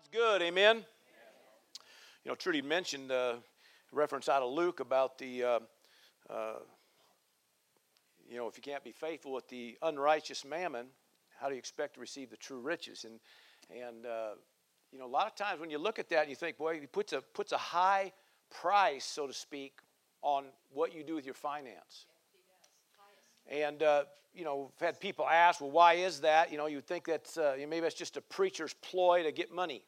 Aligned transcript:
God's 0.00 0.08
good, 0.12 0.42
amen. 0.42 0.84
You 2.24 2.30
know, 2.30 2.34
Trudy 2.34 2.62
mentioned 2.62 3.12
uh, 3.12 3.34
reference 3.92 4.30
out 4.30 4.40
of 4.42 4.50
Luke 4.50 4.80
about 4.80 5.18
the, 5.18 5.42
uh, 5.42 5.58
uh, 6.30 6.52
you 8.26 8.38
know, 8.38 8.48
if 8.48 8.56
you 8.56 8.62
can't 8.62 8.82
be 8.82 8.92
faithful 8.92 9.32
with 9.32 9.46
the 9.48 9.76
unrighteous 9.82 10.44
mammon, 10.46 10.86
how 11.38 11.48
do 11.48 11.54
you 11.54 11.58
expect 11.58 11.94
to 11.94 12.00
receive 12.00 12.30
the 12.30 12.36
true 12.38 12.60
riches? 12.60 13.04
And, 13.04 13.20
and 13.70 14.06
uh, 14.06 14.30
you 14.90 14.98
know, 14.98 15.04
a 15.04 15.08
lot 15.08 15.26
of 15.26 15.34
times 15.34 15.60
when 15.60 15.68
you 15.70 15.78
look 15.78 15.98
at 15.98 16.08
that, 16.10 16.30
you 16.30 16.34
think, 16.34 16.56
boy, 16.56 16.80
he 16.80 16.86
puts 16.86 17.12
a, 17.12 17.20
puts 17.20 17.52
a 17.52 17.58
high 17.58 18.12
price, 18.50 19.04
so 19.04 19.26
to 19.26 19.34
speak, 19.34 19.80
on 20.22 20.44
what 20.72 20.94
you 20.94 21.02
do 21.02 21.14
with 21.14 21.26
your 21.26 21.34
finance. 21.34 22.06
And, 23.50 23.82
uh, 23.82 24.04
you 24.32 24.44
know, 24.44 24.70
I've 24.80 24.86
had 24.86 25.00
people 25.00 25.26
ask, 25.26 25.60
well, 25.60 25.70
why 25.70 25.94
is 25.94 26.20
that? 26.20 26.50
You 26.52 26.56
know, 26.56 26.66
you 26.66 26.80
think 26.80 27.04
that's, 27.04 27.36
uh, 27.36 27.56
maybe 27.58 27.80
that's 27.80 27.94
just 27.94 28.16
a 28.16 28.22
preacher's 28.22 28.72
ploy 28.74 29.24
to 29.24 29.32
get 29.32 29.52
money. 29.52 29.82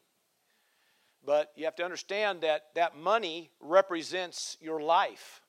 But 1.25 1.51
you 1.55 1.65
have 1.65 1.75
to 1.77 1.83
understand 1.83 2.41
that 2.41 2.65
that 2.75 2.97
money 2.97 3.49
represents 3.59 4.57
your 4.59 4.81
life, 4.81 5.41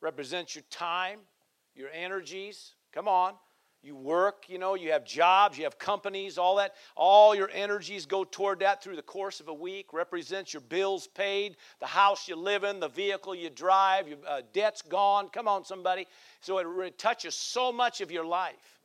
represents 0.00 0.54
your 0.54 0.64
time, 0.70 1.20
your 1.74 1.90
energies. 1.90 2.74
Come 2.92 3.08
on. 3.08 3.34
You 3.82 3.96
work, 3.96 4.44
you 4.48 4.58
know, 4.58 4.74
you 4.74 4.92
have 4.92 5.06
jobs, 5.06 5.56
you 5.56 5.64
have 5.64 5.78
companies, 5.78 6.36
all 6.36 6.56
that. 6.56 6.74
All 6.96 7.34
your 7.34 7.48
energies 7.50 8.04
go 8.04 8.24
toward 8.24 8.58
that 8.60 8.82
through 8.82 8.96
the 8.96 9.02
course 9.02 9.40
of 9.40 9.48
a 9.48 9.54
week, 9.54 9.94
represents 9.94 10.52
your 10.52 10.60
bills 10.60 11.06
paid, 11.06 11.56
the 11.80 11.86
house 11.86 12.28
you 12.28 12.36
live 12.36 12.62
in, 12.62 12.78
the 12.78 12.88
vehicle 12.88 13.34
you 13.34 13.48
drive, 13.48 14.06
your 14.06 14.18
uh, 14.28 14.42
debt's 14.52 14.82
gone. 14.82 15.30
Come 15.30 15.48
on, 15.48 15.64
somebody. 15.64 16.06
So 16.42 16.58
it, 16.58 16.86
it, 16.86 16.98
touches 16.98 17.34
so 17.34 17.72
much 17.72 18.02
of 18.02 18.12
your 18.12 18.26
life. 18.26 18.80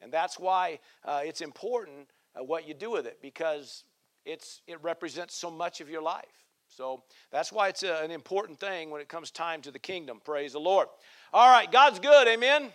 And 0.00 0.12
that's 0.12 0.38
why 0.38 0.78
uh, 1.04 1.22
it's 1.24 1.40
important 1.40 2.08
uh, 2.38 2.44
what 2.44 2.68
you 2.68 2.74
do 2.74 2.92
with 2.92 3.06
it 3.06 3.18
because 3.20 3.82
it's, 4.28 4.60
it 4.66 4.78
represents 4.82 5.34
so 5.34 5.50
much 5.50 5.80
of 5.80 5.88
your 5.88 6.02
life. 6.02 6.26
So 6.68 7.02
that's 7.32 7.50
why 7.50 7.68
it's 7.68 7.82
a, 7.82 8.02
an 8.04 8.10
important 8.10 8.60
thing 8.60 8.90
when 8.90 9.00
it 9.00 9.08
comes 9.08 9.30
time 9.30 9.62
to 9.62 9.70
the 9.70 9.78
kingdom. 9.78 10.20
Praise 10.22 10.52
the 10.52 10.60
Lord. 10.60 10.88
All 11.32 11.50
right, 11.50 11.70
God's 11.70 11.98
good. 11.98 12.28
Amen. 12.28 12.70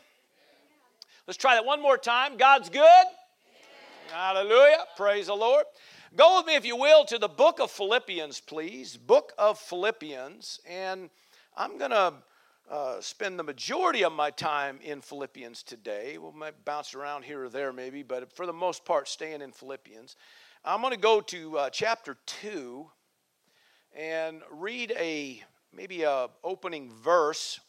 Let's 1.27 1.37
try 1.37 1.53
that 1.55 1.65
one 1.65 1.81
more 1.81 1.97
time. 1.97 2.37
God's 2.37 2.69
good. 2.69 3.05
Hallelujah. 4.11 4.79
Praise 4.97 5.27
the 5.27 5.35
Lord. 5.35 5.65
Go 6.15 6.37
with 6.37 6.47
me, 6.47 6.55
if 6.55 6.65
you 6.65 6.75
will, 6.75 7.05
to 7.05 7.17
the 7.17 7.27
book 7.27 7.59
of 7.59 7.71
Philippians, 7.71 8.39
please. 8.41 8.97
Book 8.97 9.31
of 9.37 9.57
Philippians. 9.57 10.59
And 10.67 11.09
I'm 11.55 11.77
going 11.77 11.91
to 11.91 12.13
uh, 12.69 12.99
spend 12.99 13.39
the 13.39 13.43
majority 13.43 14.03
of 14.03 14.11
my 14.11 14.31
time 14.31 14.79
in 14.83 15.01
Philippians 15.01 15.63
today. 15.63 16.17
We 16.17 16.31
might 16.37 16.65
bounce 16.65 16.93
around 16.93 17.23
here 17.23 17.45
or 17.45 17.49
there, 17.49 17.71
maybe, 17.71 18.03
but 18.03 18.35
for 18.35 18.45
the 18.45 18.53
most 18.53 18.85
part, 18.85 19.07
staying 19.07 19.41
in 19.41 19.51
Philippians. 19.51 20.15
I'm 20.65 20.79
going 20.79 20.93
to 20.93 20.99
go 20.99 21.19
to 21.19 21.57
uh, 21.57 21.69
chapter 21.71 22.15
2 22.25 22.89
and 23.97 24.41
read 24.49 24.93
a 24.97 25.43
maybe 25.73 26.03
a 26.03 26.29
opening 26.41 26.89
verse 26.89 27.59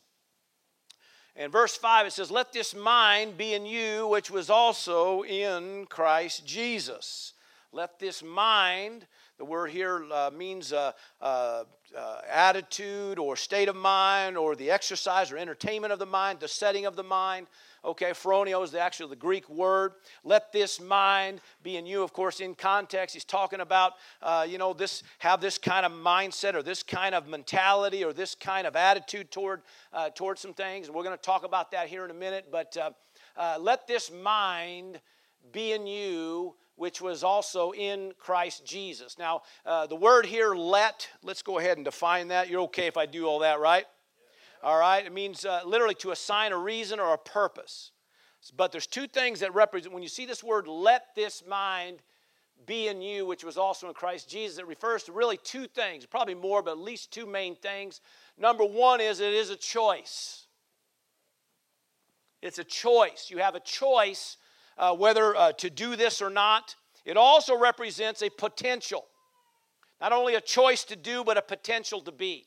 in 1.37 1.51
verse 1.51 1.77
5, 1.77 2.07
it 2.07 2.13
says, 2.13 2.31
Let 2.31 2.53
this 2.53 2.73
mind 2.77 3.37
be 3.37 3.55
in 3.55 3.67
you, 3.67 4.07
which 4.07 4.31
was 4.31 4.49
also 4.49 5.25
in 5.25 5.87
Christ 5.87 6.47
Jesus. 6.47 7.33
Let 7.73 7.99
this 7.99 8.23
mind, 8.23 9.09
the 9.39 9.45
word 9.45 9.71
here 9.71 10.05
uh, 10.13 10.31
means 10.33 10.73
uh, 10.73 10.93
uh, 11.21 11.65
uh, 11.97 12.21
attitude 12.31 13.19
or 13.19 13.35
state 13.35 13.69
of 13.69 13.75
mind 13.75 14.39
or 14.39 14.55
the 14.55 14.71
exercise 14.71 15.33
or 15.33 15.37
entertainment 15.37 15.93
of 15.93 15.99
the 15.99 16.07
mind, 16.07 16.39
the 16.39 16.47
setting 16.47 16.87
of 16.87 16.95
the 16.95 17.03
mind. 17.03 17.49
Okay, 17.85 18.11
phroneo 18.11 18.65
is 18.65 18.75
actually 18.75 19.11
the 19.11 19.17
Greek 19.17 19.49
word. 19.51 19.93
Let 20.25 20.53
this 20.53 20.81
mind 20.81 21.41
be 21.63 21.77
in 21.77 21.85
you. 21.85 22.03
Of 22.03 22.15
course, 22.15 22.41
in 22.41 22.55
context, 22.55 23.15
he's 23.15 23.25
talking 23.25 23.61
about, 23.61 23.93
uh, 24.23 24.47
you 24.49 24.57
know, 24.57 24.73
this 24.73 25.03
have 25.19 25.43
this 25.43 25.59
kind 25.59 25.85
of 25.85 25.93
mindset 25.93 26.55
or 26.55 26.63
this 26.63 26.83
kind 26.83 27.15
of 27.15 27.29
mentality 27.29 28.03
or 28.03 28.15
this 28.15 28.35
kind 28.35 28.67
of 28.67 28.75
attitude 28.75 29.31
toward 29.31 29.63
uh, 29.93 30.09
toward 30.11 30.39
some 30.39 30.55
things. 30.55 30.87
And 30.87 30.97
we're 30.97 31.05
going 31.05 31.17
to 31.17 31.23
talk 31.23 31.45
about 31.45 31.73
that 31.73 31.89
here 31.89 32.05
in 32.07 32.11
a 32.11 32.15
minute. 32.15 32.47
But 32.51 32.75
uh, 32.77 32.91
uh, 33.37 33.59
let 33.61 33.87
this 33.87 34.11
mind 34.11 35.01
be 35.53 35.73
in 35.73 35.87
you 35.87 36.55
which 36.77 37.01
was 37.01 37.23
also 37.23 37.71
in 37.73 38.13
Christ 38.19 38.67
Jesus. 38.67 39.17
Now, 39.17 39.43
uh, 39.65 39.87
the 39.87 39.95
word 39.95 40.27
here, 40.27 40.55
let, 40.55 41.09
let's 41.23 41.41
go 41.43 41.59
ahead 41.59 41.77
and 41.77 41.85
define 41.85 42.29
that. 42.29 42.49
You're 42.49 42.63
okay 42.63 42.89
if 42.89 42.97
I 42.97 43.07
do 43.07 43.27
all 43.27 43.39
that, 43.41 43.61
right? 43.61 43.87
All 44.65 44.79
right? 44.79 45.05
It 45.05 45.13
means 45.13 45.45
uh, 45.45 45.61
literally 45.67 45.95
to 45.97 46.11
assign 46.11 46.53
a 46.53 46.59
reason 46.59 46.99
or 46.99 47.13
a 47.13 47.19
purpose. 47.19 47.93
But 48.57 48.73
there's 48.73 48.87
two 48.87 49.07
things 49.07 49.41
that 49.41 49.55
represent, 49.55 49.93
when 49.93 50.03
you 50.03 50.09
see 50.09 50.27
this 50.27 50.43
word, 50.43 50.67
let 50.67 51.15
this 51.15 51.43
mind 51.47 51.99
be 52.67 52.89
in 52.89 53.03
you, 53.03 53.27
which 53.27 53.45
was 53.45 53.59
also 53.59 53.89
in 53.89 53.95
Christ 53.95 54.29
Jesus, 54.29 54.59
it 54.59 54.67
refers 54.67 55.05
to 55.05 55.13
really 55.13 55.37
two 55.37 55.67
things, 55.67 56.07
probably 56.07 56.35
more, 56.35 56.63
but 56.63 56.73
at 56.73 56.79
least 56.79 57.13
two 57.13 57.27
main 57.27 57.57
things. 57.57 58.01
Number 58.39 58.65
one 58.65 59.01
is 59.01 59.21
it 59.21 59.35
is 59.35 59.51
a 59.51 59.57
choice. 59.57 60.47
It's 62.41 62.59
a 62.59 62.65
choice. 62.65 63.29
You 63.31 63.39
have 63.39 63.55
a 63.55 63.61
choice 63.61 64.39
uh, 64.79 64.95
whether 64.95 65.37
uh, 65.37 65.53
to 65.53 65.69
do 65.69 65.97
this 65.97 66.23
or 66.23 66.31
not. 66.31 66.75
It 67.05 67.17
also 67.17 67.59
represents 67.59 68.23
a 68.23 68.31
potential. 68.31 69.05
Not 70.01 70.13
only 70.13 70.35
a 70.37 70.41
choice 70.41 70.85
to 70.85 70.97
do, 70.97 71.23
but 71.23 71.37
a 71.37 71.43
potential 71.43 72.01
to 72.03 72.13
be. 72.13 72.47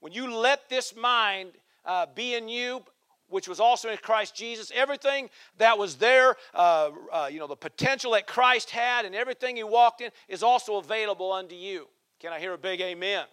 When 0.00 0.12
you 0.12 0.34
let 0.34 0.68
this 0.68 0.96
mind 0.96 1.52
uh, 1.84 2.06
be 2.14 2.34
in 2.34 2.48
you, 2.48 2.82
which 3.28 3.48
was 3.48 3.60
also 3.60 3.88
in 3.88 3.96
Christ 3.98 4.34
Jesus, 4.34 4.72
everything 4.74 5.30
that 5.58 5.78
was 5.78 5.96
there, 5.96 6.36
uh, 6.54 6.90
uh, 7.12 7.28
you 7.30 7.38
know, 7.38 7.46
the 7.46 7.56
potential 7.56 8.12
that 8.12 8.26
Christ 8.26 8.70
had 8.70 9.04
and 9.04 9.14
everything 9.14 9.56
he 9.56 9.62
walked 9.62 10.00
in 10.00 10.10
is 10.28 10.42
also 10.42 10.76
available 10.76 11.32
unto 11.32 11.54
you. 11.54 11.86
Can 12.18 12.32
I 12.32 12.40
hear 12.40 12.52
a 12.52 12.58
big 12.58 12.80
amen? 12.80 13.24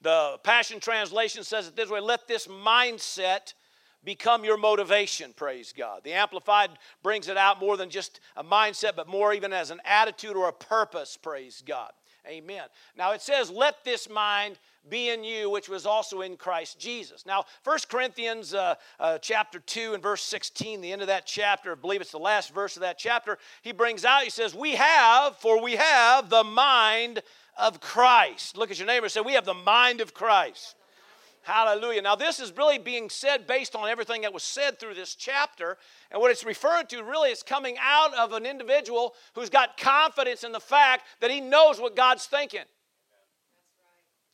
The 0.00 0.38
Passion 0.42 0.80
Translation 0.80 1.44
says 1.44 1.68
it 1.68 1.76
this 1.76 1.90
way 1.90 2.00
let 2.00 2.26
this 2.26 2.46
mindset 2.46 3.54
become 4.04 4.44
your 4.44 4.56
motivation, 4.56 5.32
praise 5.34 5.74
God. 5.76 6.02
The 6.04 6.12
Amplified 6.12 6.70
brings 7.02 7.28
it 7.28 7.36
out 7.36 7.60
more 7.60 7.76
than 7.76 7.90
just 7.90 8.20
a 8.36 8.44
mindset, 8.44 8.92
but 8.96 9.08
more 9.08 9.34
even 9.34 9.52
as 9.52 9.70
an 9.70 9.80
attitude 9.84 10.36
or 10.36 10.48
a 10.48 10.52
purpose, 10.52 11.16
praise 11.16 11.62
God. 11.66 11.90
Amen. 12.28 12.64
Now 12.96 13.12
it 13.12 13.22
says, 13.22 13.50
let 13.50 13.84
this 13.84 14.08
mind 14.10 14.58
be 14.88 15.10
in 15.10 15.24
you, 15.24 15.50
which 15.50 15.68
was 15.68 15.86
also 15.86 16.20
in 16.20 16.36
Christ 16.36 16.78
Jesus. 16.78 17.26
Now, 17.26 17.44
1 17.64 17.78
Corinthians 17.88 18.54
uh, 18.54 18.74
uh, 19.00 19.18
chapter 19.18 19.58
2 19.60 19.94
and 19.94 20.02
verse 20.02 20.22
16, 20.22 20.80
the 20.80 20.92
end 20.92 21.00
of 21.00 21.08
that 21.08 21.26
chapter, 21.26 21.72
I 21.72 21.74
believe 21.74 22.00
it's 22.00 22.12
the 22.12 22.18
last 22.18 22.54
verse 22.54 22.76
of 22.76 22.82
that 22.82 22.98
chapter, 22.98 23.38
he 23.62 23.72
brings 23.72 24.04
out, 24.04 24.22
he 24.22 24.30
says, 24.30 24.54
We 24.54 24.76
have, 24.76 25.36
for 25.36 25.62
we 25.62 25.76
have 25.76 26.30
the 26.30 26.44
mind 26.44 27.22
of 27.56 27.80
Christ. 27.80 28.56
Look 28.56 28.70
at 28.70 28.78
your 28.78 28.86
neighbor 28.86 29.06
and 29.06 29.12
say, 29.12 29.20
We 29.20 29.34
have 29.34 29.44
the 29.44 29.54
mind 29.54 30.00
of 30.00 30.14
Christ. 30.14 30.76
Hallelujah. 31.48 32.02
Now, 32.02 32.14
this 32.14 32.40
is 32.40 32.52
really 32.58 32.76
being 32.76 33.08
said 33.08 33.46
based 33.46 33.74
on 33.74 33.88
everything 33.88 34.20
that 34.20 34.34
was 34.34 34.42
said 34.42 34.78
through 34.78 34.92
this 34.92 35.14
chapter. 35.14 35.78
And 36.10 36.20
what 36.20 36.30
it's 36.30 36.44
referring 36.44 36.88
to 36.88 37.02
really 37.02 37.30
is 37.30 37.42
coming 37.42 37.76
out 37.80 38.12
of 38.18 38.34
an 38.34 38.44
individual 38.44 39.14
who's 39.34 39.48
got 39.48 39.78
confidence 39.78 40.44
in 40.44 40.52
the 40.52 40.60
fact 40.60 41.06
that 41.20 41.30
he 41.30 41.40
knows 41.40 41.80
what 41.80 41.96
God's 41.96 42.26
thinking. 42.26 42.66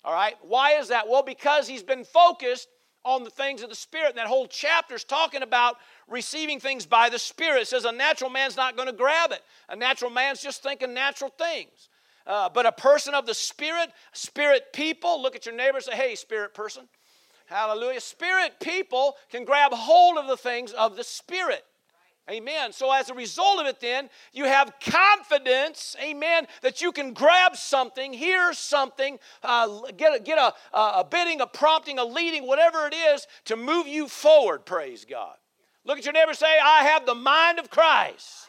All 0.05 0.13
right? 0.13 0.35
Why 0.43 0.73
is 0.73 0.89
that? 0.89 1.09
Well, 1.09 1.23
because 1.23 1.69
he's 1.69 1.85
been 1.85 2.03
focused 2.03 2.67
on 3.05 3.23
the 3.23 3.31
things 3.31 3.63
of 3.63 3.69
the 3.69 3.77
Spirit. 3.77 4.09
And 4.09 4.19
that 4.19 4.27
whole 4.27 4.49
chapter 4.49 4.97
is 4.97 5.05
talking 5.05 5.43
about 5.43 5.77
receiving 6.09 6.59
things 6.59 6.85
by 6.85 7.11
the 7.11 7.21
Spirit. 7.21 7.63
It 7.63 7.69
says 7.69 7.85
a 7.85 7.93
natural 7.93 8.29
man's 8.29 8.57
not 8.57 8.75
going 8.75 8.89
to 8.89 8.93
grab 8.93 9.31
it, 9.31 9.43
a 9.69 9.77
natural 9.77 10.11
man's 10.11 10.43
just 10.43 10.65
thinking 10.65 10.93
natural 10.93 11.31
things. 11.39 11.91
Uh, 12.27 12.49
but 12.49 12.67
a 12.67 12.73
person 12.73 13.15
of 13.15 13.25
the 13.25 13.35
Spirit, 13.35 13.91
Spirit 14.15 14.73
people, 14.73 15.23
look 15.23 15.37
at 15.37 15.47
your 15.47 15.55
neighbor 15.55 15.77
and 15.77 15.85
say, 15.85 15.95
hey, 15.95 16.17
Spirit 16.17 16.55
person. 16.55 16.89
Hallelujah. 17.47 18.01
Spirit 18.01 18.55
people 18.61 19.17
can 19.31 19.45
grab 19.45 19.73
hold 19.73 20.19
of 20.19 20.27
the 20.27 20.37
things 20.37 20.73
of 20.73 20.97
the 20.97 21.05
Spirit. 21.05 21.65
Amen. 22.31 22.73
So, 22.73 22.91
as 22.91 23.11
a 23.11 23.15
result 23.15 23.61
of 23.61 23.67
it, 23.67 23.81
then, 23.81 24.09
you 24.33 24.47
have 24.47 24.73
confidence, 24.81 25.95
amen, 26.03 26.47
that 26.63 26.81
you 26.81 26.91
can 26.91 27.13
grab 27.13 27.55
something, 27.55 28.15
hear 28.15 28.55
something, 28.55 29.19
uh, 29.43 29.91
get, 29.99 30.17
a, 30.17 30.21
get 30.21 30.39
a, 30.39 30.55
a 30.79 31.07
bidding, 31.09 31.43
a 31.43 31.47
prompting, 31.47 31.99
a 31.99 32.05
leading, 32.05 32.47
whatever 32.47 32.87
it 32.87 32.95
is, 32.95 33.27
to 33.45 33.57
move 33.57 33.87
you 33.87 34.09
forward, 34.09 34.65
praise 34.65 35.05
God. 35.05 35.37
Look 35.85 35.99
at 35.99 36.05
your 36.07 36.15
neighbor 36.15 36.33
say, 36.33 36.47
I 36.47 36.85
have 36.85 37.05
the 37.05 37.15
mind 37.15 37.59
of 37.59 37.69
Christ. 37.69 38.49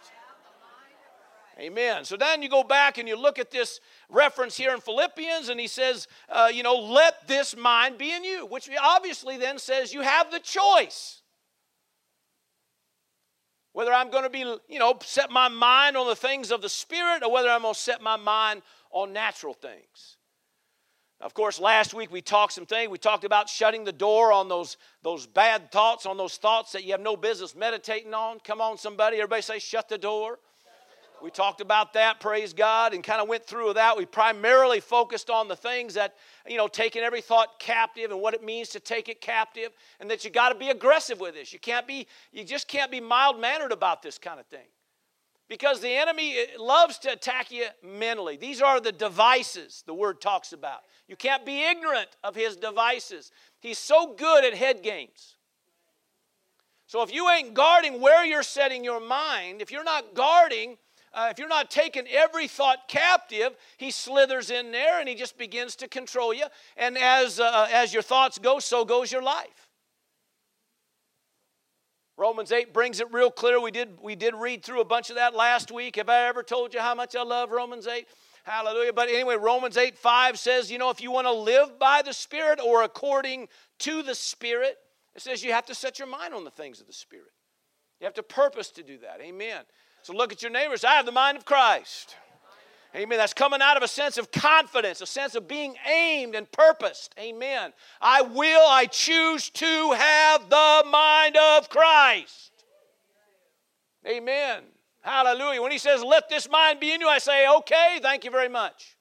Amen. 1.59 2.03
So 2.05 2.17
then 2.17 2.41
you 2.41 2.49
go 2.49 2.63
back 2.63 2.97
and 2.97 3.07
you 3.07 3.17
look 3.17 3.39
at 3.39 3.51
this 3.51 3.79
reference 4.09 4.55
here 4.57 4.73
in 4.73 4.81
Philippians, 4.81 5.49
and 5.49 5.59
he 5.59 5.67
says, 5.67 6.07
uh, 6.29 6.49
you 6.53 6.63
know, 6.63 6.75
let 6.75 7.27
this 7.27 7.55
mind 7.55 7.97
be 7.97 8.11
in 8.11 8.23
you, 8.23 8.45
which 8.45 8.69
obviously 8.81 9.37
then 9.37 9.57
says 9.57 9.93
you 9.93 10.01
have 10.01 10.31
the 10.31 10.39
choice. 10.39 11.21
Whether 13.73 13.91
I'm 13.91 14.09
going 14.09 14.23
to 14.23 14.29
be, 14.29 14.39
you 14.69 14.79
know, 14.79 14.97
set 15.03 15.29
my 15.29 15.49
mind 15.49 15.97
on 15.97 16.07
the 16.07 16.15
things 16.15 16.51
of 16.51 16.61
the 16.61 16.69
Spirit 16.69 17.23
or 17.23 17.31
whether 17.31 17.49
I'm 17.49 17.63
going 17.63 17.73
to 17.73 17.79
set 17.79 18.01
my 18.01 18.15
mind 18.15 18.61
on 18.89 19.11
natural 19.11 19.53
things. 19.53 20.15
Of 21.19 21.33
course, 21.33 21.59
last 21.59 21.93
week 21.93 22.11
we 22.11 22.21
talked 22.21 22.53
some 22.53 22.65
things. 22.65 22.89
We 22.89 22.97
talked 22.97 23.23
about 23.23 23.49
shutting 23.49 23.83
the 23.83 23.91
door 23.91 24.31
on 24.31 24.47
those, 24.47 24.77
those 25.01 25.25
bad 25.25 25.71
thoughts, 25.71 26.05
on 26.05 26.17
those 26.17 26.37
thoughts 26.37 26.71
that 26.73 26.83
you 26.83 26.91
have 26.91 27.01
no 27.01 27.17
business 27.17 27.55
meditating 27.55 28.13
on. 28.13 28.39
Come 28.39 28.61
on, 28.61 28.77
somebody. 28.77 29.17
Everybody 29.17 29.41
say, 29.41 29.59
shut 29.59 29.89
the 29.89 29.97
door. 29.97 30.39
We 31.21 31.31
talked 31.31 31.61
about 31.61 31.93
that, 31.93 32.19
praise 32.19 32.53
God, 32.53 32.93
and 32.93 33.03
kind 33.03 33.21
of 33.21 33.27
went 33.27 33.45
through 33.45 33.73
that. 33.73 33.97
We 33.97 34.05
primarily 34.05 34.79
focused 34.79 35.29
on 35.29 35.47
the 35.47 35.55
things 35.55 35.93
that, 35.95 36.15
you 36.47 36.57
know, 36.57 36.67
taking 36.67 37.01
every 37.01 37.21
thought 37.21 37.59
captive 37.59 38.11
and 38.11 38.21
what 38.21 38.33
it 38.33 38.43
means 38.43 38.69
to 38.69 38.79
take 38.79 39.09
it 39.09 39.21
captive, 39.21 39.71
and 39.99 40.09
that 40.11 40.23
you 40.23 40.29
got 40.29 40.49
to 40.49 40.55
be 40.55 40.69
aggressive 40.69 41.19
with 41.19 41.33
this. 41.33 41.51
You 41.51 41.59
can't 41.59 41.87
be, 41.87 42.07
you 42.31 42.43
just 42.43 42.67
can't 42.67 42.91
be 42.91 43.01
mild 43.01 43.39
mannered 43.39 43.71
about 43.71 44.01
this 44.01 44.17
kind 44.17 44.39
of 44.39 44.45
thing. 44.47 44.67
Because 45.47 45.79
the 45.79 45.95
enemy 45.95 46.37
eh, 46.37 46.45
loves 46.59 46.97
to 46.99 47.11
attack 47.11 47.51
you 47.51 47.65
mentally. 47.83 48.35
These 48.35 48.61
are 48.61 48.79
the 48.79 48.91
devices 48.91 49.83
the 49.85 49.93
word 49.93 50.19
talks 50.19 50.53
about. 50.53 50.79
You 51.07 51.15
can't 51.15 51.45
be 51.45 51.63
ignorant 51.63 52.09
of 52.23 52.35
his 52.35 52.55
devices. 52.55 53.31
He's 53.59 53.77
so 53.77 54.15
good 54.15 54.43
at 54.43 54.55
head 54.55 54.81
games. 54.81 55.35
So 56.87 57.01
if 57.01 57.13
you 57.13 57.29
ain't 57.29 57.53
guarding 57.53 57.99
where 57.99 58.25
you're 58.25 58.43
setting 58.43 58.83
your 58.83 58.99
mind, 58.99 59.61
if 59.61 59.71
you're 59.71 59.83
not 59.83 60.13
guarding 60.13 60.77
uh, 61.15 61.29
if 61.31 61.39
you're 61.39 61.47
not 61.47 61.71
taking 61.71 62.05
every 62.07 62.47
thought 62.47 62.87
captive, 62.87 63.55
he 63.77 63.89
slithers 63.89 64.51
in 64.51 64.71
there 64.71 64.99
and 64.99 65.07
he 65.07 65.15
just 65.15 65.37
begins 65.37 65.75
to 65.77 65.87
control 65.87 66.33
you. 66.33 66.45
And 66.75 66.97
as, 66.97 67.39
uh, 67.39 67.67
as 67.71 67.93
your 67.93 68.03
thoughts 68.03 68.37
go, 68.37 68.59
so 68.59 68.83
goes 68.85 69.11
your 69.11 69.23
life. 69.23 69.69
Romans 72.17 72.51
8 72.51 72.73
brings 72.73 72.99
it 72.99 73.11
real 73.11 73.31
clear. 73.31 73.59
We 73.59 73.71
did, 73.71 73.97
we 74.01 74.15
did 74.15 74.35
read 74.35 74.63
through 74.63 74.81
a 74.81 74.85
bunch 74.85 75.09
of 75.09 75.15
that 75.15 75.33
last 75.33 75.71
week. 75.71 75.95
Have 75.95 76.09
I 76.09 76.27
ever 76.27 76.43
told 76.43 76.73
you 76.73 76.79
how 76.79 76.95
much 76.95 77.15
I 77.15 77.23
love 77.23 77.51
Romans 77.51 77.87
8? 77.87 78.07
Hallelujah. 78.43 78.93
But 78.93 79.09
anyway, 79.09 79.35
Romans 79.35 79.75
8 79.75 79.97
5 79.97 80.37
says, 80.37 80.71
you 80.71 80.77
know, 80.77 80.89
if 80.89 81.01
you 81.01 81.11
want 81.11 81.27
to 81.27 81.33
live 81.33 81.79
by 81.79 82.01
the 82.03 82.13
Spirit 82.13 82.59
or 82.63 82.83
according 82.83 83.47
to 83.79 84.03
the 84.03 84.15
Spirit, 84.15 84.77
it 85.15 85.21
says 85.21 85.43
you 85.43 85.51
have 85.51 85.65
to 85.65 85.75
set 85.75 85.97
your 85.97 86.07
mind 86.07 86.33
on 86.33 86.43
the 86.43 86.51
things 86.51 86.79
of 86.79 86.87
the 86.87 86.93
Spirit. 86.93 87.31
You 87.99 88.05
have 88.05 88.13
to 88.15 88.23
purpose 88.23 88.69
to 88.71 88.83
do 88.83 88.97
that. 88.99 89.19
Amen. 89.21 89.63
So 90.05 90.13
look 90.13 90.31
at 90.31 90.43
your 90.43 90.51
neighbors. 90.51 90.83
I 90.83 90.91
have 90.91 91.07
the 91.07 91.11
mind 91.11 91.35
of 91.35 91.45
Christ. 91.45 92.15
Amen. 92.95 93.17
That's 93.17 93.33
coming 93.33 93.59
out 93.59 93.75
of 93.75 93.81
a 93.81 93.87
sense 93.87 94.19
of 94.19 94.31
confidence, 94.31 95.01
a 95.01 95.07
sense 95.07 95.33
of 95.33 95.47
being 95.47 95.73
aimed 95.91 96.35
and 96.35 96.49
purposed. 96.51 97.15
Amen. 97.17 97.73
I 97.99 98.21
will, 98.21 98.61
I 98.69 98.85
choose 98.85 99.49
to 99.49 99.93
have 99.93 100.47
the 100.47 100.83
mind 100.91 101.35
of 101.37 101.69
Christ. 101.69 102.51
Amen. 104.07 104.61
Hallelujah. 105.01 105.63
When 105.63 105.71
he 105.71 105.79
says, 105.79 106.03
let 106.03 106.29
this 106.29 106.47
mind 106.51 106.79
be 106.79 106.93
in 106.93 107.01
you, 107.01 107.07
I 107.07 107.17
say, 107.17 107.47
okay, 107.49 107.97
thank 107.99 108.25
you 108.25 108.29
very 108.29 108.47
much. 108.47 108.97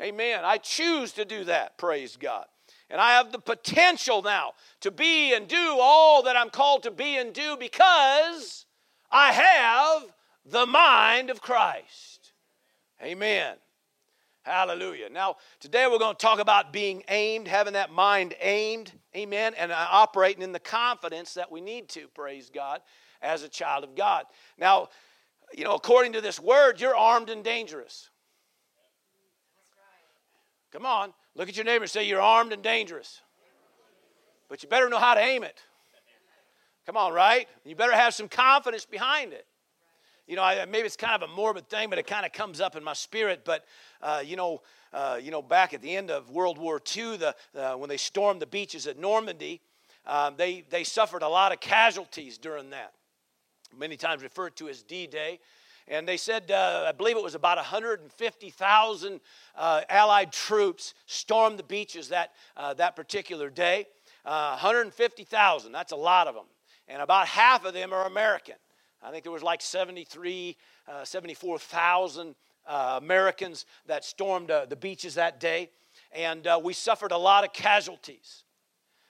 Amen. 0.00 0.40
I 0.42 0.58
choose 0.58 1.12
to 1.12 1.24
do 1.24 1.44
that. 1.44 1.78
Praise 1.78 2.16
God. 2.16 2.46
And 2.90 3.00
I 3.00 3.12
have 3.12 3.30
the 3.30 3.38
potential 3.38 4.22
now 4.22 4.54
to 4.80 4.90
be 4.90 5.32
and 5.36 5.46
do 5.46 5.78
all 5.80 6.24
that 6.24 6.36
I'm 6.36 6.50
called 6.50 6.82
to 6.82 6.90
be 6.90 7.16
and 7.16 7.32
do 7.32 7.56
because 7.56 8.66
I 9.12 9.32
have 9.32 10.14
the 10.46 10.66
mind 10.66 11.30
of 11.30 11.42
Christ. 11.42 12.32
Amen. 13.02 13.56
Hallelujah. 14.42 15.08
Now, 15.08 15.36
today 15.60 15.86
we're 15.88 15.98
going 15.98 16.16
to 16.16 16.20
talk 16.22 16.40
about 16.40 16.72
being 16.72 17.04
aimed, 17.08 17.46
having 17.46 17.74
that 17.74 17.92
mind 17.92 18.34
aimed. 18.40 18.90
Amen. 19.14 19.54
And 19.56 19.70
uh, 19.70 19.86
operating 19.90 20.42
in 20.42 20.52
the 20.52 20.58
confidence 20.58 21.34
that 21.34 21.52
we 21.52 21.60
need 21.60 21.88
to, 21.90 22.08
praise 22.08 22.50
God, 22.52 22.80
as 23.20 23.42
a 23.42 23.48
child 23.48 23.84
of 23.84 23.94
God. 23.94 24.24
Now, 24.58 24.88
you 25.54 25.64
know, 25.64 25.74
according 25.74 26.14
to 26.14 26.20
this 26.20 26.40
word, 26.40 26.80
you're 26.80 26.96
armed 26.96 27.28
and 27.28 27.44
dangerous. 27.44 28.08
Come 30.72 30.86
on, 30.86 31.12
look 31.34 31.50
at 31.50 31.56
your 31.56 31.66
neighbor 31.66 31.84
and 31.84 31.90
say, 31.90 32.08
You're 32.08 32.22
armed 32.22 32.52
and 32.52 32.62
dangerous. 32.62 33.20
But 34.48 34.62
you 34.62 34.68
better 34.68 34.88
know 34.88 34.98
how 34.98 35.14
to 35.14 35.20
aim 35.20 35.44
it. 35.44 35.60
Come 36.84 36.96
on, 36.96 37.12
right? 37.12 37.48
You 37.64 37.76
better 37.76 37.92
have 37.92 38.12
some 38.12 38.28
confidence 38.28 38.84
behind 38.84 39.32
it. 39.32 39.46
You 40.26 40.36
know, 40.36 40.42
I, 40.42 40.64
maybe 40.64 40.86
it's 40.86 40.96
kind 40.96 41.20
of 41.20 41.28
a 41.28 41.32
morbid 41.32 41.68
thing, 41.68 41.90
but 41.90 41.98
it 41.98 42.06
kind 42.06 42.26
of 42.26 42.32
comes 42.32 42.60
up 42.60 42.74
in 42.74 42.82
my 42.82 42.92
spirit. 42.92 43.42
But 43.44 43.64
uh, 44.00 44.22
you 44.24 44.36
know, 44.36 44.62
uh, 44.92 45.18
you 45.22 45.30
know, 45.30 45.42
back 45.42 45.74
at 45.74 45.82
the 45.82 45.96
end 45.96 46.10
of 46.10 46.30
World 46.30 46.58
War 46.58 46.80
II, 46.96 47.16
the, 47.18 47.34
uh, 47.56 47.74
when 47.74 47.88
they 47.88 47.96
stormed 47.96 48.40
the 48.40 48.46
beaches 48.46 48.86
at 48.86 48.98
Normandy, 48.98 49.60
um, 50.06 50.34
they 50.36 50.64
they 50.70 50.84
suffered 50.84 51.22
a 51.22 51.28
lot 51.28 51.52
of 51.52 51.60
casualties 51.60 52.38
during 52.38 52.70
that. 52.70 52.92
Many 53.76 53.96
times 53.96 54.22
referred 54.22 54.56
to 54.56 54.68
as 54.68 54.82
D-Day. 54.82 55.38
And 55.88 56.06
they 56.06 56.16
said, 56.16 56.50
uh, 56.50 56.84
I 56.88 56.92
believe 56.92 57.16
it 57.16 57.22
was 57.22 57.34
about 57.34 57.56
150,000 57.56 59.20
uh, 59.56 59.80
Allied 59.88 60.32
troops 60.32 60.94
stormed 61.06 61.58
the 61.58 61.64
beaches 61.64 62.08
that, 62.10 62.30
uh, 62.56 62.74
that 62.74 62.94
particular 62.94 63.50
day. 63.50 63.86
150,000, 64.22 65.72
that's 65.72 65.90
a 65.90 65.96
lot 65.96 66.28
of 66.28 66.36
them 66.36 66.44
and 66.88 67.02
about 67.02 67.26
half 67.26 67.64
of 67.64 67.74
them 67.74 67.92
are 67.92 68.06
American. 68.06 68.56
I 69.02 69.10
think 69.10 69.24
there 69.24 69.32
was 69.32 69.42
like 69.42 69.60
73, 69.60 70.56
uh, 70.86 71.04
74,000 71.04 72.34
uh, 72.66 73.00
Americans 73.02 73.66
that 73.86 74.04
stormed 74.04 74.50
uh, 74.50 74.66
the 74.66 74.76
beaches 74.76 75.14
that 75.14 75.40
day, 75.40 75.70
and 76.12 76.46
uh, 76.46 76.60
we 76.62 76.72
suffered 76.72 77.12
a 77.12 77.18
lot 77.18 77.44
of 77.44 77.52
casualties. 77.52 78.44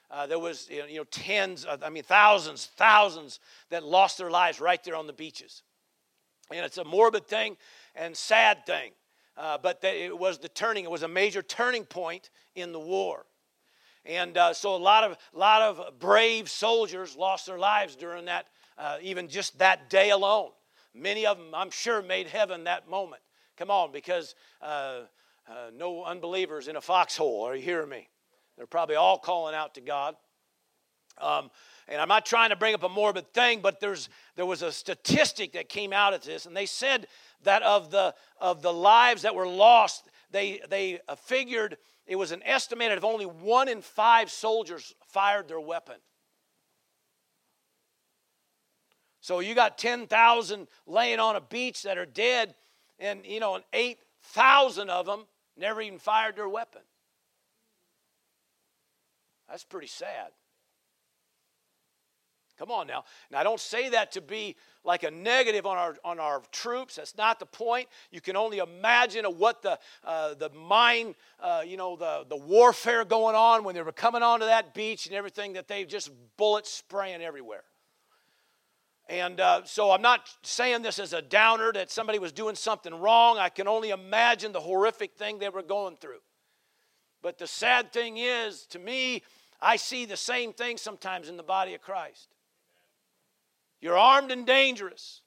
Uh, 0.09 0.27
there 0.27 0.39
was 0.39 0.69
you 0.69 0.97
know 0.97 1.03
tens, 1.05 1.65
of, 1.65 1.83
I 1.83 1.89
mean 1.89 2.03
thousands, 2.03 2.69
thousands 2.75 3.39
that 3.69 3.83
lost 3.83 4.17
their 4.17 4.31
lives 4.31 4.59
right 4.59 4.83
there 4.83 4.95
on 4.95 5.07
the 5.07 5.13
beaches, 5.13 5.63
and 6.51 6.65
it's 6.65 6.77
a 6.77 6.83
morbid 6.83 7.27
thing 7.27 7.57
and 7.95 8.15
sad 8.15 8.65
thing. 8.65 8.91
Uh, 9.35 9.57
but 9.57 9.83
it 9.83 10.17
was 10.17 10.37
the 10.37 10.49
turning; 10.49 10.83
it 10.83 10.91
was 10.91 11.03
a 11.03 11.07
major 11.07 11.41
turning 11.41 11.85
point 11.85 12.29
in 12.55 12.71
the 12.71 12.79
war. 12.79 13.25
And 14.05 14.37
uh, 14.37 14.53
so 14.53 14.75
a 14.75 14.77
lot 14.77 15.03
of, 15.03 15.17
lot 15.33 15.61
of 15.61 15.99
brave 15.99 16.49
soldiers 16.49 17.15
lost 17.15 17.45
their 17.45 17.57
lives 17.57 17.95
during 17.95 18.25
that, 18.25 18.47
uh, 18.77 18.97
even 19.01 19.29
just 19.29 19.59
that 19.59 19.89
day 19.89 20.09
alone. 20.09 20.49
Many 20.93 21.25
of 21.25 21.37
them, 21.37 21.47
I'm 21.53 21.71
sure, 21.71 22.01
made 22.01 22.27
heaven 22.27 22.65
that 22.65 22.89
moment. 22.89 23.21
Come 23.57 23.71
on, 23.71 23.91
because 23.91 24.35
uh, 24.61 25.01
uh 25.47 25.69
no 25.75 26.03
unbelievers 26.03 26.67
in 26.67 26.75
a 26.75 26.81
foxhole. 26.81 27.43
Are 27.43 27.55
you 27.55 27.61
hearing 27.61 27.89
me? 27.89 28.09
They're 28.57 28.67
probably 28.67 28.95
all 28.95 29.17
calling 29.17 29.55
out 29.55 29.75
to 29.75 29.81
God. 29.81 30.15
Um, 31.19 31.49
and 31.87 32.01
I'm 32.01 32.07
not 32.07 32.25
trying 32.25 32.49
to 32.49 32.55
bring 32.55 32.73
up 32.73 32.83
a 32.83 32.89
morbid 32.89 33.33
thing, 33.33 33.61
but 33.61 33.79
there's 33.79 34.09
there 34.35 34.45
was 34.45 34.61
a 34.61 34.71
statistic 34.71 35.53
that 35.53 35.69
came 35.69 35.93
out 35.93 36.13
of 36.13 36.23
this, 36.23 36.45
and 36.45 36.55
they 36.55 36.65
said 36.65 37.07
that 37.43 37.61
of 37.61 37.91
the 37.91 38.15
of 38.39 38.61
the 38.61 38.73
lives 38.73 39.21
that 39.23 39.35
were 39.35 39.47
lost, 39.47 40.07
they 40.33 40.59
they 40.69 40.99
uh, 41.07 41.15
figured 41.15 41.77
it 42.05 42.17
was 42.17 42.33
an 42.33 42.41
estimated 42.43 42.97
of 42.97 43.05
only 43.05 43.25
one 43.25 43.69
in 43.69 43.81
five 43.81 44.29
soldiers 44.29 44.93
fired 45.07 45.47
their 45.47 45.61
weapon. 45.61 45.95
So 49.21 49.39
you 49.39 49.55
got 49.55 49.77
10,000 49.77 50.67
laying 50.85 51.19
on 51.21 51.37
a 51.37 51.41
beach 51.41 51.83
that 51.83 51.97
are 51.97 52.05
dead, 52.05 52.55
and 52.99 53.25
you 53.25 53.39
know, 53.39 53.61
8,000 53.71 54.89
of 54.89 55.05
them 55.05 55.23
never 55.55 55.81
even 55.81 55.97
fired 55.97 56.35
their 56.35 56.49
weapon. 56.49 56.81
That's 59.47 59.63
pretty 59.63 59.87
sad. 59.87 60.31
Come 62.63 62.71
on 62.71 62.87
now. 62.87 63.03
Now, 63.29 63.39
I 63.39 63.43
don't 63.43 63.59
say 63.59 63.89
that 63.89 64.13
to 64.13 64.21
be 64.21 64.55
like 64.85 65.03
a 65.03 65.11
negative 65.11 65.65
on 65.65 65.75
our, 65.75 65.97
on 66.05 66.17
our 66.17 66.41
troops. 66.53 66.95
That's 66.95 67.17
not 67.17 67.37
the 67.37 67.45
point. 67.45 67.89
You 68.09 68.21
can 68.21 68.37
only 68.37 68.59
imagine 68.59 69.25
what 69.25 69.61
the, 69.61 69.77
uh, 70.01 70.35
the 70.35 70.49
mind, 70.51 71.15
uh, 71.41 71.63
you 71.67 71.75
know, 71.75 71.97
the, 71.97 72.25
the 72.29 72.37
warfare 72.37 73.03
going 73.03 73.35
on 73.35 73.65
when 73.65 73.75
they 73.75 73.81
were 73.81 73.91
coming 73.91 74.23
onto 74.23 74.45
that 74.45 74.73
beach 74.73 75.07
and 75.07 75.13
everything 75.13 75.51
that 75.53 75.67
they 75.67 75.83
just 75.83 76.09
bullets 76.37 76.71
spraying 76.71 77.21
everywhere. 77.21 77.65
And 79.09 79.41
uh, 79.41 79.65
so 79.65 79.91
I'm 79.91 80.01
not 80.01 80.21
saying 80.43 80.83
this 80.83 80.99
as 80.99 81.11
a 81.11 81.21
downer 81.21 81.73
that 81.73 81.91
somebody 81.91 82.17
was 82.17 82.31
doing 82.31 82.55
something 82.55 82.95
wrong. 82.95 83.39
I 83.39 83.49
can 83.49 83.67
only 83.67 83.89
imagine 83.89 84.53
the 84.53 84.61
horrific 84.61 85.15
thing 85.15 85.37
they 85.37 85.49
were 85.49 85.63
going 85.63 85.97
through. 85.97 86.21
But 87.21 87.39
the 87.39 87.47
sad 87.47 87.91
thing 87.91 88.15
is, 88.15 88.65
to 88.67 88.79
me, 88.79 89.21
I 89.61 89.75
see 89.75 90.05
the 90.05 90.15
same 90.15 90.53
thing 90.53 90.77
sometimes 90.77 91.27
in 91.27 91.35
the 91.35 91.43
body 91.43 91.73
of 91.73 91.81
Christ. 91.81 92.32
You're 93.83 93.97
armed 93.97 94.31
and 94.31 94.47
dangerous, 94.47 95.19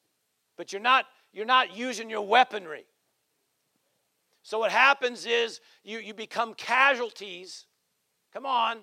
but 0.56 0.72
you're 0.72 0.80
not, 0.80 1.04
you're 1.30 1.44
not 1.44 1.76
using 1.76 2.08
your 2.08 2.26
weaponry. 2.26 2.86
So 4.42 4.58
what 4.58 4.70
happens 4.72 5.26
is 5.26 5.60
you, 5.84 5.98
you 5.98 6.14
become 6.14 6.54
casualties. 6.54 7.66
Come 8.32 8.46
on. 8.46 8.78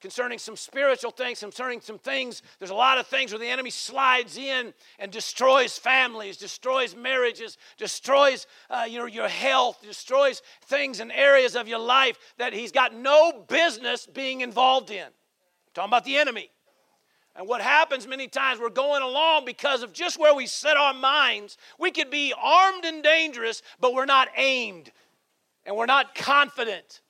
Concerning 0.00 0.38
some 0.38 0.56
spiritual 0.56 1.12
things, 1.12 1.38
concerning 1.38 1.80
some 1.80 1.98
things, 1.98 2.42
there's 2.58 2.72
a 2.72 2.74
lot 2.74 2.98
of 2.98 3.06
things 3.06 3.30
where 3.30 3.38
the 3.38 3.46
enemy 3.46 3.70
slides 3.70 4.36
in 4.36 4.74
and 4.98 5.12
destroys 5.12 5.78
families, 5.78 6.36
destroys 6.36 6.96
marriages, 6.96 7.58
destroys 7.76 8.48
uh, 8.70 8.86
your, 8.90 9.06
your 9.06 9.28
health, 9.28 9.80
destroys 9.82 10.42
things 10.64 10.98
and 10.98 11.12
areas 11.12 11.54
of 11.54 11.68
your 11.68 11.78
life 11.78 12.18
that 12.38 12.52
he's 12.52 12.72
got 12.72 12.92
no 12.92 13.44
business 13.46 14.04
being 14.04 14.40
involved 14.40 14.90
in. 14.90 15.04
I'm 15.04 15.12
talking 15.74 15.90
about 15.90 16.04
the 16.04 16.16
enemy. 16.16 16.50
And 17.36 17.46
what 17.46 17.60
happens 17.60 18.06
many 18.06 18.28
times, 18.28 18.60
we're 18.60 18.70
going 18.70 19.02
along 19.02 19.44
because 19.44 19.82
of 19.82 19.92
just 19.92 20.18
where 20.18 20.34
we 20.34 20.46
set 20.46 20.76
our 20.76 20.94
minds. 20.94 21.56
We 21.78 21.90
could 21.90 22.10
be 22.10 22.34
armed 22.40 22.84
and 22.84 23.02
dangerous, 23.02 23.62
but 23.80 23.94
we're 23.94 24.04
not 24.04 24.28
aimed 24.36 24.90
and 25.64 25.76
we're 25.76 25.86
not 25.86 26.14
confident. 26.14 27.00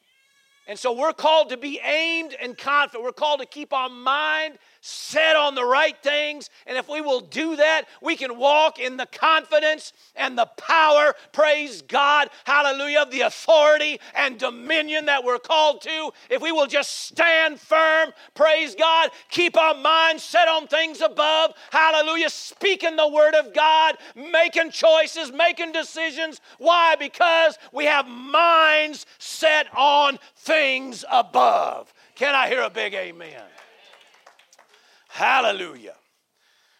And 0.66 0.78
so 0.78 0.92
we're 0.92 1.12
called 1.12 1.48
to 1.48 1.56
be 1.56 1.80
aimed 1.82 2.36
and 2.40 2.56
confident. 2.56 3.02
We're 3.02 3.12
called 3.12 3.40
to 3.40 3.46
keep 3.46 3.72
our 3.72 3.88
mind 3.88 4.58
set 4.80 5.36
on 5.36 5.54
the 5.54 5.64
right 5.64 5.96
things. 6.02 6.48
And 6.66 6.78
if 6.78 6.88
we 6.88 7.00
will 7.00 7.20
do 7.20 7.56
that, 7.56 7.84
we 8.00 8.16
can 8.16 8.38
walk 8.38 8.78
in 8.78 8.96
the 8.96 9.06
confidence 9.06 9.92
and 10.16 10.36
the 10.36 10.46
power, 10.56 11.14
praise 11.32 11.82
God, 11.82 12.30
hallelujah, 12.44 13.02
of 13.02 13.10
the 13.10 13.22
authority 13.22 14.00
and 14.14 14.38
dominion 14.38 15.06
that 15.06 15.24
we're 15.24 15.38
called 15.38 15.82
to. 15.82 16.10
If 16.30 16.40
we 16.40 16.52
will 16.52 16.66
just 16.66 17.06
stand 17.06 17.60
firm, 17.60 18.10
praise 18.34 18.74
God, 18.74 19.10
keep 19.30 19.56
our 19.56 19.74
minds 19.74 20.22
set 20.22 20.48
on 20.48 20.66
things 20.66 21.00
above, 21.00 21.52
hallelujah, 21.70 22.30
speaking 22.30 22.96
the 22.96 23.08
word 23.08 23.34
of 23.34 23.52
God, 23.54 23.96
making 24.16 24.70
choices, 24.70 25.32
making 25.32 25.72
decisions. 25.72 26.40
Why? 26.58 26.96
Because 26.96 27.58
we 27.72 27.84
have 27.84 28.06
minds 28.06 29.06
set 29.18 29.66
on 29.76 30.18
things 30.36 31.04
above. 31.10 31.92
Can 32.14 32.34
I 32.34 32.48
hear 32.48 32.62
a 32.62 32.70
big 32.70 32.94
amen? 32.94 33.42
Hallelujah. 35.10 35.96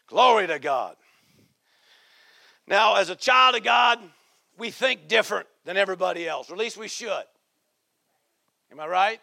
Glory 0.07 0.47
to 0.47 0.61
God. 0.61 0.95
Now, 2.67 2.97
as 2.97 3.11
a 3.11 3.17
child 3.17 3.57
of 3.57 3.65
God, 3.65 3.99
we 4.57 4.71
think 4.71 5.09
different 5.09 5.49
than 5.65 5.77
everybody 5.77 6.29
else, 6.29 6.49
or 6.49 6.53
at 6.53 6.59
least 6.59 6.77
we 6.77 6.87
should. 6.87 7.25
Am 8.71 8.79
I 8.79 8.87
right? 8.87 9.21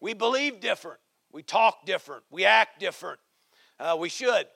We 0.00 0.14
believe 0.14 0.60
different. 0.60 0.98
We 1.30 1.42
talk 1.42 1.84
different. 1.84 2.22
We 2.30 2.46
act 2.46 2.80
different. 2.80 3.20
Uh, 3.78 3.96
we 4.00 4.08
should. 4.08 4.46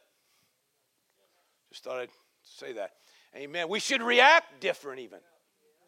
Just 1.71 1.85
thought 1.85 1.99
I'd 1.99 2.09
say 2.43 2.73
that. 2.73 2.93
Amen. 3.37 3.69
We 3.69 3.81
should 3.81 4.03
react 4.03 4.61
different, 4.61 5.01
even. 5.01 5.19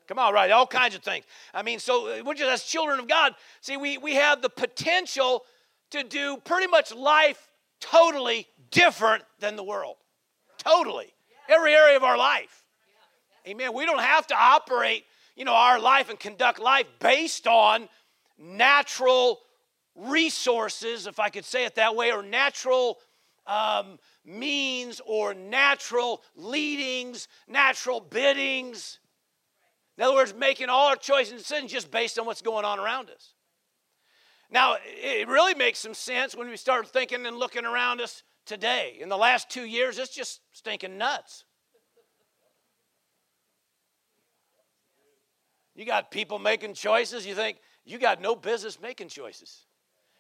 Come 0.07 0.19
on, 0.19 0.35
right? 0.35 0.51
All 0.51 0.67
kinds 0.67 0.95
of 0.95 1.03
things. 1.03 1.25
I 1.55 1.63
mean, 1.63 1.79
so 1.79 2.09
uh, 2.09 2.23
we're 2.25 2.35
just 2.35 2.51
as 2.51 2.63
children 2.65 3.01
of 3.01 3.09
God. 3.09 3.35
See, 3.63 3.79
we, 3.79 3.97
we 3.97 4.17
have 4.17 4.43
the 4.43 4.51
potential 4.51 5.45
to 5.93 6.03
do 6.03 6.37
pretty 6.45 6.67
much 6.67 6.95
life 6.95 7.49
totally 7.91 8.47
different 8.71 9.25
than 9.41 9.57
the 9.57 9.65
world. 9.65 9.97
Totally. 10.59 11.13
Every 11.49 11.73
area 11.73 11.97
of 11.97 12.05
our 12.05 12.19
life. 12.19 12.65
Amen. 13.47 13.73
We 13.73 13.87
don't 13.87 14.01
have 14.01 14.27
to 14.29 14.35
operate, 14.37 15.05
you 15.37 15.45
know, 15.45 15.55
our 15.55 15.79
life 15.79 16.11
and 16.11 16.19
conduct 16.19 16.59
life 16.59 16.87
based 16.99 17.47
on 17.47 17.89
natural 18.39 19.39
resources, 19.95 21.07
if 21.07 21.21
I 21.21 21.31
could 21.31 21.45
say 21.45 21.65
it 21.65 21.77
that 21.77 21.95
way, 21.95 22.13
or 22.13 22.23
natural 22.23 22.99
um, 23.47 23.99
means 24.25 25.01
or 25.07 25.33
natural 25.33 26.23
leadings, 26.35 27.29
natural 27.47 28.01
biddings. 28.01 28.99
In 29.97 30.05
other 30.05 30.15
words, 30.15 30.35
making 30.35 30.69
all 30.69 30.89
our 30.89 30.97
choices 30.97 31.33
and 31.33 31.41
decisions 31.41 31.73
just 31.73 31.91
based 31.91 32.19
on 32.19 32.27
what's 32.27 32.43
going 32.43 32.65
on 32.65 32.79
around 32.79 33.09
us. 33.11 33.33
Now, 34.51 34.77
it 34.85 35.29
really 35.29 35.55
makes 35.55 35.79
some 35.81 35.95
sense 35.95 36.35
when 36.35 36.49
we 36.49 36.57
start 36.57 36.89
thinking 36.89 37.27
and 37.27 37.37
looking 37.37 37.65
around 37.65 38.01
us 38.01 38.23
today. 38.45 38.97
In 39.01 39.09
the 39.09 39.17
last 39.17 39.51
two 39.51 39.65
years, 39.65 39.99
it's 39.99 40.15
just 40.15 40.41
stinking 40.53 40.97
nuts. 40.97 41.45
You 45.75 45.85
got 45.85 46.11
people 46.11 46.39
making 46.39 46.75
choices, 46.75 47.27
you 47.27 47.35
think, 47.35 47.59
you 47.85 47.99
got 47.99 48.21
no 48.21 48.35
business 48.35 48.81
making 48.81 49.09
choices. 49.09 49.67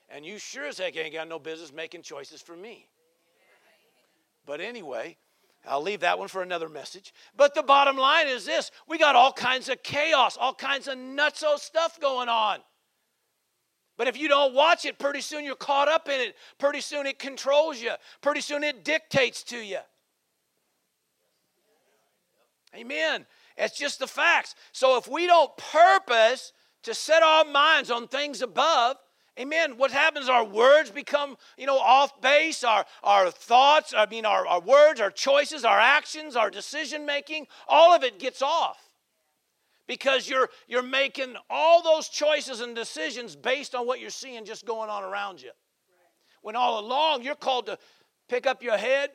And 0.09 0.25
you 0.25 0.39
sure 0.39 0.67
as 0.67 0.79
heck 0.79 0.97
ain't 0.97 1.15
got 1.15 1.29
no 1.29 1.39
business 1.39 1.73
making 1.73 2.03
choices 2.03 2.43
for 2.43 2.57
me. 2.57 2.89
But 4.45 4.61
anyway, 4.61 5.17
I'll 5.67 5.83
leave 5.83 6.01
that 6.01 6.19
one 6.19 6.29
for 6.29 6.43
another 6.43 6.69
message. 6.69 7.13
But 7.37 7.55
the 7.55 7.63
bottom 7.63 7.97
line 7.97 8.29
is 8.29 8.45
this 8.45 8.71
we 8.87 8.99
got 8.99 9.17
all 9.17 9.33
kinds 9.33 9.69
of 9.69 9.83
chaos, 9.83 10.37
all 10.37 10.55
kinds 10.55 10.89
of 10.89 10.97
nutso 10.97 11.59
stuff 11.59 11.99
going 12.01 12.29
on. 12.29 12.59
But 13.97 14.09
if 14.09 14.19
you 14.19 14.29
don't 14.29 14.55
watch 14.55 14.85
it, 14.85 14.99
pretty 14.99 15.21
soon 15.21 15.45
you're 15.45 15.55
caught 15.55 15.89
up 15.89 16.09
in 16.09 16.21
it. 16.21 16.37
Pretty 16.59 16.81
soon 16.81 17.07
it 17.07 17.19
controls 17.19 17.81
you. 17.81 17.93
Pretty 18.21 18.41
soon 18.41 18.63
it 18.63 18.85
dictates 18.85 19.43
to 19.45 19.57
you. 19.57 19.79
Amen. 22.75 23.25
It's 23.57 23.79
just 23.79 23.99
the 23.99 24.07
facts. 24.07 24.55
So 24.73 24.99
if 24.99 25.09
we 25.09 25.27
don't 25.27 25.57
purpose 25.57 26.53
to 26.83 26.93
set 26.93 27.23
our 27.23 27.45
minds 27.45 27.91
on 27.91 28.07
things 28.09 28.43
above, 28.43 28.97
Amen. 29.39 29.77
What 29.77 29.91
happens? 29.91 30.31
Our 30.31 30.45
words 30.45 30.91
become, 30.91 31.37
you 31.59 31.67
know, 31.67 31.79
off 31.79 32.23
base. 32.23 32.65
Our, 32.65 32.87
our 33.03 33.31
thoughts, 33.31 33.93
I 33.95 34.07
mean, 34.07 34.25
our, 34.25 34.47
our 34.47 34.61
words, 34.61 34.99
our 34.99 35.11
choices, 35.11 35.63
our 35.63 35.79
actions, 35.79 36.37
our 36.37 36.49
decision 36.49 37.05
making, 37.05 37.47
all 37.69 37.95
of 37.95 38.03
it 38.03 38.19
gets 38.19 38.41
off. 38.41 38.86
Because 39.87 40.29
you're, 40.29 40.49
you're 40.67 40.83
making 40.83 41.37
all 41.49 41.83
those 41.83 42.09
choices 42.09 42.61
and 42.61 42.75
decisions 42.75 43.37
based 43.37 43.75
on 43.75 43.87
what 43.87 44.01
you're 44.01 44.11
seeing 44.11 44.45
just 44.45 44.67
going 44.67 44.91
on 44.91 45.05
around 45.05 45.41
you. 45.41 45.51
When 46.43 46.57
all 46.57 46.81
along 46.81 47.23
you're 47.23 47.35
called 47.35 47.67
to 47.67 47.79
pick 48.29 48.47
up 48.47 48.63
your 48.63 48.77
head, 48.77 49.11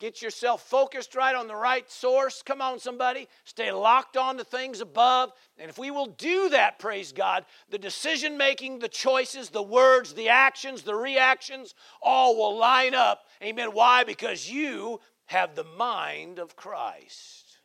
Get 0.00 0.22
yourself 0.22 0.62
focused 0.62 1.14
right 1.14 1.36
on 1.36 1.46
the 1.46 1.54
right 1.54 1.88
source. 1.90 2.42
Come 2.42 2.62
on, 2.62 2.78
somebody. 2.78 3.28
Stay 3.44 3.70
locked 3.70 4.16
on 4.16 4.38
to 4.38 4.44
things 4.44 4.80
above. 4.80 5.30
And 5.58 5.68
if 5.68 5.78
we 5.78 5.90
will 5.90 6.06
do 6.06 6.48
that, 6.48 6.78
praise 6.78 7.12
God, 7.12 7.44
the 7.68 7.78
decision 7.78 8.38
making, 8.38 8.78
the 8.78 8.88
choices, 8.88 9.50
the 9.50 9.62
words, 9.62 10.14
the 10.14 10.30
actions, 10.30 10.82
the 10.82 10.94
reactions, 10.94 11.74
all 12.00 12.34
will 12.34 12.56
line 12.56 12.94
up. 12.94 13.26
Amen. 13.42 13.74
Why? 13.74 14.04
Because 14.04 14.50
you 14.50 15.00
have 15.26 15.54
the 15.54 15.64
mind 15.64 16.38
of 16.38 16.56
Christ. 16.56 17.58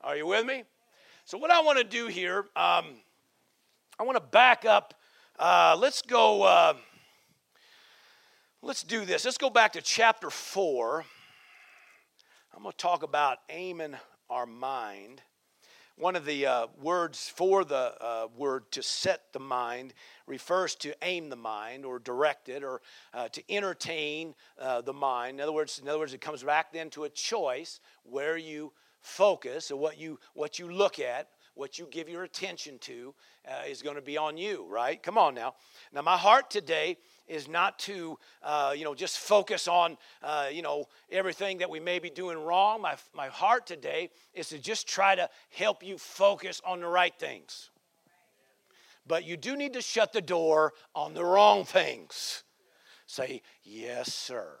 Are 0.00 0.16
you 0.16 0.28
with 0.28 0.46
me? 0.46 0.62
So, 1.24 1.38
what 1.38 1.50
I 1.50 1.62
want 1.62 1.78
to 1.78 1.84
do 1.84 2.06
here, 2.06 2.38
um, 2.54 2.96
I 3.98 4.02
want 4.02 4.16
to 4.16 4.22
back 4.22 4.64
up. 4.64 4.94
Uh, 5.38 5.76
let's 5.78 6.02
go. 6.02 6.42
Uh, 6.42 6.74
Let's 8.64 8.82
do 8.82 9.04
this. 9.04 9.26
Let's 9.26 9.36
go 9.36 9.50
back 9.50 9.74
to 9.74 9.82
chapter 9.82 10.30
4. 10.30 11.04
I'm 12.56 12.62
going 12.62 12.72
to 12.72 12.76
talk 12.78 13.02
about 13.02 13.40
aiming 13.50 13.94
our 14.30 14.46
mind. 14.46 15.20
One 15.96 16.16
of 16.16 16.24
the 16.24 16.46
uh, 16.46 16.66
words 16.80 17.28
for 17.28 17.62
the 17.66 17.94
uh, 18.00 18.28
word 18.34 18.72
to 18.72 18.82
set 18.82 19.34
the 19.34 19.38
mind 19.38 19.92
refers 20.26 20.76
to 20.76 20.94
aim 21.02 21.28
the 21.28 21.36
mind 21.36 21.84
or 21.84 21.98
direct 21.98 22.48
it 22.48 22.64
or 22.64 22.80
uh, 23.12 23.28
to 23.28 23.52
entertain 23.52 24.34
uh, 24.58 24.80
the 24.80 24.94
mind. 24.94 25.40
In 25.40 25.42
other 25.42 25.52
words, 25.52 25.78
in 25.78 25.86
other 25.86 25.98
words, 25.98 26.14
it 26.14 26.22
comes 26.22 26.42
back 26.42 26.72
then 26.72 26.88
to 26.90 27.04
a 27.04 27.10
choice 27.10 27.80
where 28.02 28.38
you 28.38 28.72
focus 29.04 29.70
or 29.70 29.78
what 29.78 29.98
you 29.98 30.18
what 30.32 30.58
you 30.58 30.72
look 30.72 30.98
at, 30.98 31.28
what 31.54 31.78
you 31.78 31.86
give 31.90 32.08
your 32.08 32.24
attention 32.24 32.78
to 32.80 33.14
uh, 33.46 33.62
is 33.68 33.82
going 33.82 33.96
to 33.96 34.02
be 34.02 34.16
on 34.16 34.36
you. 34.36 34.66
Right? 34.68 35.00
Come 35.00 35.18
on 35.18 35.34
now. 35.34 35.54
Now, 35.92 36.02
my 36.02 36.16
heart 36.16 36.50
today 36.50 36.96
is 37.28 37.46
not 37.46 37.78
to, 37.80 38.18
uh, 38.42 38.74
you 38.76 38.84
know, 38.84 38.94
just 38.94 39.18
focus 39.18 39.68
on, 39.68 39.96
uh, 40.22 40.48
you 40.50 40.62
know, 40.62 40.88
everything 41.10 41.58
that 41.58 41.70
we 41.70 41.80
may 41.80 41.98
be 41.98 42.10
doing 42.10 42.38
wrong. 42.38 42.82
My, 42.82 42.96
my 43.14 43.28
heart 43.28 43.66
today 43.66 44.10
is 44.34 44.48
to 44.48 44.58
just 44.58 44.88
try 44.88 45.14
to 45.14 45.28
help 45.50 45.82
you 45.82 45.96
focus 45.98 46.60
on 46.66 46.80
the 46.80 46.88
right 46.88 47.14
things. 47.18 47.70
But 49.06 49.24
you 49.24 49.36
do 49.36 49.56
need 49.56 49.74
to 49.74 49.82
shut 49.82 50.12
the 50.12 50.22
door 50.22 50.72
on 50.94 51.14
the 51.14 51.24
wrong 51.24 51.64
things. 51.64 52.42
Say, 53.06 53.42
yes, 53.62 54.12
sir. 54.12 54.56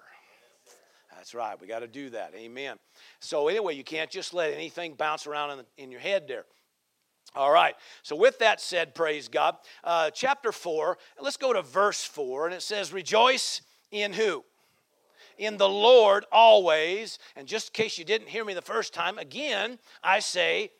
That's 1.24 1.34
right. 1.34 1.58
We 1.58 1.66
got 1.66 1.78
to 1.78 1.86
do 1.86 2.10
that. 2.10 2.34
Amen. 2.36 2.76
So, 3.18 3.48
anyway, 3.48 3.74
you 3.74 3.82
can't 3.82 4.10
just 4.10 4.34
let 4.34 4.52
anything 4.52 4.92
bounce 4.92 5.26
around 5.26 5.52
in, 5.52 5.56
the, 5.56 5.82
in 5.82 5.90
your 5.90 6.02
head 6.02 6.28
there. 6.28 6.44
All 7.34 7.50
right. 7.50 7.74
So, 8.02 8.14
with 8.14 8.38
that 8.40 8.60
said, 8.60 8.94
praise 8.94 9.26
God. 9.26 9.56
Uh, 9.82 10.10
chapter 10.10 10.52
4, 10.52 10.98
let's 11.18 11.38
go 11.38 11.54
to 11.54 11.62
verse 11.62 12.04
4, 12.04 12.48
and 12.48 12.54
it 12.54 12.60
says, 12.60 12.92
Rejoice 12.92 13.62
in 13.90 14.12
who? 14.12 14.44
In 15.38 15.56
the 15.56 15.66
Lord 15.66 16.26
always. 16.30 17.18
And 17.36 17.48
just 17.48 17.68
in 17.68 17.82
case 17.82 17.96
you 17.96 18.04
didn't 18.04 18.28
hear 18.28 18.44
me 18.44 18.52
the 18.52 18.60
first 18.60 18.92
time, 18.92 19.16
again, 19.16 19.78
I 20.02 20.18
say, 20.18 20.72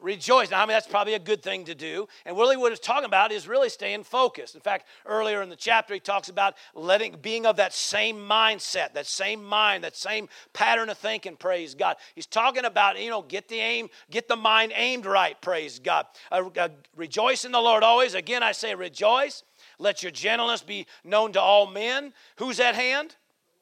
rejoice. 0.00 0.50
Now, 0.50 0.58
I 0.58 0.66
mean, 0.66 0.74
that's 0.74 0.86
probably 0.86 1.14
a 1.14 1.18
good 1.18 1.42
thing 1.42 1.64
to 1.66 1.74
do. 1.74 2.08
And 2.24 2.36
really, 2.36 2.56
what 2.56 2.72
he's 2.72 2.80
talking 2.80 3.04
about 3.04 3.32
is 3.32 3.48
really 3.48 3.68
staying 3.68 4.04
focused. 4.04 4.54
In 4.54 4.60
fact, 4.60 4.86
earlier 5.06 5.42
in 5.42 5.48
the 5.48 5.56
chapter, 5.56 5.94
he 5.94 6.00
talks 6.00 6.28
about 6.28 6.54
letting 6.74 7.16
being 7.20 7.46
of 7.46 7.56
that 7.56 7.72
same 7.72 8.16
mindset, 8.16 8.94
that 8.94 9.06
same 9.06 9.44
mind, 9.44 9.84
that 9.84 9.96
same 9.96 10.28
pattern 10.52 10.88
of 10.90 10.98
thinking. 10.98 11.36
Praise 11.36 11.74
God. 11.74 11.96
He's 12.14 12.26
talking 12.26 12.64
about 12.64 13.00
you 13.00 13.10
know 13.10 13.22
get 13.22 13.48
the 13.48 13.58
aim, 13.58 13.88
get 14.10 14.28
the 14.28 14.36
mind 14.36 14.72
aimed 14.74 15.06
right. 15.06 15.40
Praise 15.40 15.78
God. 15.78 16.06
Uh, 16.30 16.48
uh, 16.56 16.68
rejoice 16.96 17.44
in 17.44 17.52
the 17.52 17.60
Lord 17.60 17.82
always. 17.82 18.14
Again, 18.14 18.42
I 18.42 18.52
say 18.52 18.74
rejoice. 18.74 19.42
Let 19.78 20.02
your 20.02 20.12
gentleness 20.12 20.62
be 20.62 20.86
known 21.04 21.32
to 21.32 21.40
all 21.40 21.66
men. 21.66 22.12
Who's 22.36 22.60
at 22.60 22.74
hand? 22.74 23.16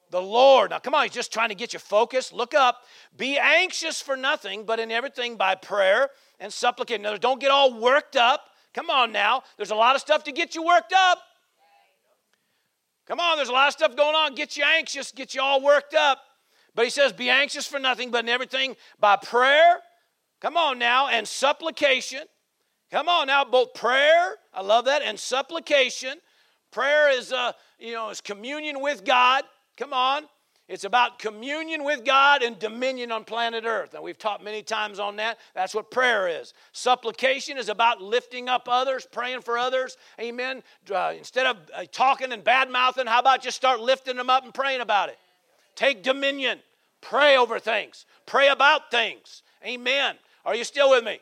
The 0.09 0.21
Lord. 0.21 0.71
Now, 0.71 0.79
come 0.79 0.95
on, 0.95 1.03
he's 1.03 1.13
just 1.13 1.33
trying 1.33 1.49
to 1.49 1.55
get 1.55 1.73
you 1.73 1.79
focused. 1.79 2.31
Look 2.31 2.53
up. 2.53 2.83
Be 3.17 3.37
anxious 3.37 4.01
for 4.01 4.15
nothing, 4.15 4.63
but 4.63 4.79
in 4.79 4.91
everything 4.91 5.35
by 5.35 5.55
prayer 5.55 6.09
and 6.39 6.51
supplicate. 6.51 7.01
Now, 7.01 7.17
don't 7.17 7.41
get 7.41 7.51
all 7.51 7.79
worked 7.79 8.15
up. 8.15 8.41
Come 8.73 8.89
on 8.89 9.11
now. 9.11 9.43
There's 9.57 9.71
a 9.71 9.75
lot 9.75 9.95
of 9.95 10.01
stuff 10.01 10.23
to 10.25 10.31
get 10.31 10.55
you 10.55 10.63
worked 10.63 10.93
up. 10.93 11.19
Come 13.07 13.19
on, 13.19 13.37
there's 13.37 13.49
a 13.49 13.53
lot 13.53 13.67
of 13.67 13.73
stuff 13.73 13.95
going 13.95 14.15
on. 14.15 14.35
Get 14.35 14.57
you 14.57 14.63
anxious, 14.65 15.11
get 15.11 15.33
you 15.33 15.41
all 15.41 15.61
worked 15.61 15.93
up. 15.93 16.19
But 16.75 16.85
he 16.85 16.91
says, 16.91 17.13
Be 17.13 17.29
anxious 17.29 17.65
for 17.65 17.79
nothing, 17.79 18.11
but 18.11 18.25
in 18.25 18.29
everything 18.29 18.75
by 18.99 19.15
prayer. 19.15 19.79
Come 20.41 20.57
on 20.57 20.77
now, 20.77 21.07
and 21.07 21.27
supplication. 21.27 22.23
Come 22.91 23.09
on 23.09 23.27
now, 23.27 23.43
both 23.43 23.73
prayer, 23.73 24.35
I 24.53 24.61
love 24.61 24.85
that, 24.85 25.01
and 25.01 25.19
supplication. 25.19 26.19
Prayer 26.71 27.09
is, 27.09 27.33
uh, 27.33 27.51
you 27.79 27.93
know, 27.93 28.09
is 28.09 28.21
communion 28.21 28.81
with 28.81 29.03
God. 29.03 29.43
Come 29.77 29.93
on. 29.93 30.23
It's 30.67 30.83
about 30.83 31.17
communion 31.17 31.85
with 31.85 32.03
God 32.03 32.43
and 32.43 32.59
dominion 32.59 33.09
on 33.13 33.23
planet 33.23 33.63
Earth. 33.65 33.93
And 33.93 34.03
we've 34.03 34.17
taught 34.17 34.43
many 34.43 34.61
times 34.61 34.99
on 34.99 35.15
that. 35.15 35.37
That's 35.55 35.73
what 35.73 35.89
prayer 35.89 36.27
is. 36.27 36.53
Supplication 36.73 37.57
is 37.57 37.69
about 37.69 38.01
lifting 38.01 38.49
up 38.49 38.67
others, 38.69 39.07
praying 39.09 39.43
for 39.43 39.57
others. 39.57 39.95
Amen. 40.19 40.61
Uh, 40.93 41.13
instead 41.17 41.45
of 41.45 41.57
uh, 41.73 41.85
talking 41.89 42.33
and 42.33 42.43
bad 42.43 42.69
mouthing, 42.69 43.07
how 43.07 43.19
about 43.19 43.41
just 43.41 43.55
start 43.55 43.79
lifting 43.79 44.17
them 44.17 44.29
up 44.29 44.43
and 44.43 44.53
praying 44.53 44.81
about 44.81 45.07
it? 45.07 45.17
Take 45.75 46.03
dominion. 46.03 46.59
Pray 46.99 47.37
over 47.37 47.59
things. 47.59 48.05
Pray 48.25 48.49
about 48.49 48.91
things. 48.91 49.43
Amen. 49.65 50.15
Are 50.43 50.55
you 50.55 50.65
still 50.65 50.89
with 50.89 51.05
me? 51.05 51.21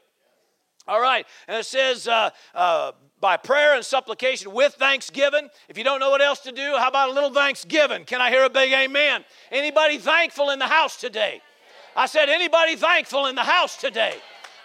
All 0.88 1.02
right. 1.02 1.26
And 1.48 1.58
it 1.58 1.66
says, 1.66 2.08
uh, 2.08 2.30
uh, 2.54 2.92
by 3.20 3.38
prayer 3.38 3.76
and 3.76 3.84
supplication 3.84 4.54
with 4.54 4.74
thanksgiving. 4.74 5.50
If 5.68 5.78
you 5.78 5.84
don't 5.84 6.00
know 6.00 6.12
what 6.12 6.22
else 6.22 6.42
to 6.42 6.52
do, 6.52 6.76
how 6.78 6.90
about 6.90 7.10
a 7.10 7.14
little 7.14 7.34
thanksgiving? 7.34 8.06
Can 8.06 8.22
I 8.22 8.30
hear 8.30 8.44
a 8.44 8.50
big 8.50 8.72
amen? 8.72 9.24
Anybody 9.52 9.98
thankful 9.98 10.52
in 10.52 10.60
the 10.60 10.68
house 10.68 10.98
today? 10.98 11.42
I 11.96 12.06
said, 12.06 12.30
anybody 12.30 12.76
thankful 12.76 13.26
in 13.28 13.36
the 13.36 13.44
house 13.44 13.78
today? 13.78 14.16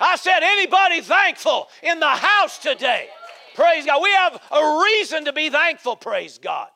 I 0.01 0.17
said, 0.17 0.41
anybody 0.43 1.01
thankful 1.01 1.69
in 1.83 2.01
the 2.01 2.09
house 2.09 2.59
today? 2.59 3.09
Praise 3.55 3.87
God. 3.87 4.03
We 4.03 4.11
have 4.11 4.41
a 4.51 4.83
reason 4.83 5.25
to 5.27 5.33
be 5.33 5.49
thankful, 5.49 5.97
praise 5.97 6.39
God. 6.39 6.69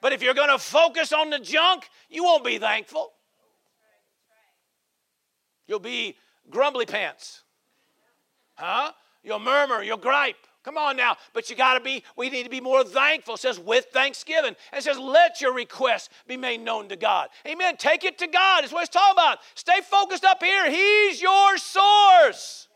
But 0.00 0.12
if 0.12 0.22
you're 0.22 0.34
going 0.34 0.50
to 0.50 0.58
focus 0.58 1.12
on 1.12 1.30
the 1.30 1.38
junk, 1.38 1.88
you 2.08 2.24
won't 2.24 2.44
be 2.44 2.58
thankful. 2.58 3.12
You'll 5.66 5.80
be 5.80 6.16
grumbly 6.48 6.86
pants. 6.86 7.42
Huh? 8.58 8.92
You'll 9.22 9.38
murmur, 9.38 9.82
you'll 9.82 9.96
gripe. 9.96 10.36
Come 10.64 10.76
on 10.76 10.96
now, 10.96 11.16
but 11.32 11.48
you 11.48 11.56
got 11.56 11.74
to 11.74 11.80
be, 11.80 12.02
we 12.16 12.28
need 12.28 12.42
to 12.42 12.50
be 12.50 12.60
more 12.60 12.84
thankful. 12.84 13.34
It 13.34 13.40
says, 13.40 13.58
with 13.58 13.86
thanksgiving. 13.86 14.54
It 14.72 14.82
says, 14.82 14.98
let 14.98 15.40
your 15.40 15.54
requests 15.54 16.10
be 16.26 16.36
made 16.36 16.60
known 16.60 16.88
to 16.88 16.96
God. 16.96 17.28
Amen. 17.46 17.76
Take 17.78 18.04
it 18.04 18.18
to 18.18 18.26
God. 18.26 18.64
Is 18.64 18.72
what 18.72 18.82
it's 18.82 18.90
talking 18.90 19.14
about. 19.14 19.38
Stay 19.54 19.80
focused 19.82 20.24
up 20.24 20.42
here. 20.42 20.70
He's 20.70 21.22
your 21.22 21.56
source. 21.56 22.68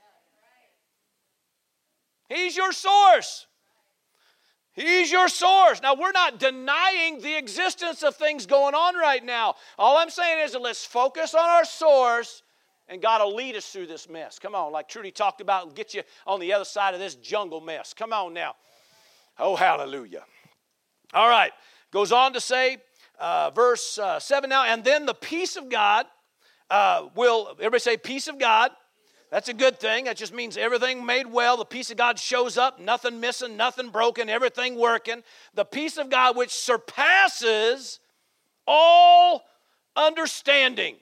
He's 2.31 2.57
your 2.57 2.73
source. 2.73 3.47
He's 4.73 5.13
your 5.13 5.29
source. 5.29 5.83
Now, 5.83 5.95
we're 5.95 6.13
not 6.13 6.39
denying 6.39 7.21
the 7.21 7.37
existence 7.37 8.03
of 8.03 8.17
things 8.17 8.47
going 8.47 8.75
on 8.75 8.97
right 8.97 9.23
now. 9.23 9.57
All 9.77 9.99
I'm 9.99 10.09
saying 10.09 10.45
is 10.45 10.53
that 10.53 10.63
let's 10.63 10.85
focus 10.85 11.35
on 11.35 11.45
our 11.45 11.67
source 11.67 12.43
and 12.93 13.01
God 13.01 13.23
will 13.23 13.35
lead 13.35 13.57
us 13.57 13.65
through 13.71 13.87
this 13.87 14.07
mess. 14.07 14.39
Come 14.39 14.55
on, 14.55 14.71
like 14.71 14.87
Trudy 14.87 15.11
talked 15.11 15.41
about, 15.41 15.75
get 15.75 15.95
you 15.95 16.03
on 16.27 16.41
the 16.41 16.53
other 16.53 16.67
side 16.67 16.93
of 16.93 17.01
this 17.01 17.15
jungle 17.15 17.63
mess. 17.63 17.95
Come 17.95 18.13
on 18.13 18.35
now. 18.35 18.55
Oh, 19.39 19.57
hallelujah. 19.57 20.25
All 21.15 21.29
right, 21.29 21.53
goes 21.91 22.13
on 22.13 22.35
to 22.35 22.41
say, 22.41 22.77
uh, 23.19 23.51
verse 23.51 23.97
uh, 23.97 24.21
7 24.21 24.51
now, 24.51 24.65
and 24.65 24.85
then 24.85 25.07
the 25.07 25.15
peace 25.15 25.57
of 25.57 25.71
God 25.71 26.05
uh, 26.69 27.09
will, 27.15 27.53
everybody 27.53 27.81
say, 27.81 27.97
peace 27.97 28.29
of 28.29 28.39
God. 28.39 28.71
That's 29.31 29.49
a 29.49 29.55
good 29.55 29.81
thing. 29.81 30.05
That 30.05 30.19
just 30.19 30.35
means 30.35 30.59
everything 30.59 31.07
made 31.07 31.27
well. 31.27 31.57
The 31.57 31.65
peace 31.65 31.91
of 31.91 31.97
God 31.97 32.19
shows 32.19 32.59
up, 32.59 32.79
nothing 32.79 33.21
missing, 33.21 33.57
nothing 33.57 33.89
broken, 33.89 34.29
everything 34.29 34.77
working. 34.79 35.23
The 35.55 35.65
peace 35.65 35.97
of 35.97 36.11
God 36.11 36.37
which 36.37 36.51
surpasses 36.51 38.01
all 38.67 39.45
understanding. 39.97 40.97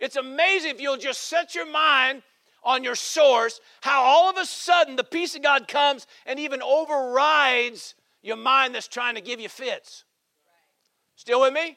It's 0.00 0.16
amazing 0.16 0.70
if 0.70 0.80
you'll 0.80 0.96
just 0.96 1.28
set 1.28 1.54
your 1.54 1.70
mind 1.70 2.22
on 2.62 2.84
your 2.84 2.94
source, 2.94 3.60
how 3.80 4.02
all 4.02 4.28
of 4.28 4.36
a 4.36 4.44
sudden 4.44 4.96
the 4.96 5.04
peace 5.04 5.34
of 5.34 5.42
God 5.42 5.68
comes 5.68 6.06
and 6.26 6.38
even 6.38 6.62
overrides 6.62 7.94
your 8.22 8.36
mind 8.36 8.74
that's 8.74 8.88
trying 8.88 9.14
to 9.14 9.20
give 9.20 9.40
you 9.40 9.48
fits. 9.48 10.04
Still 11.16 11.42
with 11.42 11.52
me? 11.52 11.76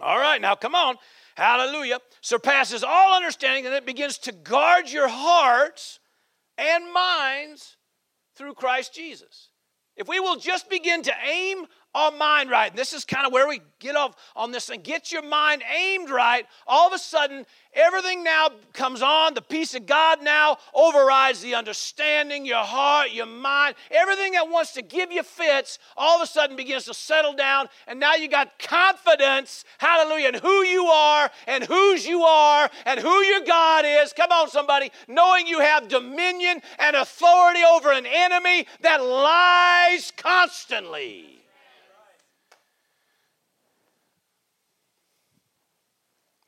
All 0.00 0.18
right, 0.18 0.40
now 0.40 0.54
come 0.54 0.74
on. 0.74 0.96
Hallelujah. 1.36 1.98
Surpasses 2.20 2.84
all 2.84 3.16
understanding, 3.16 3.66
and 3.66 3.74
it 3.74 3.86
begins 3.86 4.18
to 4.18 4.32
guard 4.32 4.88
your 4.88 5.08
hearts 5.08 5.98
and 6.56 6.92
minds 6.92 7.76
through 8.36 8.54
Christ 8.54 8.94
Jesus. 8.94 9.50
If 9.96 10.08
we 10.08 10.20
will 10.20 10.36
just 10.36 10.68
begin 10.68 11.02
to 11.02 11.12
aim 11.28 11.66
our 11.94 12.10
mind 12.10 12.50
right. 12.50 12.70
And 12.70 12.78
this 12.78 12.92
is 12.92 13.04
kind 13.04 13.26
of 13.26 13.32
where 13.32 13.48
we 13.48 13.60
get 13.78 13.96
off 13.96 14.16
on 14.34 14.50
this 14.50 14.66
thing. 14.66 14.80
Get 14.80 15.12
your 15.12 15.22
mind 15.22 15.62
aimed 15.72 16.10
right. 16.10 16.46
All 16.66 16.86
of 16.88 16.92
a 16.92 16.98
sudden, 16.98 17.46
everything 17.72 18.24
now 18.24 18.48
comes 18.72 19.02
on. 19.02 19.34
The 19.34 19.42
peace 19.42 19.74
of 19.74 19.86
God 19.86 20.22
now 20.22 20.58
overrides 20.74 21.40
the 21.40 21.54
understanding, 21.54 22.44
your 22.46 22.64
heart, 22.64 23.12
your 23.12 23.26
mind. 23.26 23.76
Everything 23.90 24.32
that 24.32 24.48
wants 24.48 24.72
to 24.72 24.82
give 24.82 25.12
you 25.12 25.22
fits, 25.22 25.78
all 25.96 26.16
of 26.16 26.22
a 26.22 26.26
sudden 26.26 26.56
begins 26.56 26.84
to 26.86 26.94
settle 26.94 27.34
down. 27.34 27.68
And 27.86 28.00
now 28.00 28.14
you 28.14 28.28
got 28.28 28.58
confidence, 28.58 29.64
hallelujah, 29.78 30.28
in 30.28 30.34
who 30.34 30.62
you 30.62 30.86
are 30.86 31.30
and 31.46 31.64
whose 31.64 32.06
you 32.06 32.22
are 32.22 32.70
and 32.86 32.98
who 32.98 33.22
your 33.22 33.44
God 33.44 33.84
is. 33.86 34.12
Come 34.12 34.32
on, 34.32 34.48
somebody. 34.48 34.90
Knowing 35.06 35.46
you 35.46 35.60
have 35.60 35.88
dominion 35.88 36.60
and 36.78 36.96
authority 36.96 37.60
over 37.62 37.92
an 37.92 38.06
enemy 38.06 38.66
that 38.80 39.04
lies 39.04 40.12
constantly. 40.16 41.43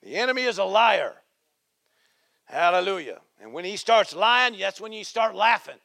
The 0.07 0.15
enemy 0.15 0.43
is 0.43 0.59
a 0.59 0.65
liar. 0.65 1.15
Hallelujah. 2.45 3.19
And 3.43 3.53
when 3.53 3.65
he 3.65 3.77
starts 3.77 4.15
lying, 4.15 4.57
that's 4.57 4.81
when 4.81 4.93
you 4.93 5.03
start 5.03 5.35
laughing. 5.35 5.81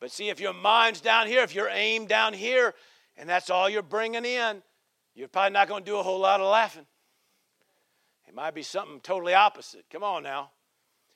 But 0.00 0.10
see, 0.10 0.30
if 0.30 0.40
your 0.40 0.54
mind's 0.54 1.02
down 1.02 1.26
here, 1.26 1.42
if 1.42 1.54
your 1.54 1.68
aim 1.68 2.06
down 2.06 2.32
here, 2.32 2.72
and 3.18 3.28
that's 3.28 3.50
all 3.50 3.68
you're 3.68 3.82
bringing 3.82 4.24
in, 4.24 4.62
you're 5.14 5.28
probably 5.28 5.52
not 5.52 5.68
going 5.68 5.84
to 5.84 5.90
do 5.90 5.98
a 5.98 6.02
whole 6.02 6.18
lot 6.18 6.40
of 6.40 6.50
laughing. 6.50 6.86
It 8.26 8.34
might 8.34 8.54
be 8.54 8.62
something 8.62 9.00
totally 9.00 9.34
opposite. 9.34 9.84
Come 9.92 10.02
on 10.02 10.22
now. 10.22 10.52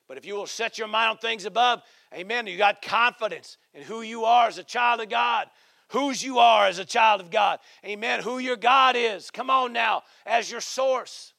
But 0.06 0.18
if 0.18 0.26
you 0.26 0.34
will 0.34 0.46
set 0.46 0.76
your 0.76 0.88
mind 0.88 1.12
on 1.12 1.16
things 1.16 1.46
above, 1.46 1.80
amen, 2.14 2.46
you 2.46 2.58
got 2.58 2.82
confidence 2.82 3.56
in 3.72 3.84
who 3.84 4.02
you 4.02 4.26
are 4.26 4.48
as 4.48 4.58
a 4.58 4.64
child 4.64 5.00
of 5.00 5.08
God 5.08 5.48
whose 5.90 6.22
you 6.22 6.38
are 6.38 6.66
as 6.66 6.78
a 6.78 6.84
child 6.84 7.20
of 7.20 7.30
God. 7.30 7.58
Amen. 7.84 8.22
Who 8.22 8.38
your 8.38 8.56
God 8.56 8.96
is. 8.96 9.30
Come 9.30 9.50
on 9.50 9.72
now, 9.72 10.02
as 10.24 10.50
your 10.50 10.60
source. 10.60 11.32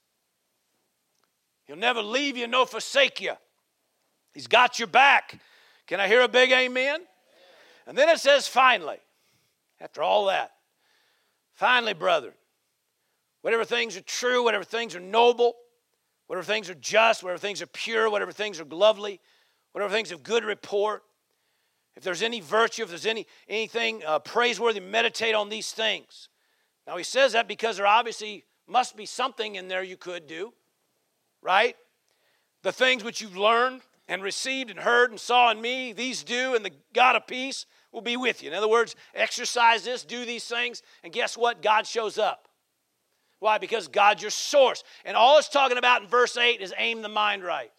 He'll 1.65 1.75
never 1.75 2.01
leave 2.01 2.37
you 2.37 2.47
nor 2.47 2.65
forsake 2.65 3.21
you. 3.21 3.33
He's 4.33 4.47
got 4.47 4.79
your 4.79 4.87
back. 4.87 5.39
Can 5.87 5.99
I 5.99 6.07
hear 6.07 6.21
a 6.21 6.27
big 6.27 6.51
amen? 6.51 7.01
And 7.87 7.97
then 7.97 8.09
it 8.09 8.19
says, 8.19 8.47
finally, 8.47 8.97
after 9.79 10.03
all 10.03 10.25
that, 10.25 10.51
finally, 11.53 11.93
brethren, 11.93 12.33
whatever 13.41 13.65
things 13.65 13.97
are 13.97 14.01
true, 14.01 14.43
whatever 14.43 14.63
things 14.63 14.95
are 14.95 14.99
noble, 14.99 15.55
whatever 16.27 16.45
things 16.45 16.69
are 16.69 16.75
just, 16.75 17.23
whatever 17.23 17.39
things 17.39 17.61
are 17.61 17.67
pure, 17.67 18.09
whatever 18.09 18.31
things 18.31 18.59
are 18.59 18.65
lovely, 18.65 19.19
whatever 19.71 19.93
things 19.93 20.11
of 20.11 20.23
good 20.23 20.43
report, 20.43 21.03
if 21.95 22.03
there's 22.03 22.21
any 22.21 22.39
virtue, 22.39 22.83
if 22.83 22.89
there's 22.89 23.05
any 23.05 23.27
anything 23.47 24.01
uh, 24.05 24.19
praiseworthy, 24.19 24.79
meditate 24.79 25.35
on 25.35 25.49
these 25.49 25.71
things. 25.71 26.29
Now 26.87 26.97
he 26.97 27.03
says 27.03 27.33
that 27.33 27.47
because 27.47 27.77
there 27.77 27.87
obviously 27.87 28.45
must 28.67 28.95
be 28.95 29.05
something 29.05 29.55
in 29.55 29.67
there 29.67 29.83
you 29.83 29.97
could 29.97 30.27
do, 30.27 30.53
right? 31.41 31.75
The 32.63 32.71
things 32.71 33.03
which 33.03 33.21
you've 33.21 33.37
learned 33.37 33.81
and 34.07 34.23
received 34.23 34.69
and 34.69 34.79
heard 34.79 35.11
and 35.11 35.19
saw 35.19 35.51
in 35.51 35.61
me, 35.61 35.93
these 35.93 36.23
do, 36.23 36.55
and 36.55 36.65
the 36.65 36.71
God 36.93 37.15
of 37.15 37.27
peace 37.27 37.65
will 37.91 38.01
be 38.01 38.17
with 38.17 38.41
you. 38.41 38.49
In 38.49 38.55
other 38.55 38.67
words, 38.67 38.95
exercise 39.13 39.83
this, 39.83 40.03
do 40.03 40.25
these 40.25 40.45
things, 40.45 40.81
and 41.03 41.13
guess 41.13 41.37
what? 41.37 41.61
God 41.61 41.85
shows 41.85 42.17
up. 42.17 42.47
Why? 43.39 43.57
Because 43.57 43.87
God's 43.87 44.21
your 44.21 44.31
source. 44.31 44.83
And 45.03 45.17
all 45.17 45.37
it's 45.37 45.49
talking 45.49 45.77
about 45.77 46.03
in 46.03 46.07
verse 46.07 46.37
8 46.37 46.61
is 46.61 46.73
aim 46.77 47.01
the 47.01 47.09
mind 47.09 47.43
right. 47.43 47.71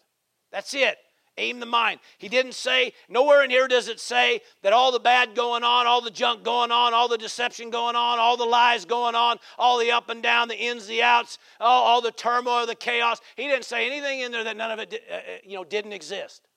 That's 0.51 0.73
it. 0.73 0.97
Aim 1.37 1.59
the 1.59 1.65
mind. 1.65 1.99
He 2.19 2.29
didn't 2.29 2.53
say, 2.53 2.93
nowhere 3.09 3.43
in 3.43 3.49
here 3.49 3.67
does 3.67 3.87
it 3.87 3.99
say 3.99 4.41
that 4.61 4.71
all 4.71 4.91
the 4.91 4.99
bad 4.99 5.33
going 5.35 5.63
on, 5.63 5.87
all 5.87 5.99
the 5.99 6.11
junk 6.11 6.43
going 6.43 6.71
on, 6.71 6.93
all 6.93 7.07
the 7.07 7.17
deception 7.17 7.71
going 7.71 7.95
on, 7.95 8.19
all 8.19 8.37
the 8.37 8.45
lies 8.45 8.85
going 8.85 9.15
on, 9.15 9.39
all 9.57 9.79
the 9.79 9.91
up 9.91 10.09
and 10.09 10.21
down, 10.21 10.47
the 10.47 10.55
ins, 10.55 10.85
the 10.85 11.01
outs, 11.01 11.39
all, 11.59 11.83
all 11.83 12.01
the 12.01 12.11
turmoil, 12.11 12.67
the 12.67 12.75
chaos. 12.75 13.19
He 13.35 13.47
didn't 13.47 13.65
say 13.65 13.87
anything 13.87 14.19
in 14.19 14.31
there 14.31 14.43
that 14.43 14.57
none 14.57 14.71
of 14.71 14.77
it, 14.77 15.03
uh, 15.09 15.15
uh, 15.15 15.19
you 15.43 15.55
know, 15.55 15.63
didn't 15.63 15.93
exist. 15.93 16.47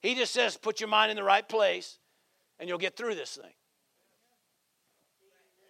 He 0.00 0.14
just 0.14 0.32
says, 0.32 0.56
put 0.56 0.80
your 0.80 0.88
mind 0.88 1.10
in 1.10 1.16
the 1.16 1.22
right 1.22 1.46
place 1.46 1.98
and 2.58 2.68
you'll 2.70 2.78
get 2.78 2.96
through 2.96 3.16
this 3.16 3.36
thing. 3.36 3.52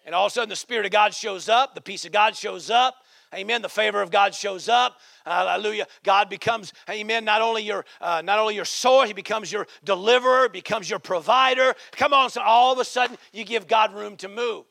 And 0.04 0.14
all 0.14 0.26
of 0.26 0.30
a 0.30 0.34
sudden, 0.34 0.48
the 0.48 0.54
Spirit 0.54 0.86
of 0.86 0.92
God 0.92 1.14
shows 1.14 1.48
up, 1.48 1.74
the 1.74 1.80
peace 1.80 2.04
of 2.04 2.12
God 2.12 2.36
shows 2.36 2.70
up, 2.70 2.94
Amen. 3.34 3.60
The 3.60 3.68
favor 3.68 4.00
of 4.00 4.10
God 4.10 4.34
shows 4.34 4.68
up. 4.68 4.98
Hallelujah. 5.24 5.86
God 6.04 6.28
becomes, 6.30 6.72
amen, 6.88 7.24
not 7.24 7.42
only 7.42 7.62
your 7.62 7.84
uh, 8.00 8.22
not 8.24 8.38
only 8.38 8.54
your 8.54 8.64
source, 8.64 9.08
he 9.08 9.14
becomes 9.14 9.50
your 9.50 9.66
deliverer, 9.84 10.48
becomes 10.48 10.88
your 10.88 11.00
provider. 11.00 11.74
Come 11.92 12.12
on, 12.12 12.30
so 12.30 12.40
all 12.40 12.72
of 12.72 12.78
a 12.78 12.84
sudden 12.84 13.16
you 13.32 13.44
give 13.44 13.66
God 13.66 13.92
room 13.94 14.16
to 14.18 14.28
move. 14.28 14.64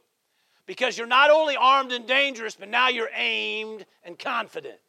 Because 0.66 0.98
you're 0.98 1.06
not 1.06 1.30
only 1.30 1.56
armed 1.56 1.92
and 1.92 2.08
dangerous, 2.08 2.56
but 2.56 2.70
now 2.70 2.90
you're 2.90 3.10
aimed 3.14 3.86
and 4.04 4.18
confident. 4.18 4.80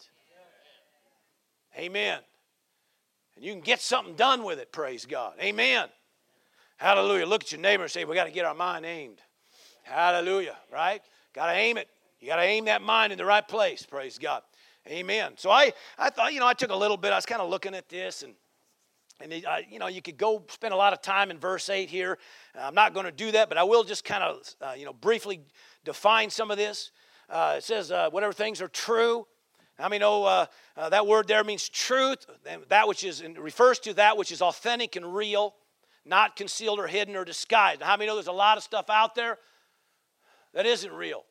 Amen. 1.77 2.21
And 3.35 3.45
you 3.45 3.53
can 3.53 3.61
get 3.61 3.83
something 3.83 4.15
done 4.15 4.43
with 4.43 4.59
it, 4.59 4.73
praise 4.73 5.05
God. 5.05 5.35
Amen. 5.41 5.89
Hallelujah. 6.79 7.27
Look 7.27 7.43
at 7.45 7.53
your 7.53 7.61
neighbor 7.61 7.83
and 7.83 7.93
say, 7.93 8.05
We 8.05 8.15
got 8.15 8.25
to 8.25 8.31
get 8.31 8.45
our 8.45 8.55
mind 8.55 8.87
aimed. 8.87 9.21
Hallelujah, 9.83 10.57
right? 10.73 11.03
Got 11.33 11.47
to 11.47 11.53
aim 11.53 11.77
it. 11.77 11.89
You 12.21 12.29
got 12.29 12.37
to 12.37 12.43
aim 12.43 12.67
that 12.67 12.83
mind 12.83 13.13
in 13.13 13.19
the 13.19 13.25
right 13.25 13.47
place. 13.47 13.85
Praise 13.85 14.19
God. 14.19 14.43
Amen. 14.89 15.33
So 15.37 15.51
I, 15.51 15.73
I 15.99 16.11
thought, 16.11 16.33
you 16.33 16.41
know, 16.41 16.47
I 16.47 16.55
took 16.55 16.71
a 16.71 16.77
little 16.77 16.97
bit, 16.97 17.13
I 17.13 17.17
was 17.17 17.27
kind 17.27 17.43
of 17.43 17.51
looking 17.51 17.75
at 17.75 17.89
this 17.89 18.23
and 18.23 18.35
and 19.21 19.33
you 19.71 19.79
know, 19.79 19.87
you 19.87 20.03
could 20.03 20.19
go 20.19 20.45
spend 20.51 20.75
a 20.75 20.77
lot 20.77 20.93
of 20.93 21.01
time 21.01 21.31
in 21.31 21.39
verse 21.39 21.71
8 21.71 21.89
here. 21.89 22.19
I'm 22.55 22.75
not 22.75 22.93
going 22.93 23.07
to 23.07 23.13
do 23.13 23.33
that, 23.33 23.49
but 23.49 23.57
I 23.57 23.63
will 23.63 23.83
just 23.83 24.05
kind 24.05 24.23
of, 24.23 24.55
uh, 24.61 24.75
you 24.77 24.85
know, 24.85 24.93
briefly 24.93 25.41
define 25.85 26.29
some 26.29 26.51
of 26.51 26.59
this. 26.59 26.91
Uh, 27.31 27.55
it 27.57 27.65
says, 27.65 27.91
uh, 27.91 28.11
whatever 28.11 28.33
things 28.33 28.61
are 28.61 28.69
true. 28.69 29.27
How 29.79 29.89
many 29.89 30.01
know 30.01 30.25
uh, 30.25 30.47
uh, 30.77 30.89
that 30.91 31.07
word 31.07 31.29
there 31.29 31.45
means 31.45 31.69
truth? 31.69 32.27
That 32.69 32.89
which 32.89 33.05
is, 33.05 33.23
refers 33.39 33.79
to 33.81 33.95
that 33.95 34.17
which 34.17 34.33
is 34.33 34.43
authentic 34.43 34.97
and 34.97 35.15
real, 35.15 35.55
not 36.05 36.37
concealed 36.37 36.79
or 36.79 36.87
hidden 36.87 37.17
or 37.17 37.25
disguised. 37.25 37.83
How 37.83 37.97
many 37.97 38.09
know 38.09 38.17
there's 38.17 38.27
a 38.27 38.33
lot 38.33 38.59
of 38.59 38.63
stuff 38.63 38.91
out 38.91 39.15
there 39.15 39.39
that 40.53 40.67
isn't 40.67 40.93
real? 40.93 41.25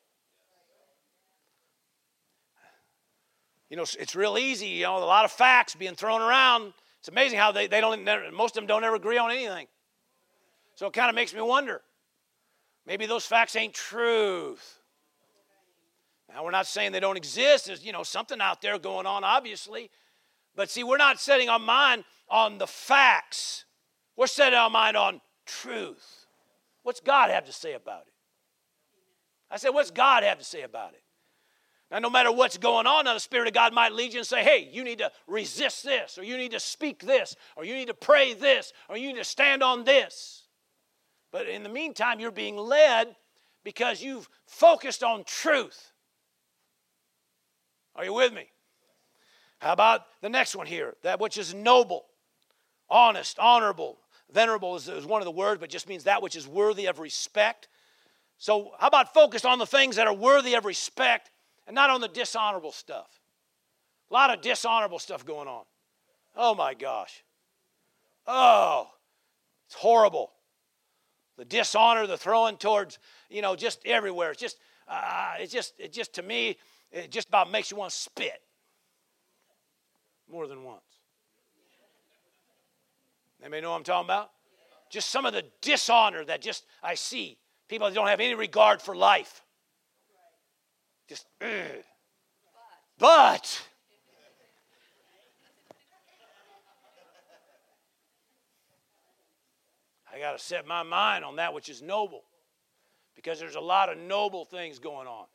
You 3.68 3.76
know, 3.76 3.84
it's 3.98 4.14
real 4.14 4.38
easy, 4.38 4.66
you 4.66 4.84
know, 4.84 4.98
a 4.98 5.04
lot 5.04 5.24
of 5.24 5.32
facts 5.32 5.74
being 5.74 5.94
thrown 5.94 6.22
around. 6.22 6.72
It's 7.00 7.08
amazing 7.08 7.38
how 7.38 7.52
they, 7.52 7.66
they 7.66 7.80
don't, 7.80 8.04
most 8.32 8.56
of 8.56 8.62
them 8.62 8.66
don't 8.66 8.84
ever 8.84 8.96
agree 8.96 9.18
on 9.18 9.30
anything. 9.30 9.66
So 10.74 10.86
it 10.86 10.92
kind 10.92 11.08
of 11.08 11.14
makes 11.14 11.34
me 11.34 11.40
wonder 11.40 11.80
maybe 12.86 13.06
those 13.06 13.26
facts 13.26 13.56
ain't 13.56 13.74
truth. 13.74 14.78
Now, 16.32 16.44
we're 16.44 16.50
not 16.50 16.66
saying 16.66 16.92
they 16.92 17.00
don't 17.00 17.16
exist. 17.16 17.66
There's, 17.66 17.84
you 17.84 17.92
know, 17.92 18.02
something 18.02 18.40
out 18.40 18.60
there 18.60 18.78
going 18.78 19.06
on, 19.06 19.24
obviously. 19.24 19.90
But 20.54 20.70
see, 20.70 20.84
we're 20.84 20.96
not 20.96 21.20
setting 21.20 21.48
our 21.48 21.58
mind 21.58 22.04
on 22.28 22.58
the 22.58 22.66
facts. 22.66 23.64
We're 24.16 24.26
setting 24.26 24.58
our 24.58 24.70
mind 24.70 24.96
on 24.96 25.20
truth. 25.44 26.26
What's 26.82 27.00
God 27.00 27.30
have 27.30 27.46
to 27.46 27.52
say 27.52 27.74
about 27.74 28.02
it? 28.02 28.12
I 29.50 29.58
said, 29.58 29.70
what's 29.70 29.90
God 29.90 30.24
have 30.24 30.38
to 30.38 30.44
say 30.44 30.62
about 30.62 30.94
it? 30.94 31.02
Now, 31.90 32.00
no 32.00 32.10
matter 32.10 32.32
what's 32.32 32.58
going 32.58 32.86
on, 32.86 33.04
now 33.04 33.14
the 33.14 33.20
Spirit 33.20 33.46
of 33.46 33.54
God 33.54 33.72
might 33.72 33.92
lead 33.92 34.12
you 34.12 34.18
and 34.18 34.26
say, 34.26 34.42
hey, 34.42 34.68
you 34.72 34.82
need 34.82 34.98
to 34.98 35.10
resist 35.28 35.84
this, 35.84 36.18
or 36.18 36.24
you 36.24 36.36
need 36.36 36.50
to 36.50 36.60
speak 36.60 37.04
this, 37.04 37.36
or 37.54 37.64
you 37.64 37.74
need 37.74 37.86
to 37.86 37.94
pray 37.94 38.34
this, 38.34 38.72
or 38.88 38.96
you 38.96 39.08
need 39.08 39.18
to 39.18 39.24
stand 39.24 39.62
on 39.62 39.84
this. 39.84 40.42
But 41.30 41.48
in 41.48 41.62
the 41.62 41.68
meantime, 41.68 42.18
you're 42.18 42.32
being 42.32 42.56
led 42.56 43.14
because 43.62 44.02
you've 44.02 44.28
focused 44.46 45.04
on 45.04 45.22
truth. 45.24 45.92
Are 47.94 48.04
you 48.04 48.14
with 48.14 48.32
me? 48.32 48.48
How 49.58 49.72
about 49.72 50.02
the 50.22 50.28
next 50.28 50.56
one 50.56 50.66
here? 50.66 50.94
That 51.02 51.20
which 51.20 51.38
is 51.38 51.54
noble, 51.54 52.06
honest, 52.90 53.38
honorable. 53.38 53.98
Venerable 54.32 54.74
is, 54.74 54.88
is 54.88 55.06
one 55.06 55.22
of 55.22 55.24
the 55.24 55.30
words, 55.30 55.60
but 55.60 55.70
just 55.70 55.88
means 55.88 56.04
that 56.04 56.20
which 56.20 56.34
is 56.34 56.48
worthy 56.48 56.86
of 56.86 56.98
respect. 56.98 57.68
So, 58.38 58.72
how 58.78 58.88
about 58.88 59.14
focused 59.14 59.46
on 59.46 59.58
the 59.58 59.66
things 59.66 59.96
that 59.96 60.06
are 60.06 60.14
worthy 60.14 60.54
of 60.54 60.64
respect 60.64 61.30
and 61.66 61.74
not 61.74 61.90
on 61.90 62.00
the 62.00 62.08
dishonorable 62.08 62.72
stuff. 62.72 63.20
A 64.10 64.14
lot 64.14 64.30
of 64.30 64.40
dishonorable 64.40 64.98
stuff 64.98 65.24
going 65.24 65.48
on. 65.48 65.64
Oh 66.36 66.54
my 66.54 66.74
gosh. 66.74 67.24
Oh, 68.26 68.88
it's 69.66 69.74
horrible. 69.74 70.32
The 71.36 71.44
dishonor, 71.44 72.06
the 72.06 72.16
throwing 72.16 72.56
towards, 72.56 72.98
you 73.28 73.42
know, 73.42 73.56
just 73.56 73.80
everywhere. 73.84 74.30
It's 74.30 74.40
just, 74.40 74.58
uh, 74.88 75.34
it's 75.38 75.52
just, 75.52 75.74
it 75.78 75.92
just 75.92 76.14
to 76.14 76.22
me, 76.22 76.56
it 76.92 77.10
just 77.10 77.28
about 77.28 77.50
makes 77.50 77.70
you 77.70 77.76
want 77.76 77.90
to 77.90 77.96
spit 77.96 78.40
more 80.30 80.46
than 80.46 80.64
once. 80.64 80.82
Anybody 83.42 83.62
know 83.62 83.70
what 83.70 83.76
I'm 83.76 83.84
talking 83.84 84.06
about? 84.06 84.30
Just 84.90 85.10
some 85.10 85.26
of 85.26 85.32
the 85.32 85.44
dishonor 85.60 86.24
that 86.24 86.40
just 86.40 86.64
I 86.82 86.94
see. 86.94 87.38
People 87.68 87.88
that 87.88 87.94
don't 87.94 88.06
have 88.06 88.20
any 88.20 88.34
regard 88.34 88.80
for 88.80 88.94
life. 88.94 89.42
Just, 91.08 91.26
ugh. 91.40 91.50
but 92.98 93.62
I 100.12 100.18
got 100.18 100.32
to 100.32 100.38
set 100.42 100.66
my 100.66 100.82
mind 100.82 101.24
on 101.24 101.36
that 101.36 101.54
which 101.54 101.68
is 101.68 101.82
noble 101.82 102.24
because 103.14 103.38
there's 103.38 103.54
a 103.54 103.60
lot 103.60 103.88
of 103.88 103.98
noble 103.98 104.44
things 104.44 104.78
going 104.78 105.06
on. 105.06 105.26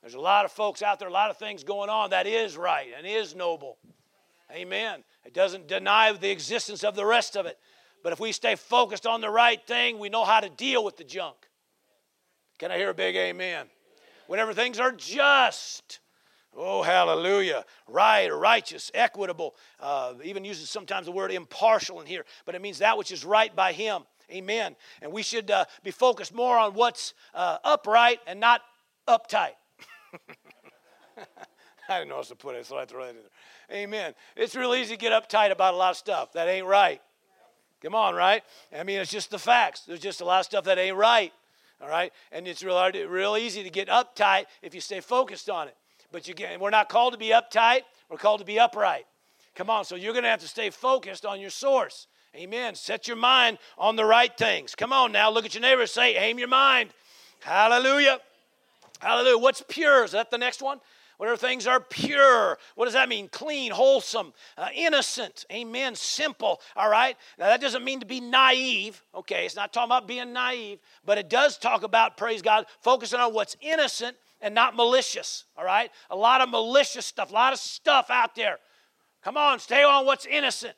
There's 0.00 0.14
a 0.14 0.20
lot 0.20 0.44
of 0.44 0.52
folks 0.52 0.82
out 0.82 0.98
there, 0.98 1.08
a 1.08 1.12
lot 1.12 1.30
of 1.30 1.36
things 1.36 1.62
going 1.62 1.90
on 1.90 2.10
that 2.10 2.26
is 2.26 2.56
right 2.56 2.88
and 2.96 3.06
is 3.06 3.34
noble. 3.34 3.78
Amen. 4.52 5.04
It 5.24 5.34
doesn't 5.34 5.66
deny 5.66 6.12
the 6.12 6.30
existence 6.30 6.84
of 6.84 6.94
the 6.94 7.04
rest 7.04 7.36
of 7.36 7.46
it. 7.46 7.58
But 8.02 8.12
if 8.12 8.20
we 8.20 8.32
stay 8.32 8.54
focused 8.54 9.06
on 9.06 9.20
the 9.20 9.30
right 9.30 9.60
thing, 9.66 9.98
we 9.98 10.08
know 10.08 10.24
how 10.24 10.40
to 10.40 10.48
deal 10.48 10.84
with 10.84 10.96
the 10.96 11.04
junk. 11.04 11.36
Can 12.58 12.70
I 12.70 12.76
hear 12.76 12.90
a 12.90 12.94
big 12.94 13.16
amen? 13.16 13.66
Whenever 14.26 14.54
things 14.54 14.78
are 14.78 14.92
just. 14.92 16.00
Oh, 16.56 16.82
hallelujah. 16.82 17.64
Right, 17.86 18.28
righteous, 18.28 18.90
equitable. 18.94 19.54
Uh, 19.78 20.14
even 20.24 20.44
uses 20.44 20.70
sometimes 20.70 21.06
the 21.06 21.12
word 21.12 21.30
impartial 21.30 22.00
in 22.00 22.06
here, 22.06 22.24
but 22.46 22.54
it 22.54 22.62
means 22.62 22.78
that 22.78 22.96
which 22.96 23.12
is 23.12 23.24
right 23.24 23.54
by 23.54 23.72
Him. 23.72 24.02
Amen. 24.32 24.74
And 25.02 25.12
we 25.12 25.22
should 25.22 25.50
uh, 25.50 25.66
be 25.84 25.90
focused 25.90 26.34
more 26.34 26.58
on 26.58 26.74
what's 26.74 27.14
uh, 27.34 27.58
upright 27.62 28.20
and 28.26 28.40
not 28.40 28.62
uptight. 29.06 29.52
I 31.88 31.98
didn't 31.98 32.08
know 32.08 32.16
how 32.16 32.22
to 32.22 32.34
put 32.34 32.56
it, 32.56 32.66
so 32.66 32.76
I 32.76 32.86
throw 32.86 33.04
that 33.04 33.10
in 33.10 33.16
there. 33.16 33.78
Amen. 33.78 34.14
It's 34.34 34.56
real 34.56 34.74
easy 34.74 34.96
to 34.96 35.00
get 35.00 35.12
uptight 35.12 35.52
about 35.52 35.74
a 35.74 35.76
lot 35.76 35.90
of 35.90 35.96
stuff 35.96 36.32
that 36.32 36.48
ain't 36.48 36.66
right. 36.66 37.00
Come 37.82 37.94
on, 37.94 38.14
right? 38.14 38.42
I 38.76 38.82
mean, 38.82 38.98
it's 38.98 39.10
just 39.10 39.30
the 39.30 39.38
facts. 39.38 39.82
There's 39.82 40.00
just 40.00 40.20
a 40.20 40.24
lot 40.24 40.40
of 40.40 40.46
stuff 40.46 40.64
that 40.64 40.78
ain't 40.78 40.96
right 40.96 41.32
all 41.80 41.88
right? 41.88 42.12
And 42.32 42.46
it's 42.46 42.62
real, 42.62 42.76
hard, 42.76 42.94
real 42.94 43.36
easy 43.36 43.62
to 43.62 43.70
get 43.70 43.88
uptight 43.88 44.44
if 44.62 44.74
you 44.74 44.80
stay 44.80 45.00
focused 45.00 45.50
on 45.50 45.68
it. 45.68 45.76
But 46.12 46.28
you 46.28 46.34
get, 46.34 46.58
we're 46.60 46.70
not 46.70 46.88
called 46.88 47.12
to 47.12 47.18
be 47.18 47.30
uptight, 47.30 47.80
we're 48.08 48.18
called 48.18 48.40
to 48.40 48.46
be 48.46 48.58
upright. 48.58 49.06
Come 49.54 49.70
on, 49.70 49.84
so 49.84 49.96
you're 49.96 50.12
going 50.12 50.24
to 50.24 50.30
have 50.30 50.40
to 50.40 50.48
stay 50.48 50.70
focused 50.70 51.24
on 51.24 51.40
your 51.40 51.50
source. 51.50 52.06
Amen. 52.34 52.74
Set 52.74 53.08
your 53.08 53.16
mind 53.16 53.58
on 53.78 53.96
the 53.96 54.04
right 54.04 54.36
things. 54.36 54.74
Come 54.74 54.92
on 54.92 55.12
now, 55.12 55.30
look 55.30 55.44
at 55.44 55.54
your 55.54 55.62
neighbor 55.62 55.86
say, 55.86 56.16
aim 56.16 56.38
your 56.38 56.48
mind. 56.48 56.90
Hallelujah. 57.40 58.20
Hallelujah. 59.00 59.38
What's 59.38 59.62
pure? 59.68 60.04
Is 60.04 60.12
that 60.12 60.30
the 60.30 60.38
next 60.38 60.62
one? 60.62 60.80
Whatever 61.18 61.36
things 61.36 61.66
are 61.66 61.80
pure. 61.80 62.58
What 62.74 62.84
does 62.84 62.94
that 62.94 63.08
mean? 63.08 63.28
Clean, 63.28 63.72
wholesome, 63.72 64.32
uh, 64.58 64.68
innocent. 64.74 65.46
Amen. 65.50 65.94
Simple. 65.94 66.60
All 66.74 66.90
right. 66.90 67.16
Now, 67.38 67.46
that 67.46 67.60
doesn't 67.60 67.84
mean 67.84 68.00
to 68.00 68.06
be 68.06 68.20
naive. 68.20 69.02
Okay. 69.14 69.46
It's 69.46 69.56
not 69.56 69.72
talking 69.72 69.88
about 69.88 70.06
being 70.06 70.32
naive, 70.32 70.78
but 71.04 71.18
it 71.18 71.30
does 71.30 71.56
talk 71.56 71.82
about, 71.82 72.16
praise 72.16 72.42
God, 72.42 72.66
focusing 72.80 73.20
on 73.20 73.32
what's 73.32 73.56
innocent 73.60 74.16
and 74.40 74.54
not 74.54 74.76
malicious. 74.76 75.44
All 75.56 75.64
right. 75.64 75.90
A 76.10 76.16
lot 76.16 76.40
of 76.40 76.50
malicious 76.50 77.06
stuff, 77.06 77.30
a 77.30 77.34
lot 77.34 77.52
of 77.52 77.58
stuff 77.58 78.10
out 78.10 78.34
there. 78.34 78.58
Come 79.24 79.36
on, 79.36 79.58
stay 79.58 79.82
on 79.82 80.06
what's 80.06 80.26
innocent. 80.26 80.74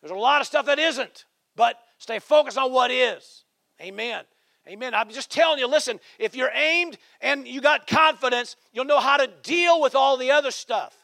There's 0.00 0.12
a 0.12 0.14
lot 0.14 0.40
of 0.40 0.46
stuff 0.46 0.66
that 0.66 0.78
isn't, 0.78 1.24
but 1.56 1.76
stay 1.98 2.20
focused 2.20 2.56
on 2.56 2.72
what 2.72 2.90
is. 2.90 3.44
Amen. 3.80 4.24
Amen. 4.68 4.94
I'm 4.94 5.08
just 5.08 5.30
telling 5.30 5.58
you, 5.58 5.66
listen, 5.66 5.98
if 6.18 6.36
you're 6.36 6.50
aimed 6.52 6.98
and 7.22 7.48
you 7.48 7.60
got 7.62 7.86
confidence, 7.86 8.56
you'll 8.72 8.84
know 8.84 9.00
how 9.00 9.16
to 9.16 9.28
deal 9.42 9.80
with 9.80 9.94
all 9.94 10.18
the 10.18 10.30
other 10.30 10.50
stuff. 10.50 10.94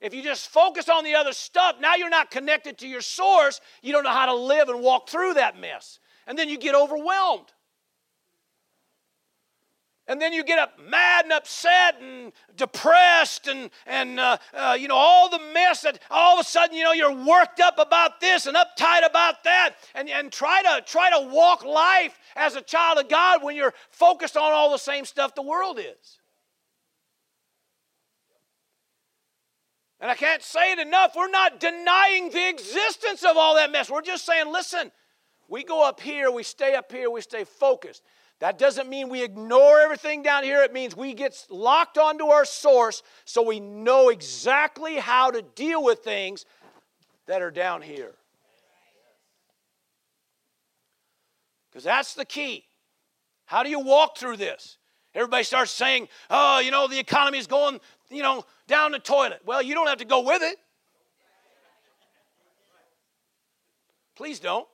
If 0.00 0.12
you 0.12 0.22
just 0.22 0.48
focus 0.48 0.88
on 0.88 1.04
the 1.04 1.14
other 1.14 1.32
stuff, 1.32 1.76
now 1.80 1.94
you're 1.94 2.10
not 2.10 2.30
connected 2.30 2.78
to 2.78 2.88
your 2.88 3.00
source. 3.00 3.60
You 3.82 3.92
don't 3.92 4.04
know 4.04 4.10
how 4.10 4.26
to 4.26 4.34
live 4.34 4.68
and 4.68 4.82
walk 4.82 5.08
through 5.08 5.34
that 5.34 5.58
mess. 5.58 5.98
And 6.26 6.38
then 6.38 6.48
you 6.48 6.58
get 6.58 6.74
overwhelmed. 6.74 7.46
And 10.10 10.20
then 10.20 10.32
you 10.32 10.42
get 10.42 10.58
up 10.58 10.72
mad 10.80 11.26
and 11.26 11.32
upset 11.32 12.02
and 12.02 12.32
depressed 12.56 13.46
and, 13.46 13.70
and 13.86 14.18
uh, 14.18 14.38
uh, 14.52 14.76
you 14.76 14.88
know, 14.88 14.96
all 14.96 15.30
the 15.30 15.38
mess 15.54 15.82
that 15.82 16.00
all 16.10 16.34
of 16.34 16.44
a 16.44 16.48
sudden, 16.48 16.76
you 16.76 16.82
know, 16.82 16.90
you're 16.90 17.14
worked 17.14 17.60
up 17.60 17.78
about 17.78 18.20
this 18.20 18.46
and 18.46 18.56
uptight 18.56 19.08
about 19.08 19.44
that. 19.44 19.76
And, 19.94 20.10
and 20.10 20.32
try, 20.32 20.62
to, 20.62 20.84
try 20.84 21.10
to 21.10 21.28
walk 21.28 21.64
life 21.64 22.18
as 22.34 22.56
a 22.56 22.60
child 22.60 22.98
of 22.98 23.08
God 23.08 23.44
when 23.44 23.54
you're 23.54 23.72
focused 23.90 24.36
on 24.36 24.52
all 24.52 24.72
the 24.72 24.78
same 24.78 25.04
stuff 25.04 25.36
the 25.36 25.42
world 25.42 25.78
is. 25.78 26.18
And 30.00 30.10
I 30.10 30.16
can't 30.16 30.42
say 30.42 30.72
it 30.72 30.80
enough. 30.80 31.14
We're 31.14 31.30
not 31.30 31.60
denying 31.60 32.30
the 32.30 32.48
existence 32.48 33.22
of 33.22 33.36
all 33.36 33.54
that 33.54 33.70
mess. 33.70 33.88
We're 33.88 34.02
just 34.02 34.26
saying, 34.26 34.50
listen, 34.52 34.90
we 35.46 35.62
go 35.62 35.86
up 35.86 36.00
here, 36.00 36.32
we 36.32 36.42
stay 36.42 36.74
up 36.74 36.90
here, 36.90 37.08
we 37.12 37.20
stay 37.20 37.44
focused. 37.44 38.02
That 38.40 38.58
doesn't 38.58 38.88
mean 38.88 39.10
we 39.10 39.22
ignore 39.22 39.80
everything 39.80 40.22
down 40.22 40.44
here. 40.44 40.62
It 40.62 40.72
means 40.72 40.96
we 40.96 41.12
get 41.12 41.46
locked 41.50 41.98
onto 41.98 42.26
our 42.26 42.46
source 42.46 43.02
so 43.26 43.42
we 43.42 43.60
know 43.60 44.08
exactly 44.08 44.96
how 44.96 45.30
to 45.30 45.42
deal 45.42 45.84
with 45.84 46.00
things 46.00 46.46
that 47.26 47.42
are 47.42 47.50
down 47.50 47.82
here. 47.82 48.14
Because 51.70 51.84
that's 51.84 52.14
the 52.14 52.24
key. 52.24 52.64
How 53.44 53.62
do 53.62 53.68
you 53.68 53.78
walk 53.78 54.16
through 54.16 54.38
this? 54.38 54.78
Everybody 55.14 55.44
starts 55.44 55.70
saying, 55.70 56.08
oh, 56.30 56.60
you 56.60 56.70
know, 56.70 56.88
the 56.88 56.98
economy 56.98 57.38
is 57.38 57.46
going, 57.46 57.78
you 58.10 58.22
know, 58.22 58.44
down 58.66 58.92
the 58.92 58.98
toilet. 58.98 59.40
Well, 59.44 59.60
you 59.60 59.74
don't 59.74 59.86
have 59.86 59.98
to 59.98 60.04
go 60.04 60.20
with 60.20 60.42
it. 60.42 60.56
Please 64.16 64.40
don't. 64.40 64.66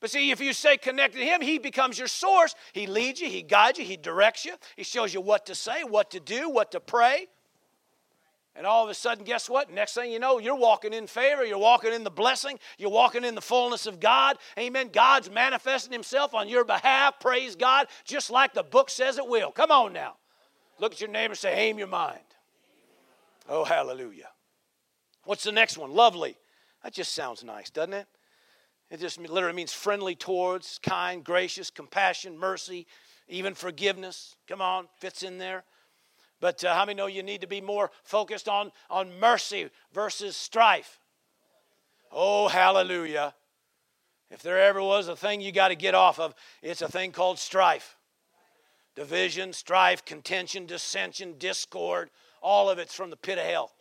But 0.00 0.10
see, 0.10 0.30
if 0.30 0.40
you 0.40 0.52
stay 0.52 0.78
connected 0.78 1.18
to 1.18 1.24
Him, 1.24 1.40
He 1.40 1.58
becomes 1.58 1.98
your 1.98 2.08
source. 2.08 2.54
He 2.72 2.86
leads 2.86 3.20
you, 3.20 3.28
He 3.28 3.42
guides 3.42 3.78
you, 3.78 3.84
He 3.84 3.96
directs 3.96 4.44
you, 4.44 4.54
He 4.76 4.82
shows 4.82 5.12
you 5.12 5.20
what 5.20 5.46
to 5.46 5.54
say, 5.54 5.84
what 5.84 6.10
to 6.12 6.20
do, 6.20 6.48
what 6.48 6.72
to 6.72 6.80
pray. 6.80 7.28
And 8.56 8.66
all 8.66 8.82
of 8.82 8.90
a 8.90 8.94
sudden, 8.94 9.24
guess 9.24 9.48
what? 9.48 9.72
Next 9.72 9.94
thing 9.94 10.10
you 10.10 10.18
know, 10.18 10.38
you're 10.38 10.56
walking 10.56 10.92
in 10.92 11.06
favor, 11.06 11.44
you're 11.44 11.58
walking 11.58 11.92
in 11.92 12.02
the 12.02 12.10
blessing, 12.10 12.58
you're 12.78 12.90
walking 12.90 13.24
in 13.24 13.34
the 13.34 13.40
fullness 13.40 13.86
of 13.86 14.00
God. 14.00 14.38
Amen. 14.58 14.90
God's 14.92 15.30
manifesting 15.30 15.92
Himself 15.92 16.34
on 16.34 16.48
your 16.48 16.64
behalf. 16.64 17.20
Praise 17.20 17.54
God, 17.54 17.86
just 18.04 18.30
like 18.30 18.52
the 18.52 18.62
book 18.64 18.90
says 18.90 19.18
it 19.18 19.26
will. 19.26 19.52
Come 19.52 19.70
on 19.70 19.92
now. 19.92 20.16
Look 20.78 20.92
at 20.92 21.00
your 21.00 21.10
neighbor 21.10 21.32
and 21.32 21.38
say, 21.38 21.54
Aim 21.68 21.78
your 21.78 21.86
mind. 21.88 22.20
Oh, 23.48 23.64
hallelujah. 23.64 24.28
What's 25.24 25.44
the 25.44 25.52
next 25.52 25.76
one? 25.76 25.92
Lovely. 25.92 26.36
That 26.82 26.92
just 26.92 27.14
sounds 27.14 27.44
nice, 27.44 27.68
doesn't 27.70 27.92
it? 27.92 28.06
It 28.90 29.00
just 29.00 29.18
literally 29.20 29.54
means 29.54 29.72
friendly 29.72 30.16
towards, 30.16 30.80
kind, 30.82 31.22
gracious, 31.22 31.70
compassion, 31.70 32.36
mercy, 32.36 32.86
even 33.28 33.54
forgiveness. 33.54 34.34
Come 34.48 34.60
on, 34.60 34.88
fits 34.98 35.22
in 35.22 35.38
there. 35.38 35.64
But 36.40 36.64
uh, 36.64 36.74
how 36.74 36.84
many 36.84 36.96
know 36.96 37.06
you 37.06 37.22
need 37.22 37.42
to 37.42 37.46
be 37.46 37.60
more 37.60 37.90
focused 38.02 38.48
on, 38.48 38.72
on 38.88 39.18
mercy 39.20 39.70
versus 39.92 40.36
strife? 40.36 40.98
Oh, 42.10 42.48
hallelujah. 42.48 43.34
If 44.30 44.42
there 44.42 44.58
ever 44.58 44.82
was 44.82 45.08
a 45.08 45.16
thing 45.16 45.40
you 45.40 45.52
got 45.52 45.68
to 45.68 45.76
get 45.76 45.94
off 45.94 46.18
of, 46.18 46.34
it's 46.62 46.82
a 46.82 46.88
thing 46.88 47.12
called 47.12 47.38
strife. 47.38 47.96
Division, 48.96 49.52
strife, 49.52 50.04
contention, 50.04 50.66
dissension, 50.66 51.34
discord, 51.38 52.10
all 52.42 52.70
of 52.70 52.78
it's 52.78 52.94
from 52.94 53.10
the 53.10 53.16
pit 53.16 53.38
of 53.38 53.44
hell. 53.44 53.72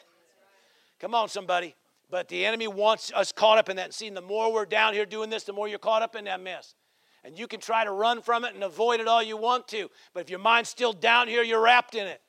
Come 0.99 1.15
on, 1.15 1.29
somebody. 1.29 1.75
But 2.09 2.27
the 2.27 2.45
enemy 2.45 2.67
wants 2.67 3.11
us 3.13 3.31
caught 3.31 3.57
up 3.57 3.69
in 3.69 3.75
that. 3.75 3.93
See, 3.93 4.09
the 4.09 4.21
more 4.21 4.51
we're 4.51 4.65
down 4.65 4.93
here 4.93 5.05
doing 5.05 5.29
this, 5.29 5.43
the 5.43 5.53
more 5.53 5.67
you're 5.67 5.77
caught 5.77 6.01
up 6.01 6.15
in 6.15 6.25
that 6.25 6.41
mess. 6.41 6.73
And 7.23 7.37
you 7.37 7.47
can 7.47 7.59
try 7.59 7.83
to 7.83 7.91
run 7.91 8.21
from 8.21 8.45
it 8.45 8.55
and 8.55 8.63
avoid 8.63 8.99
it 8.99 9.07
all 9.07 9.21
you 9.21 9.37
want 9.37 9.67
to. 9.69 9.89
But 10.13 10.21
if 10.21 10.29
your 10.29 10.39
mind's 10.39 10.69
still 10.69 10.93
down 10.93 11.27
here, 11.27 11.43
you're 11.43 11.61
wrapped 11.61 11.93
in 11.93 12.07
it. 12.07 12.21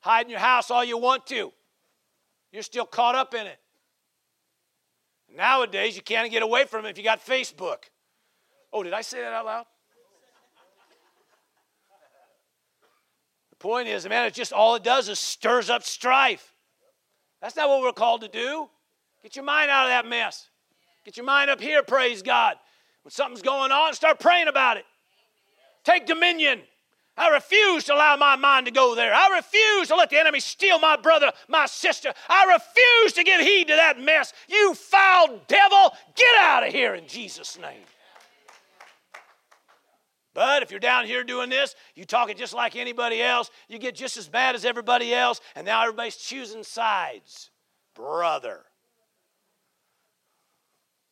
Hide 0.00 0.26
in 0.26 0.30
your 0.30 0.38
house 0.38 0.70
all 0.70 0.84
you 0.84 0.98
want 0.98 1.26
to. 1.28 1.52
You're 2.52 2.62
still 2.62 2.86
caught 2.86 3.14
up 3.14 3.34
in 3.34 3.46
it. 3.46 3.58
Nowadays, 5.34 5.96
you 5.96 6.02
can't 6.02 6.30
get 6.30 6.42
away 6.42 6.64
from 6.64 6.86
it 6.86 6.90
if 6.90 6.98
you 6.98 7.04
got 7.04 7.24
Facebook. 7.24 7.84
Oh, 8.72 8.82
did 8.82 8.92
I 8.92 9.00
say 9.00 9.20
that 9.20 9.32
out 9.32 9.44
loud? 9.44 9.64
The 13.50 13.56
point 13.56 13.88
is, 13.88 14.08
man, 14.08 14.26
it's 14.26 14.36
just 14.36 14.52
all 14.52 14.76
it 14.76 14.84
does 14.84 15.08
is 15.08 15.18
stirs 15.18 15.68
up 15.68 15.82
strife. 15.82 16.54
That's 17.40 17.56
not 17.56 17.68
what 17.68 17.82
we're 17.82 17.92
called 17.92 18.22
to 18.22 18.28
do. 18.28 18.68
Get 19.22 19.36
your 19.36 19.44
mind 19.44 19.70
out 19.70 19.84
of 19.84 19.90
that 19.90 20.06
mess. 20.06 20.48
Get 21.04 21.16
your 21.16 21.26
mind 21.26 21.50
up 21.50 21.60
here, 21.60 21.82
praise 21.82 22.22
God. 22.22 22.56
When 23.02 23.12
something's 23.12 23.42
going 23.42 23.72
on, 23.72 23.94
start 23.94 24.20
praying 24.20 24.48
about 24.48 24.76
it. 24.76 24.84
Take 25.84 26.06
dominion. 26.06 26.60
I 27.16 27.30
refuse 27.30 27.84
to 27.84 27.94
allow 27.94 28.16
my 28.16 28.36
mind 28.36 28.66
to 28.66 28.72
go 28.72 28.94
there. 28.94 29.12
I 29.12 29.34
refuse 29.36 29.88
to 29.88 29.96
let 29.96 30.10
the 30.10 30.20
enemy 30.20 30.38
steal 30.38 30.78
my 30.78 30.96
brother, 30.96 31.32
my 31.48 31.66
sister. 31.66 32.12
I 32.28 32.44
refuse 32.52 33.12
to 33.14 33.24
give 33.24 33.40
heed 33.40 33.68
to 33.68 33.74
that 33.74 33.98
mess. 33.98 34.32
You 34.48 34.74
foul 34.74 35.40
devil, 35.48 35.94
get 36.14 36.40
out 36.40 36.66
of 36.66 36.72
here 36.72 36.94
in 36.94 37.08
Jesus' 37.08 37.58
name. 37.58 37.82
But 40.38 40.62
if 40.62 40.70
you're 40.70 40.78
down 40.78 41.04
here 41.04 41.24
doing 41.24 41.50
this, 41.50 41.74
you 41.96 42.04
talk 42.04 42.30
it 42.30 42.36
just 42.36 42.54
like 42.54 42.76
anybody 42.76 43.20
else, 43.20 43.50
you 43.66 43.76
get 43.76 43.96
just 43.96 44.16
as 44.16 44.28
bad 44.28 44.54
as 44.54 44.64
everybody 44.64 45.12
else, 45.12 45.40
and 45.56 45.66
now 45.66 45.82
everybody's 45.82 46.14
choosing 46.14 46.62
sides. 46.62 47.50
Brother. 47.92 48.60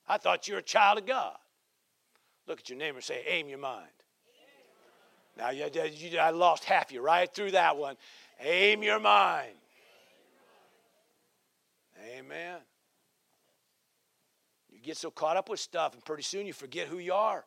I 0.07 0.17
thought 0.19 0.47
you 0.47 0.55
were 0.55 0.61
a 0.61 0.63
child 0.63 0.99
of 0.99 1.07
God. 1.07 1.35
Look 2.47 2.61
at 2.61 2.71
your 2.71 2.79
neighbor 2.79 2.99
and 2.99 3.05
say, 3.05 3.25
aim 3.27 3.49
your 3.49 3.59
mind. 3.59 3.89
Now, 5.37 5.51
you, 5.51 5.69
you, 5.75 6.19
I 6.21 6.31
lost 6.31 6.63
half 6.63 6.93
you 6.93 7.01
right 7.01 7.29
through 7.29 7.51
that 7.51 7.77
one. 7.77 7.97
Aim 8.39 8.85
your 8.85 9.01
mind. 9.01 9.57
Amen. 12.17 12.59
You 14.71 14.79
get 14.81 14.97
so 14.97 15.11
caught 15.11 15.37
up 15.37 15.49
with 15.49 15.59
stuff, 15.59 15.95
and 15.95 16.05
pretty 16.05 16.23
soon 16.23 16.47
you 16.47 16.53
forget 16.53 16.87
who 16.87 16.99
you 16.99 17.13
are. 17.13 17.45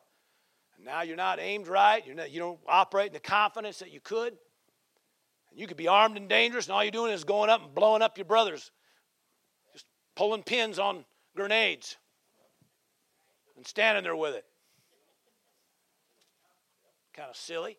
Now 0.84 1.02
you're 1.02 1.16
not 1.16 1.38
aimed 1.40 1.68
right. 1.68 2.04
You're 2.06 2.14
not, 2.14 2.30
you 2.30 2.38
don't 2.38 2.58
operate 2.66 3.08
in 3.08 3.12
the 3.12 3.20
confidence 3.20 3.78
that 3.80 3.92
you 3.92 4.00
could. 4.00 4.32
And 5.50 5.58
you 5.58 5.66
could 5.66 5.76
be 5.76 5.88
armed 5.88 6.16
and 6.16 6.28
dangerous, 6.28 6.66
and 6.66 6.74
all 6.74 6.82
you're 6.82 6.90
doing 6.90 7.12
is 7.12 7.24
going 7.24 7.50
up 7.50 7.62
and 7.62 7.74
blowing 7.74 8.02
up 8.02 8.16
your 8.16 8.24
brothers, 8.24 8.70
just 9.72 9.84
pulling 10.14 10.42
pins 10.42 10.78
on 10.78 11.04
grenades 11.34 11.96
and 13.56 13.66
standing 13.66 14.04
there 14.04 14.16
with 14.16 14.34
it. 14.34 14.44
Kind 17.12 17.28
of 17.28 17.36
silly. 17.36 17.76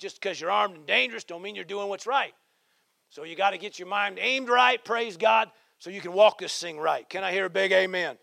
just 0.00 0.20
because 0.20 0.40
you're 0.40 0.50
armed 0.50 0.74
and 0.74 0.86
dangerous 0.86 1.22
don't 1.22 1.42
mean 1.42 1.54
you're 1.54 1.64
doing 1.64 1.88
what's 1.88 2.06
right. 2.06 2.32
So 3.10 3.24
you 3.24 3.36
got 3.36 3.50
to 3.50 3.58
get 3.58 3.78
your 3.78 3.88
mind 3.88 4.18
aimed 4.20 4.48
right, 4.48 4.82
praise 4.82 5.16
God, 5.16 5.50
so 5.78 5.90
you 5.90 6.00
can 6.00 6.12
walk 6.12 6.38
this 6.38 6.58
thing 6.58 6.78
right. 6.78 7.08
Can 7.08 7.22
I 7.22 7.32
hear 7.32 7.44
a 7.44 7.50
big 7.50 7.72
amen? 7.72 8.16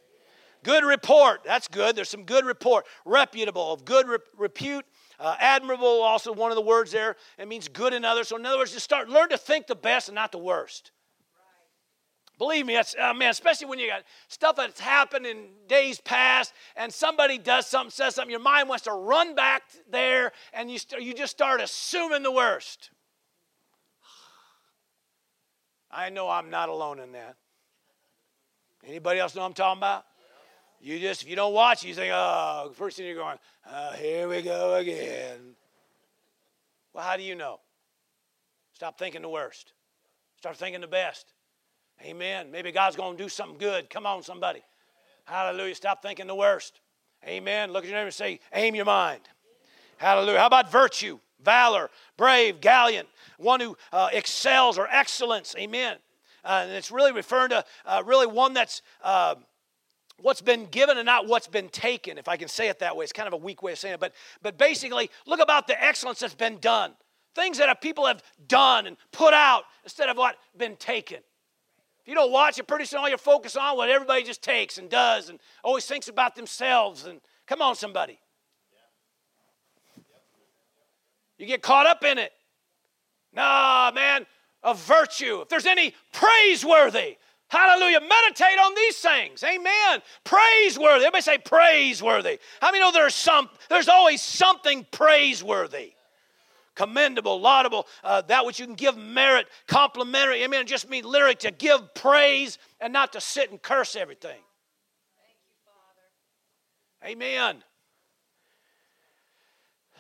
Good 0.63 0.84
report. 0.84 1.41
That's 1.46 1.67
good. 1.67 1.96
There's 1.96 2.10
some 2.10 2.24
good 2.24 2.46
report. 2.46 2.86
Reputable, 3.06 3.74
of 3.74 3.86
good 3.86 4.08
repute. 4.38 4.86
Uh, 5.20 5.36
admirable, 5.39 5.88
also 6.04 6.32
one 6.32 6.52
of 6.52 6.56
the 6.56 6.62
words 6.62 6.91
there. 6.91 7.15
It 7.39 7.48
means 7.48 7.67
good 7.67 7.93
in 7.93 8.06
others. 8.06 8.28
So, 8.28 8.38
in 8.38 8.46
other 8.46 8.58
words, 8.58 8.72
just 8.72 8.86
start, 8.86 9.10
learn 9.10 9.30
to 9.30 9.38
think 9.38 9.65
the 9.65 9.76
best 9.76 10.10
and 10.10 10.15
not 10.15 10.32
the 10.32 10.38
worst. 10.38 10.91
Believe 12.38 12.67
me, 12.67 12.76
that's, 12.76 12.96
uh, 12.96 13.15
man, 13.15 13.32
especially 13.32 13.65
when 13.65 13.80
you 13.80 13.88
got 13.88 14.04
stuff 14.28 14.58
that's 14.58 14.80
happened 14.80 15.26
in 15.26 15.48
days 15.67 16.00
past 16.00 16.54
and 16.76 16.93
somebody 16.93 17.39
does 17.39 17.65
something, 17.65 17.89
says 17.89 18.13
something, 18.13 18.30
your 18.30 18.39
mind 18.39 18.70
wants 18.70 18.84
to 18.84 18.91
run 18.91 19.34
back 19.34 19.63
there 19.89 20.32
and 20.54 20.70
you, 20.70 20.78
st- 20.78 21.02
you 21.02 21.15
just 21.15 21.32
start 21.32 21.62
assuming 21.62 22.22
the 22.22 22.32
worst. 22.32 22.91
I 25.91 26.10
know 26.10 26.30
I'm 26.30 26.52
not 26.52 26.70
alone 26.70 27.00
in 27.00 27.13
that. 27.13 27.38
Anybody 28.86 29.20
else 29.20 29.34
know 29.34 29.41
what 29.41 29.48
I'm 29.48 29.54
talking 29.54 29.80
about? 29.80 30.06
You 30.79 30.99
just, 30.99 31.23
if 31.23 31.29
you 31.29 31.35
don't 31.35 31.53
watch, 31.53 31.83
you 31.83 31.93
think, 31.93 32.11
oh, 32.13 32.71
first 32.75 32.97
thing 32.97 33.05
you're 33.07 33.15
going, 33.15 33.37
oh, 33.69 33.93
here 33.93 34.27
we 34.27 34.41
go 34.41 34.75
again. 34.75 35.55
Well, 36.93 37.03
how 37.03 37.17
do 37.17 37.23
you 37.23 37.35
know? 37.35 37.59
Stop 38.73 38.99
thinking 38.99 39.21
the 39.21 39.29
worst. 39.29 39.73
Start 40.37 40.55
thinking 40.57 40.81
the 40.81 40.87
best. 40.87 41.33
Amen. 42.03 42.51
Maybe 42.51 42.71
God's 42.71 42.95
going 42.95 43.17
to 43.17 43.23
do 43.23 43.27
something 43.27 43.57
good. 43.57 43.89
Come 43.89 44.05
on, 44.05 44.21
somebody. 44.21 44.61
Hallelujah. 45.25 45.73
Stop 45.75 46.01
thinking 46.01 46.27
the 46.27 46.35
worst. 46.35 46.79
Amen. 47.25 47.71
Look 47.71 47.83
at 47.83 47.89
your 47.89 47.97
neighbor 47.97 48.05
and 48.05 48.13
say, 48.13 48.39
aim 48.53 48.75
your 48.75 48.85
mind. 48.85 49.21
Hallelujah. 49.97 50.37
How 50.37 50.45
about 50.45 50.71
virtue, 50.71 51.19
valor, 51.43 51.89
brave, 52.17 52.61
gallant, 52.61 53.07
one 53.37 53.59
who 53.59 53.75
uh, 53.91 54.09
excels 54.13 54.77
or 54.77 54.87
excellence? 54.91 55.55
Amen. 55.57 55.97
Uh, 56.45 56.61
and 56.63 56.71
it's 56.71 56.91
really 56.91 57.11
referring 57.11 57.49
to 57.49 57.65
uh, 57.85 58.03
really 58.05 58.27
one 58.27 58.53
that's 58.53 58.83
uh, 59.03 59.35
what's 60.21 60.41
been 60.41 60.65
given 60.65 60.97
and 60.97 61.06
not 61.06 61.27
what's 61.27 61.47
been 61.47 61.69
taken, 61.69 62.17
if 62.17 62.27
I 62.27 62.38
can 62.38 62.47
say 62.47 62.69
it 62.69 62.80
that 62.80 62.95
way. 62.95 63.03
It's 63.03 63.13
kind 63.13 63.27
of 63.27 63.34
a 63.34 63.38
weak 63.38 63.62
way 63.62 63.73
of 63.73 63.80
saying 63.80 63.95
it, 63.95 63.99
but, 63.99 64.13
but 64.41 64.58
basically, 64.58 65.10
look 65.25 65.41
about 65.41 65.67
the 65.67 65.82
excellence 65.82 66.19
that's 66.19 66.34
been 66.34 66.58
done. 66.60 66.93
Things 67.36 67.60
that 67.60 67.82
people 67.82 68.08
have 68.08 68.23
done 68.47 68.88
and 68.88 68.97
put 69.12 69.34
out 69.34 69.63
instead 69.84 70.10
of 70.10 70.17
what 70.17 70.38
been 70.58 70.75
taken. 70.75 71.17
If 71.17 72.08
you 72.08 72.15
don't 72.15 72.32
watch 72.32 72.58
it, 72.58 72.67
pretty 72.67 72.86
soon 72.86 72.99
all 72.99 73.10
you're 73.10 73.17
focused 73.17 73.58
on 73.58 73.77
what 73.77 73.89
everybody 73.89 74.23
just 74.23 74.41
takes 74.41 74.77
and 74.77 74.89
does 74.89 75.30
and 75.30 75.39
always 75.63 75.86
thinks 75.86 76.08
about 76.08 76.36
themselves. 76.36 77.06
And 77.06 77.21
come 77.45 77.62
on, 77.62 77.75
somebody. 77.75 78.19
You 81.38 81.45
get 81.45 81.62
caught 81.62 81.86
up 81.86 82.03
in 82.03 82.17
it. 82.17 82.32
Nah, 83.34 83.91
man, 83.93 84.25
of 84.63 84.82
virtue. 84.82 85.41
If 85.41 85.49
there's 85.49 85.67
any 85.67 85.93
praiseworthy, 86.12 87.17
Hallelujah. 87.49 88.01
Meditate 88.01 88.60
on 88.60 88.75
these 88.75 88.97
things. 88.97 89.43
Amen. 89.43 90.01
Praiseworthy. 90.25 91.05
Everybody 91.05 91.21
say 91.21 91.38
praiseworthy. 91.38 92.39
How 92.60 92.71
many 92.71 92.79
know 92.79 92.91
there's 92.91 93.15
some, 93.15 93.49
there's 93.69 93.88
always 93.88 94.21
something 94.21 94.86
praiseworthy? 94.91 95.93
Commendable, 96.75 97.39
laudable, 97.39 97.88
uh, 98.03 98.21
that 98.23 98.45
which 98.45 98.60
you 98.60 98.65
can 98.65 98.75
give 98.75 98.97
merit, 98.97 99.47
complimentary. 99.65 100.43
Amen. 100.43 100.67
Just 100.67 100.89
means 100.89 101.05
literally 101.05 101.36
to 101.36 101.51
give 101.51 101.93
praise 101.95 102.60
and 102.81 102.91
not 102.91 103.13
to 103.13 103.21
sit 103.21 103.49
and 103.49 103.62
curse 103.62 103.95
everything. 103.95 104.39
You, 107.03 107.10
Amen. 107.10 107.63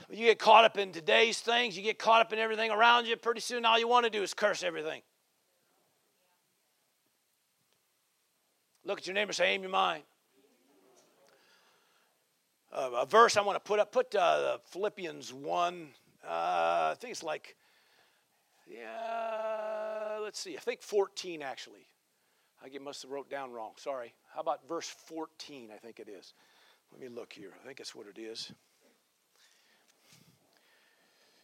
You 0.09 0.25
get 0.25 0.39
caught 0.39 0.65
up 0.65 0.77
in 0.77 0.91
today's 0.91 1.39
things, 1.39 1.75
you 1.75 1.83
get 1.83 1.99
caught 1.99 2.21
up 2.21 2.31
in 2.31 2.39
everything 2.39 2.71
around 2.71 3.07
you, 3.07 3.15
pretty 3.17 3.41
soon 3.41 3.65
all 3.65 3.79
you 3.79 3.87
want 3.87 4.05
to 4.05 4.09
do 4.09 4.21
is 4.21 4.33
curse 4.33 4.63
everything. 4.63 5.01
Look 8.87 8.99
at 8.99 9.07
your 9.07 9.15
neighbor 9.15 9.31
and 9.31 9.35
say, 9.35 9.53
aim 9.53 9.63
your 9.63 9.69
mind. 9.69 10.03
Uh, 12.71 12.89
a 13.01 13.05
verse 13.05 13.35
I 13.35 13.41
want 13.41 13.57
to 13.57 13.59
put 13.59 13.81
up, 13.81 13.91
put 13.91 14.15
uh, 14.15 14.59
Philippians 14.71 15.33
1, 15.33 15.87
uh, 16.23 16.29
I 16.29 16.95
think 16.97 17.11
it's 17.11 17.21
like, 17.21 17.57
yeah, 18.65 20.19
let's 20.23 20.39
see, 20.39 20.55
I 20.55 20.61
think 20.61 20.81
14 20.81 21.41
actually. 21.41 21.85
I 22.63 22.69
must 22.79 23.01
have 23.01 23.11
wrote 23.11 23.29
down 23.29 23.51
wrong. 23.51 23.71
Sorry. 23.75 24.13
How 24.33 24.39
about 24.39 24.65
verse 24.69 24.87
14? 24.87 25.69
I 25.73 25.77
think 25.77 25.99
it 25.99 26.07
is. 26.07 26.33
Let 26.93 27.01
me 27.01 27.09
look 27.09 27.33
here. 27.33 27.51
I 27.61 27.65
think 27.65 27.79
that's 27.79 27.93
what 27.93 28.07
it 28.07 28.17
is. 28.17 28.53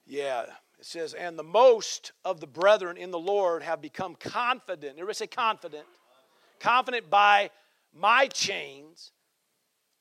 Yeah, 0.08 0.44
it 0.44 0.50
says, 0.86 1.14
and 1.14 1.38
the 1.38 1.44
most 1.44 2.14
of 2.24 2.40
the 2.40 2.48
brethren 2.48 2.96
in 2.96 3.12
the 3.12 3.20
Lord 3.20 3.64
have 3.64 3.82
become 3.82 4.16
confident. 4.16 4.94
Everybody 4.94 5.16
say 5.16 5.28
confident. 5.28 5.86
Confident 6.64 7.10
by 7.10 7.50
my 7.94 8.28
chains 8.28 9.12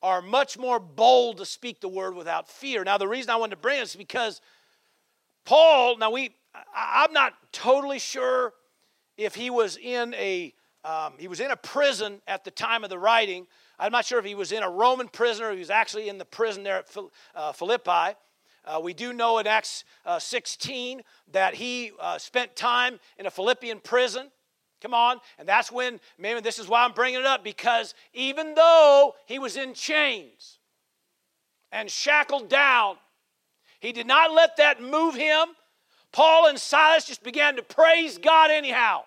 are 0.01 0.23
much 0.23 0.57
more 0.57 0.79
bold 0.79 1.39
to 1.39 1.45
speak 1.45 1.81
the 1.81 1.89
word 1.89 2.15
without 2.15 2.49
fear. 2.49 2.85
Now, 2.85 2.99
the 2.99 3.09
reason 3.09 3.31
I 3.31 3.37
wanted 3.37 3.57
to 3.57 3.61
bring 3.61 3.81
this 3.81 3.91
is 3.91 3.97
because 3.97 4.41
Paul, 5.45 5.97
now 5.99 6.13
we, 6.13 6.37
I, 6.55 7.03
I'm 7.03 7.13
not 7.13 7.33
totally 7.51 7.99
sure 7.99 8.53
if 9.17 9.35
he 9.35 9.51
was 9.51 9.77
in 9.77 10.15
a, 10.15 10.55
um, 10.85 11.15
he 11.19 11.27
was 11.27 11.41
in 11.41 11.51
a 11.51 11.57
prison 11.57 12.23
at 12.29 12.45
the 12.45 12.53
time 12.53 12.85
of 12.85 12.91
the 12.91 12.99
writing. 12.99 13.49
I'm 13.81 13.91
not 13.91 14.05
sure 14.05 14.21
if 14.21 14.25
he 14.25 14.37
was 14.37 14.53
in 14.53 14.63
a 14.63 14.71
Roman 14.71 15.09
prison 15.09 15.45
or 15.45 15.53
he 15.53 15.59
was 15.59 15.71
actually 15.71 16.09
in 16.09 16.19
the 16.19 16.25
prison 16.25 16.63
there 16.63 16.77
at 16.77 16.97
uh, 17.35 17.51
Philippi. 17.51 18.17
Uh, 18.65 18.79
we 18.81 18.95
do 18.95 19.13
know 19.13 19.39
in 19.39 19.49
Acts 19.49 19.83
uh, 20.07 20.21
16 20.21 21.03
that 21.33 21.57
he 21.57 21.91
uh, 22.01 22.19
spent 22.19 22.55
time 22.55 23.01
in 23.19 23.27
a 23.27 23.33
Philippian 23.33 23.81
prison. 23.81 24.31
Come 24.83 24.93
on. 24.95 25.21
And 25.39 25.49
that's 25.49 25.71
when, 25.71 26.01
maybe 26.19 26.41
this 26.41 26.59
is 26.59 26.69
why 26.69 26.85
I'm 26.85 26.93
bringing 26.93 27.21
it 27.21 27.27
up, 27.27 27.45
because 27.45 27.95
even 28.13 28.55
though 28.55 29.15
he 29.27 29.39
was 29.39 29.57
in 29.57 29.73
chains 29.75 30.59
and 31.71 31.89
shackled 31.89 32.49
down, 32.49 32.97
he 33.81 33.93
did 33.93 34.07
not 34.07 34.33
let 34.33 34.57
that 34.57 34.83
move 34.83 35.15
him. 35.15 35.49
Paul 36.13 36.49
and 36.49 36.59
Silas 36.59 37.07
just 37.07 37.23
began 37.23 37.57
to 37.57 37.63
praise 37.63 38.19
God 38.19 38.51
anyhow 38.51 39.05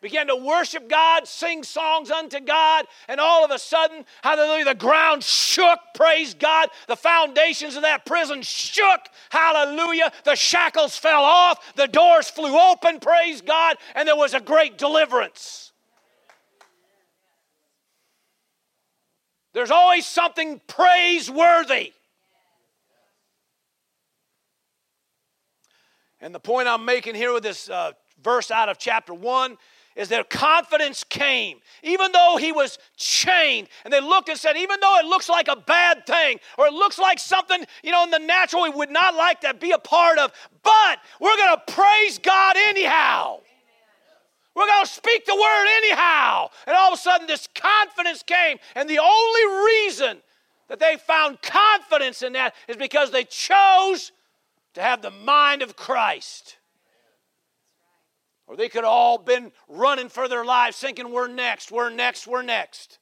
began 0.00 0.28
to 0.28 0.36
worship 0.36 0.88
God, 0.88 1.26
sing 1.26 1.64
songs 1.64 2.10
unto 2.10 2.40
God, 2.40 2.86
and 3.08 3.18
all 3.20 3.44
of 3.44 3.50
a 3.50 3.58
sudden, 3.58 4.04
hallelujah, 4.22 4.64
the 4.64 4.74
ground 4.74 5.24
shook, 5.24 5.78
praise 5.94 6.34
God. 6.34 6.68
The 6.86 6.96
foundations 6.96 7.74
of 7.74 7.82
that 7.82 8.06
prison 8.06 8.42
shook, 8.42 9.00
hallelujah. 9.30 10.12
The 10.24 10.36
shackles 10.36 10.96
fell 10.96 11.22
off, 11.22 11.74
the 11.74 11.88
doors 11.88 12.30
flew 12.30 12.56
open, 12.58 13.00
praise 13.00 13.40
God, 13.40 13.76
and 13.94 14.06
there 14.06 14.16
was 14.16 14.34
a 14.34 14.40
great 14.40 14.78
deliverance. 14.78 15.72
There's 19.52 19.70
always 19.72 20.06
something 20.06 20.60
praiseworthy. 20.68 21.92
And 26.20 26.34
the 26.34 26.40
point 26.40 26.68
I'm 26.68 26.84
making 26.84 27.14
here 27.14 27.32
with 27.32 27.42
this 27.42 27.68
uh, 27.70 27.92
verse 28.22 28.50
out 28.50 28.68
of 28.68 28.78
chapter 28.78 29.14
1 29.14 29.56
is 29.98 30.08
their 30.08 30.24
confidence 30.24 31.04
came. 31.04 31.58
Even 31.82 32.12
though 32.12 32.36
he 32.38 32.52
was 32.52 32.78
chained, 32.96 33.68
and 33.84 33.92
they 33.92 34.00
looked 34.00 34.28
and 34.28 34.38
said, 34.38 34.56
even 34.56 34.78
though 34.80 34.98
it 34.98 35.04
looks 35.04 35.28
like 35.28 35.48
a 35.48 35.56
bad 35.56 36.06
thing, 36.06 36.38
or 36.56 36.66
it 36.66 36.72
looks 36.72 36.98
like 36.98 37.18
something, 37.18 37.64
you 37.82 37.90
know, 37.90 38.04
in 38.04 38.10
the 38.10 38.18
natural 38.18 38.62
we 38.62 38.70
would 38.70 38.90
not 38.90 39.14
like 39.14 39.40
to 39.40 39.52
be 39.54 39.72
a 39.72 39.78
part 39.78 40.18
of, 40.18 40.32
but 40.62 40.98
we're 41.20 41.36
going 41.36 41.56
to 41.56 41.72
praise 41.72 42.18
God 42.18 42.56
anyhow. 42.56 43.40
We're 44.54 44.66
going 44.66 44.86
to 44.86 44.90
speak 44.90 45.26
the 45.26 45.36
word 45.36 45.66
anyhow. 45.76 46.48
And 46.66 46.76
all 46.76 46.92
of 46.92 46.98
a 46.98 47.02
sudden, 47.02 47.26
this 47.26 47.48
confidence 47.54 48.22
came. 48.22 48.58
And 48.74 48.88
the 48.88 48.98
only 48.98 49.64
reason 49.64 50.18
that 50.68 50.80
they 50.80 50.96
found 50.96 51.42
confidence 51.42 52.22
in 52.22 52.32
that 52.32 52.54
is 52.66 52.76
because 52.76 53.10
they 53.10 53.24
chose 53.24 54.12
to 54.74 54.82
have 54.82 55.02
the 55.02 55.10
mind 55.10 55.62
of 55.62 55.76
Christ. 55.76 56.56
Or 58.48 58.56
they 58.56 58.70
could 58.70 58.84
all 58.84 59.18
been 59.18 59.52
running 59.68 60.08
for 60.08 60.26
their 60.26 60.44
lives 60.44 60.78
thinking, 60.78 61.12
we're 61.12 61.28
next, 61.28 61.70
we're 61.70 61.90
next, 61.90 62.26
we're 62.26 62.42
next. 62.42 62.98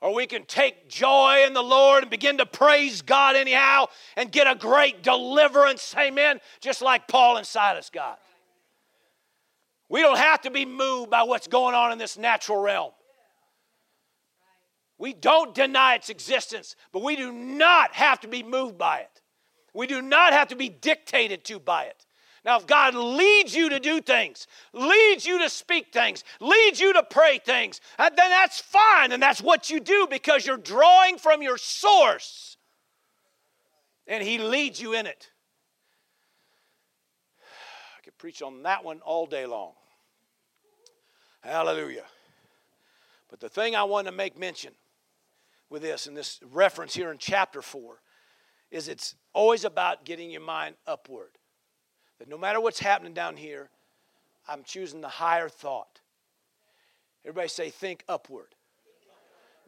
Or 0.00 0.12
we 0.12 0.26
can 0.26 0.46
take 0.46 0.88
joy 0.88 1.44
in 1.46 1.52
the 1.52 1.62
Lord 1.62 2.02
and 2.02 2.10
begin 2.10 2.38
to 2.38 2.46
praise 2.46 3.02
God 3.02 3.36
anyhow 3.36 3.86
and 4.16 4.32
get 4.32 4.50
a 4.50 4.56
great 4.56 5.02
deliverance, 5.02 5.94
amen, 5.96 6.40
just 6.60 6.82
like 6.82 7.06
Paul 7.06 7.36
and 7.36 7.46
Silas 7.46 7.90
got. 7.90 8.18
We 9.88 10.00
don't 10.00 10.18
have 10.18 10.40
to 10.42 10.50
be 10.50 10.64
moved 10.64 11.10
by 11.10 11.22
what's 11.22 11.46
going 11.46 11.74
on 11.74 11.92
in 11.92 11.98
this 11.98 12.16
natural 12.16 12.60
realm. 12.60 12.92
We 14.98 15.12
don't 15.12 15.54
deny 15.54 15.94
its 15.96 16.10
existence, 16.10 16.76
but 16.92 17.02
we 17.02 17.14
do 17.14 17.30
not 17.30 17.94
have 17.94 18.20
to 18.20 18.28
be 18.28 18.42
moved 18.42 18.76
by 18.76 19.00
it. 19.00 19.19
We 19.74 19.86
do 19.86 20.02
not 20.02 20.32
have 20.32 20.48
to 20.48 20.56
be 20.56 20.68
dictated 20.68 21.44
to 21.44 21.58
by 21.58 21.84
it. 21.84 22.06
Now, 22.44 22.56
if 22.56 22.66
God 22.66 22.94
leads 22.94 23.54
you 23.54 23.68
to 23.68 23.78
do 23.78 24.00
things, 24.00 24.46
leads 24.72 25.26
you 25.26 25.38
to 25.40 25.50
speak 25.50 25.92
things, 25.92 26.24
leads 26.40 26.80
you 26.80 26.94
to 26.94 27.02
pray 27.02 27.38
things, 27.38 27.80
uh, 27.98 28.08
then 28.08 28.30
that's 28.30 28.58
fine, 28.60 29.12
and 29.12 29.22
that's 29.22 29.42
what 29.42 29.68
you 29.68 29.78
do 29.78 30.06
because 30.08 30.46
you're 30.46 30.56
drawing 30.56 31.18
from 31.18 31.42
your 31.42 31.58
source, 31.58 32.56
and 34.06 34.24
He 34.24 34.38
leads 34.38 34.80
you 34.80 34.94
in 34.94 35.06
it. 35.06 35.30
I 37.98 38.00
could 38.02 38.16
preach 38.16 38.40
on 38.40 38.62
that 38.62 38.84
one 38.84 39.00
all 39.00 39.26
day 39.26 39.44
long. 39.44 39.72
Hallelujah. 41.42 42.04
But 43.28 43.40
the 43.40 43.48
thing 43.50 43.76
I 43.76 43.84
want 43.84 44.06
to 44.06 44.12
make 44.12 44.38
mention 44.38 44.72
with 45.68 45.82
this, 45.82 46.06
and 46.06 46.16
this 46.16 46.40
reference 46.50 46.94
here 46.94 47.12
in 47.12 47.18
chapter 47.18 47.60
4, 47.60 48.00
is 48.70 48.88
it's 48.88 49.14
always 49.32 49.64
about 49.64 50.04
getting 50.04 50.30
your 50.30 50.40
mind 50.40 50.76
upward. 50.86 51.30
That 52.18 52.28
no 52.28 52.38
matter 52.38 52.60
what's 52.60 52.78
happening 52.78 53.14
down 53.14 53.36
here, 53.36 53.70
I'm 54.48 54.62
choosing 54.62 55.00
the 55.00 55.08
higher 55.08 55.48
thought. 55.48 56.00
Everybody 57.24 57.48
say, 57.48 57.70
think 57.70 58.04
upward. 58.08 58.54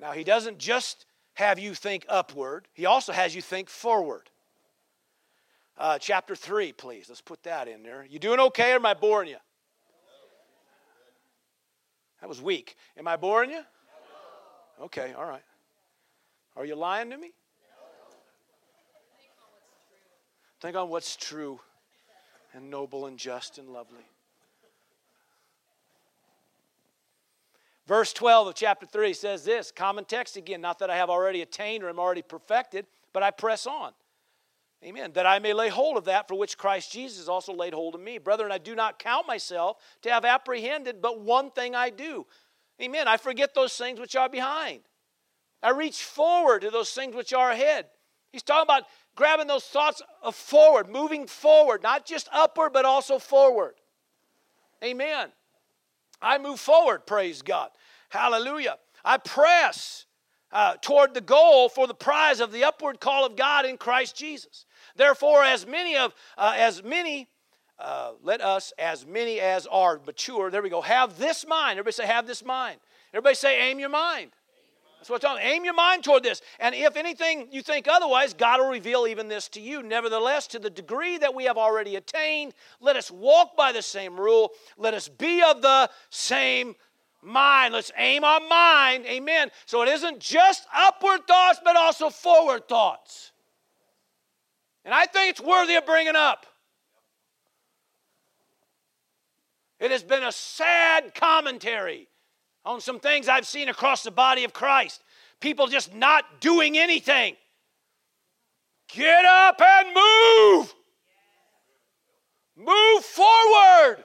Now, 0.00 0.12
he 0.12 0.24
doesn't 0.24 0.58
just 0.58 1.06
have 1.34 1.58
you 1.58 1.74
think 1.74 2.04
upward, 2.08 2.68
he 2.74 2.86
also 2.86 3.12
has 3.12 3.34
you 3.34 3.42
think 3.42 3.68
forward. 3.68 4.28
Uh, 5.78 5.98
chapter 5.98 6.36
3, 6.36 6.72
please. 6.72 7.08
Let's 7.08 7.22
put 7.22 7.42
that 7.44 7.66
in 7.68 7.82
there. 7.82 8.06
You 8.08 8.18
doing 8.18 8.38
okay 8.38 8.72
or 8.72 8.76
am 8.76 8.86
I 8.86 8.94
boring 8.94 9.30
you? 9.30 9.38
That 12.20 12.28
was 12.28 12.40
weak. 12.40 12.76
Am 12.96 13.08
I 13.08 13.16
boring 13.16 13.50
you? 13.50 13.62
Okay, 14.80 15.12
all 15.16 15.24
right. 15.24 15.42
Are 16.56 16.64
you 16.64 16.76
lying 16.76 17.10
to 17.10 17.16
me? 17.16 17.32
Think 20.62 20.76
on 20.76 20.90
what's 20.90 21.16
true 21.16 21.58
and 22.54 22.70
noble 22.70 23.06
and 23.06 23.18
just 23.18 23.58
and 23.58 23.68
lovely. 23.68 24.04
Verse 27.88 28.12
12 28.12 28.46
of 28.46 28.54
chapter 28.54 28.86
3 28.86 29.12
says 29.12 29.44
this 29.44 29.72
common 29.72 30.04
text 30.04 30.36
again, 30.36 30.60
not 30.60 30.78
that 30.78 30.88
I 30.88 30.96
have 30.96 31.10
already 31.10 31.42
attained 31.42 31.82
or 31.82 31.88
am 31.88 31.98
already 31.98 32.22
perfected, 32.22 32.86
but 33.12 33.24
I 33.24 33.32
press 33.32 33.66
on. 33.66 33.90
Amen. 34.84 35.10
That 35.14 35.26
I 35.26 35.40
may 35.40 35.52
lay 35.52 35.68
hold 35.68 35.96
of 35.96 36.04
that 36.04 36.28
for 36.28 36.36
which 36.36 36.56
Christ 36.56 36.92
Jesus 36.92 37.26
also 37.26 37.52
laid 37.52 37.74
hold 37.74 37.96
of 37.96 38.00
me. 38.00 38.18
Brethren, 38.18 38.52
I 38.52 38.58
do 38.58 38.76
not 38.76 39.00
count 39.00 39.26
myself 39.26 39.78
to 40.02 40.10
have 40.10 40.24
apprehended, 40.24 41.02
but 41.02 41.20
one 41.20 41.50
thing 41.50 41.74
I 41.74 41.90
do. 41.90 42.24
Amen. 42.80 43.08
I 43.08 43.16
forget 43.16 43.52
those 43.52 43.76
things 43.76 43.98
which 43.98 44.14
are 44.14 44.28
behind. 44.28 44.82
I 45.60 45.70
reach 45.70 46.04
forward 46.04 46.62
to 46.62 46.70
those 46.70 46.92
things 46.92 47.16
which 47.16 47.32
are 47.32 47.50
ahead. 47.50 47.86
He's 48.32 48.42
talking 48.42 48.62
about 48.62 48.84
grabbing 49.14 49.46
those 49.46 49.64
thoughts 49.64 50.02
of 50.22 50.34
forward, 50.34 50.88
moving 50.88 51.26
forward, 51.26 51.82
not 51.82 52.06
just 52.06 52.28
upward, 52.32 52.72
but 52.72 52.84
also 52.84 53.18
forward. 53.18 53.74
Amen. 54.82 55.28
I 56.20 56.38
move 56.38 56.58
forward, 56.58 57.06
praise 57.06 57.42
God. 57.42 57.70
Hallelujah. 58.08 58.78
I 59.04 59.18
press 59.18 60.06
uh, 60.50 60.76
toward 60.80 61.14
the 61.14 61.20
goal 61.20 61.68
for 61.68 61.86
the 61.86 61.94
prize 61.94 62.40
of 62.40 62.52
the 62.52 62.64
upward 62.64 63.00
call 63.00 63.26
of 63.26 63.36
God 63.36 63.64
in 63.64 63.76
Christ 63.76 64.16
Jesus. 64.16 64.66
Therefore, 64.96 65.42
as 65.42 65.66
many 65.66 65.96
of 65.96 66.14
uh, 66.36 66.54
as 66.56 66.82
many, 66.82 67.28
uh, 67.78 68.12
let 68.22 68.40
us 68.40 68.72
as 68.78 69.06
many 69.06 69.40
as 69.40 69.66
are 69.66 70.00
mature. 70.06 70.50
There 70.50 70.62
we 70.62 70.70
go. 70.70 70.82
Have 70.82 71.18
this 71.18 71.46
mind. 71.46 71.78
Everybody 71.78 71.94
say, 71.94 72.06
have 72.06 72.26
this 72.26 72.44
mind. 72.44 72.78
Everybody 73.12 73.34
say, 73.34 73.70
aim 73.70 73.78
your 73.78 73.88
mind. 73.88 74.32
That's 75.02 75.10
what 75.10 75.24
I'm 75.24 75.36
telling. 75.36 75.52
Aim 75.52 75.64
your 75.64 75.74
mind 75.74 76.04
toward 76.04 76.22
this. 76.22 76.42
And 76.60 76.76
if 76.76 76.96
anything 76.96 77.48
you 77.50 77.60
think 77.60 77.88
otherwise, 77.88 78.34
God 78.34 78.60
will 78.60 78.68
reveal 78.68 79.08
even 79.08 79.26
this 79.26 79.48
to 79.48 79.60
you. 79.60 79.82
Nevertheless, 79.82 80.46
to 80.46 80.60
the 80.60 80.70
degree 80.70 81.18
that 81.18 81.34
we 81.34 81.42
have 81.46 81.58
already 81.58 81.96
attained, 81.96 82.54
let 82.80 82.94
us 82.94 83.10
walk 83.10 83.56
by 83.56 83.72
the 83.72 83.82
same 83.82 84.16
rule. 84.16 84.52
Let 84.76 84.94
us 84.94 85.08
be 85.08 85.42
of 85.42 85.60
the 85.60 85.90
same 86.10 86.76
mind. 87.20 87.74
Let's 87.74 87.90
aim 87.96 88.22
our 88.22 88.38
mind. 88.48 89.04
Amen. 89.06 89.50
So 89.66 89.82
it 89.82 89.88
isn't 89.88 90.20
just 90.20 90.68
upward 90.72 91.26
thoughts, 91.26 91.58
but 91.64 91.74
also 91.74 92.08
forward 92.08 92.68
thoughts. 92.68 93.32
And 94.84 94.94
I 94.94 95.06
think 95.06 95.30
it's 95.30 95.40
worthy 95.40 95.74
of 95.74 95.84
bringing 95.84 96.14
up. 96.14 96.46
It 99.80 99.90
has 99.90 100.04
been 100.04 100.22
a 100.22 100.30
sad 100.30 101.12
commentary 101.12 102.06
on 102.64 102.80
some 102.80 103.00
things 103.00 103.28
I've 103.28 103.46
seen 103.46 103.68
across 103.68 104.02
the 104.02 104.10
body 104.10 104.44
of 104.44 104.52
Christ. 104.52 105.02
People 105.40 105.66
just 105.66 105.94
not 105.94 106.40
doing 106.40 106.78
anything. 106.78 107.36
Get 108.88 109.24
up 109.24 109.60
and 109.60 109.88
move. 109.94 110.74
Move 112.56 113.04
forward. 113.04 114.04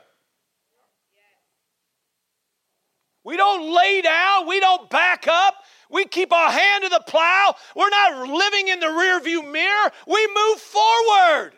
We 3.23 3.35
don't 3.35 3.75
lay 3.75 4.01
down. 4.01 4.47
We 4.47 4.59
don't 4.59 4.89
back 4.89 5.27
up. 5.27 5.55
We 5.89 6.05
keep 6.05 6.31
our 6.31 6.49
hand 6.49 6.83
to 6.83 6.89
the 6.89 7.03
plow. 7.07 7.55
We're 7.75 7.89
not 7.89 8.29
living 8.29 8.69
in 8.69 8.79
the 8.79 8.87
rearview 8.87 9.51
mirror. 9.51 9.91
We 10.07 10.27
move 10.27 10.59
forward. 10.59 11.51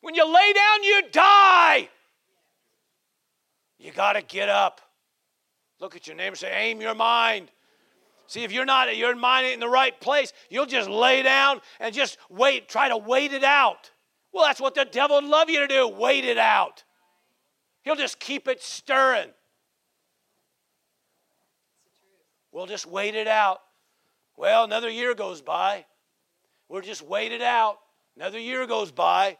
When 0.00 0.14
you 0.14 0.24
lay 0.24 0.52
down, 0.52 0.82
you 0.84 1.02
die. 1.10 1.88
You 3.78 3.92
got 3.92 4.14
to 4.14 4.22
get 4.22 4.48
up. 4.48 4.80
Look 5.80 5.94
at 5.94 6.06
your 6.06 6.16
neighbor 6.16 6.30
and 6.30 6.38
say, 6.38 6.52
aim 6.52 6.80
your 6.80 6.94
mind. 6.94 7.50
See, 8.26 8.42
if 8.42 8.52
you're 8.52 8.64
not, 8.64 8.94
your 8.96 9.14
mind 9.16 9.46
ain't 9.46 9.54
in 9.54 9.60
the 9.60 9.68
right 9.68 9.98
place, 10.00 10.32
you'll 10.50 10.66
just 10.66 10.88
lay 10.88 11.22
down 11.22 11.60
and 11.80 11.94
just 11.94 12.18
wait, 12.28 12.68
try 12.68 12.88
to 12.88 12.96
wait 12.96 13.32
it 13.32 13.44
out. 13.44 13.90
Well, 14.32 14.44
that's 14.44 14.60
what 14.60 14.74
the 14.74 14.84
devil 14.84 15.16
would 15.16 15.28
love 15.28 15.48
you 15.48 15.60
to 15.60 15.66
do 15.66 15.88
wait 15.88 16.24
it 16.24 16.36
out. 16.36 16.84
He'll 17.82 17.96
just 17.96 18.20
keep 18.20 18.46
it 18.48 18.62
stirring. 18.62 19.30
We'll 22.52 22.66
just 22.66 22.86
wait 22.86 23.14
it 23.14 23.28
out. 23.28 23.60
Well, 24.36 24.64
another 24.64 24.90
year 24.90 25.14
goes 25.14 25.40
by. 25.40 25.86
We'll 26.68 26.82
just 26.82 27.02
wait 27.02 27.32
it 27.32 27.40
out. 27.40 27.78
Another 28.16 28.38
year 28.38 28.66
goes 28.66 28.90
by. 28.90 29.38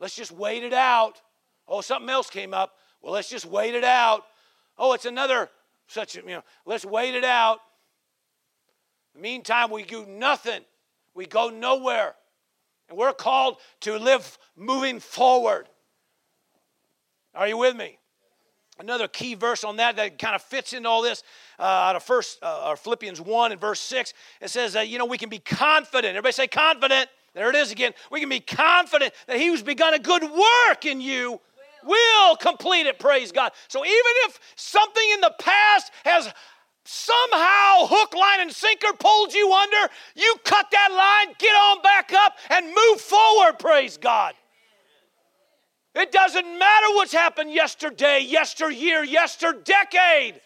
Let's 0.00 0.16
just 0.16 0.32
wait 0.32 0.62
it 0.62 0.72
out. 0.72 1.20
Oh, 1.68 1.80
something 1.80 2.08
else 2.08 2.30
came 2.30 2.54
up. 2.54 2.74
Well, 3.04 3.12
let's 3.12 3.28
just 3.28 3.44
wait 3.44 3.74
it 3.74 3.84
out. 3.84 4.24
Oh, 4.78 4.94
it's 4.94 5.04
another 5.04 5.50
such, 5.88 6.16
you 6.16 6.22
know, 6.24 6.42
let's 6.64 6.86
wait 6.86 7.14
it 7.14 7.22
out. 7.22 7.58
Meantime, 9.14 9.70
we 9.70 9.82
do 9.82 10.06
nothing. 10.06 10.62
We 11.14 11.26
go 11.26 11.50
nowhere. 11.50 12.14
And 12.88 12.96
we're 12.96 13.12
called 13.12 13.58
to 13.80 13.98
live 13.98 14.38
moving 14.56 15.00
forward. 15.00 15.68
Are 17.34 17.46
you 17.46 17.58
with 17.58 17.76
me? 17.76 17.98
Another 18.78 19.06
key 19.06 19.34
verse 19.34 19.64
on 19.64 19.76
that 19.76 19.96
that 19.96 20.18
kind 20.18 20.34
of 20.34 20.40
fits 20.40 20.72
into 20.72 20.88
all 20.88 21.02
this 21.02 21.22
uh, 21.58 21.62
out 21.62 21.96
of 21.96 22.02
first 22.02 22.38
uh, 22.42 22.70
or 22.70 22.76
Philippians 22.76 23.20
1 23.20 23.52
and 23.52 23.60
verse 23.60 23.80
6. 23.80 24.14
It 24.40 24.48
says 24.48 24.72
that, 24.72 24.88
you 24.88 24.96
know, 24.96 25.04
we 25.04 25.18
can 25.18 25.28
be 25.28 25.40
confident. 25.40 26.16
Everybody 26.16 26.32
say 26.32 26.46
confident. 26.46 27.10
There 27.34 27.50
it 27.50 27.56
is 27.56 27.70
again. 27.70 27.92
We 28.10 28.20
can 28.20 28.30
be 28.30 28.40
confident 28.40 29.12
that 29.26 29.36
he 29.36 29.48
who's 29.48 29.62
begun 29.62 29.92
a 29.92 29.98
good 29.98 30.22
work 30.22 30.86
in 30.86 31.02
you 31.02 31.40
will 31.84 32.36
complete 32.36 32.86
it, 32.86 32.98
praise 32.98 33.32
God. 33.32 33.52
So 33.68 33.84
even 33.84 34.12
if 34.26 34.40
something 34.56 35.10
in 35.14 35.20
the 35.20 35.34
past 35.38 35.92
has 36.04 36.32
somehow 36.84 37.86
hook, 37.86 38.14
line, 38.14 38.40
and 38.40 38.52
sinker 38.52 38.92
pulled 38.98 39.32
you 39.32 39.52
under, 39.52 39.92
you 40.14 40.36
cut 40.44 40.66
that 40.70 40.88
line, 40.92 41.34
get 41.38 41.52
on 41.52 41.82
back 41.82 42.12
up, 42.12 42.36
and 42.50 42.66
move 42.66 43.00
forward, 43.00 43.58
praise 43.58 43.96
God. 43.96 44.34
It 45.94 46.10
doesn't 46.10 46.58
matter 46.58 46.86
what's 46.94 47.12
happened 47.12 47.52
yesterday, 47.52 48.20
yesteryear, 48.20 49.04
yesterdecade. 49.04 50.40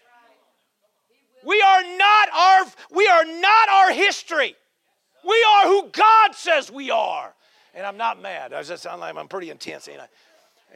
We 1.44 1.62
are 1.62 1.82
not 1.96 2.28
our 2.34 2.66
we 2.90 3.06
are 3.06 3.24
not 3.24 3.68
our 3.68 3.92
history. 3.92 4.54
We 5.26 5.46
are 5.56 5.66
who 5.66 5.88
God 5.90 6.34
says 6.34 6.70
we 6.70 6.90
are. 6.90 7.34
And 7.74 7.86
I'm 7.86 7.96
not 7.96 8.20
mad. 8.20 8.50
Does 8.50 8.68
that 8.68 8.80
sound 8.80 9.00
like 9.00 9.16
I'm 9.16 9.28
pretty 9.28 9.50
intense, 9.50 9.88
ain't 9.88 10.00
I? 10.00 10.08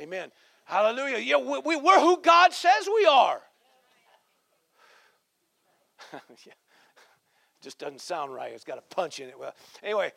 Amen. 0.01 0.31
Hallelujah. 0.65 1.19
Yeah, 1.19 1.37
we, 1.37 1.59
we, 1.59 1.77
we're 1.77 2.01
who 2.01 2.21
God 2.21 2.53
says 2.53 2.89
we 2.95 3.07
are. 3.07 3.41
yeah. 6.13 6.53
Just 7.61 7.79
doesn't 7.79 8.01
sound 8.01 8.35
right. 8.35 8.53
It's 8.53 8.65
got 8.65 8.79
a 8.79 8.95
punch 8.95 9.21
in 9.21 9.29
it. 9.29 9.39
Well, 9.39 9.55
anyway. 9.83 10.13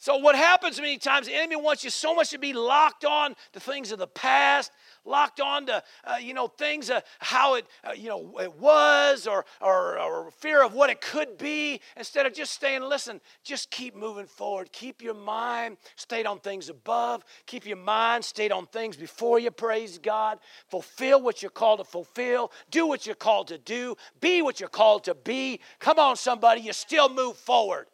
So 0.00 0.16
what 0.16 0.36
happens 0.36 0.80
many 0.80 0.96
times, 0.96 1.26
the 1.26 1.34
enemy 1.34 1.56
wants 1.56 1.82
you 1.82 1.90
so 1.90 2.14
much 2.14 2.30
to 2.30 2.38
be 2.38 2.52
locked 2.52 3.04
on 3.04 3.34
to 3.52 3.58
things 3.58 3.90
of 3.90 3.98
the 3.98 4.06
past, 4.06 4.70
locked 5.04 5.40
on 5.40 5.66
to, 5.66 5.82
uh, 6.04 6.14
you 6.20 6.34
know, 6.34 6.46
things, 6.46 6.88
how 7.18 7.54
it, 7.54 7.66
uh, 7.82 7.92
you 7.96 8.08
know, 8.08 8.38
it 8.40 8.56
was 8.60 9.26
or, 9.26 9.44
or, 9.60 9.98
or 9.98 10.30
fear 10.30 10.64
of 10.64 10.72
what 10.72 10.88
it 10.88 11.00
could 11.00 11.36
be, 11.36 11.80
instead 11.96 12.26
of 12.26 12.32
just 12.32 12.52
staying, 12.52 12.82
listen, 12.82 13.20
just 13.42 13.72
keep 13.72 13.96
moving 13.96 14.26
forward. 14.26 14.70
Keep 14.70 15.02
your 15.02 15.14
mind 15.14 15.78
stayed 15.96 16.26
on 16.26 16.38
things 16.38 16.68
above. 16.68 17.24
Keep 17.46 17.66
your 17.66 17.76
mind 17.76 18.24
stayed 18.24 18.52
on 18.52 18.66
things 18.66 18.96
before 18.96 19.40
you, 19.40 19.50
praise 19.50 19.98
God. 19.98 20.38
Fulfill 20.68 21.20
what 21.20 21.42
you're 21.42 21.50
called 21.50 21.80
to 21.80 21.84
fulfill. 21.84 22.52
Do 22.70 22.86
what 22.86 23.04
you're 23.04 23.16
called 23.16 23.48
to 23.48 23.58
do. 23.58 23.96
Be 24.20 24.42
what 24.42 24.60
you're 24.60 24.68
called 24.68 25.02
to 25.04 25.16
be. 25.16 25.58
Come 25.80 25.98
on, 25.98 26.14
somebody, 26.14 26.60
you 26.60 26.72
still 26.72 27.08
move 27.08 27.36
forward. 27.36 27.88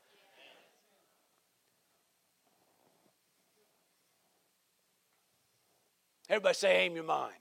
Everybody 6.29 6.55
say, 6.55 6.85
aim 6.85 6.95
your 6.95 7.05
mind. 7.05 7.35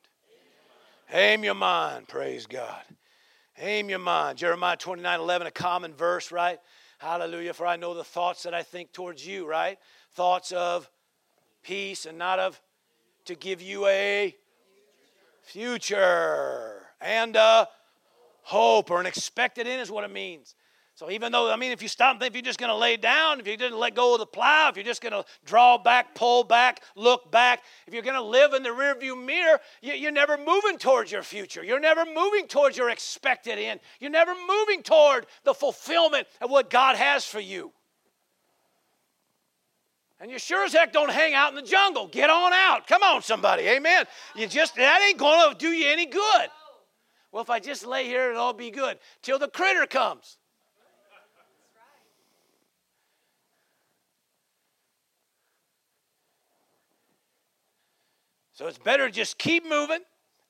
Aim 1.11 1.43
your 1.43 1.53
mind, 1.53 2.07
praise 2.07 2.45
God. 2.45 2.81
Aim 3.59 3.89
your 3.89 3.99
mind. 3.99 4.38
Jeremiah 4.38 4.77
29 4.77 5.19
11, 5.19 5.47
a 5.47 5.51
common 5.51 5.93
verse, 5.93 6.31
right? 6.31 6.59
Hallelujah. 6.97 7.53
For 7.53 7.67
I 7.67 7.75
know 7.75 7.93
the 7.93 8.03
thoughts 8.03 8.43
that 8.43 8.53
I 8.53 8.63
think 8.63 8.91
towards 8.91 9.25
you, 9.25 9.47
right? 9.47 9.77
Thoughts 10.13 10.51
of 10.51 10.89
peace 11.61 12.05
and 12.05 12.17
not 12.17 12.39
of 12.39 12.59
to 13.25 13.36
give 13.36 13.61
you 13.61 13.86
a 13.88 14.36
future 15.43 16.81
and 16.99 17.36
a 17.36 17.67
hope 18.41 18.89
or 18.89 18.99
an 18.99 19.05
expected 19.05 19.67
end 19.67 19.81
is 19.81 19.91
what 19.91 20.03
it 20.03 20.11
means. 20.11 20.55
So 20.95 21.09
even 21.09 21.31
though, 21.31 21.51
I 21.51 21.55
mean, 21.55 21.71
if 21.71 21.81
you 21.81 21.87
stop 21.87 22.21
if 22.21 22.35
you're 22.35 22.43
just 22.43 22.59
going 22.59 22.69
to 22.69 22.75
lay 22.75 22.97
down, 22.97 23.39
if 23.39 23.47
you 23.47 23.57
didn't 23.57 23.79
let 23.79 23.95
go 23.95 24.13
of 24.13 24.19
the 24.19 24.27
plow, 24.27 24.69
if 24.69 24.75
you're 24.75 24.85
just 24.85 25.01
going 25.01 25.13
to 25.13 25.25
draw 25.43 25.79
back, 25.79 26.13
pull 26.13 26.43
back, 26.43 26.81
look 26.95 27.31
back, 27.31 27.63
if 27.87 27.95
you're 27.95 28.03
going 28.03 28.15
to 28.15 28.21
live 28.21 28.53
in 28.53 28.61
the 28.61 28.69
rearview 28.69 29.19
mirror, 29.21 29.59
you're 29.81 30.11
never 30.11 30.37
moving 30.37 30.77
towards 30.77 31.11
your 31.11 31.23
future. 31.23 31.63
You're 31.63 31.79
never 31.79 32.05
moving 32.05 32.45
towards 32.47 32.77
your 32.77 32.91
expected 32.91 33.57
end. 33.57 33.79
You're 33.99 34.11
never 34.11 34.35
moving 34.47 34.83
toward 34.83 35.25
the 35.43 35.55
fulfillment 35.55 36.27
of 36.41 36.51
what 36.51 36.69
God 36.69 36.95
has 36.95 37.25
for 37.25 37.39
you. 37.39 37.71
And 40.19 40.29
you 40.29 40.37
sure 40.37 40.63
as 40.63 40.73
heck 40.73 40.93
don't 40.93 41.11
hang 41.11 41.33
out 41.33 41.49
in 41.49 41.55
the 41.55 41.69
jungle. 41.69 42.07
Get 42.07 42.29
on 42.29 42.53
out. 42.53 42.85
Come 42.85 43.01
on, 43.01 43.23
somebody. 43.23 43.63
Amen. 43.63 44.05
You 44.35 44.45
just, 44.45 44.75
that 44.75 45.05
ain't 45.05 45.17
going 45.17 45.51
to 45.51 45.57
do 45.57 45.69
you 45.69 45.89
any 45.89 46.05
good. 46.05 46.47
Well, 47.31 47.41
if 47.41 47.49
I 47.49 47.59
just 47.59 47.83
lay 47.83 48.05
here, 48.05 48.29
it'll 48.29 48.43
all 48.43 48.53
be 48.53 48.69
good. 48.69 48.99
Till 49.23 49.39
the 49.39 49.47
critter 49.47 49.87
comes. 49.87 50.37
So 58.54 58.68
it's 58.68 58.78
better 58.78 59.08
to 59.08 59.14
just 59.14 59.38
keep 59.38 59.68
moving 59.68 59.99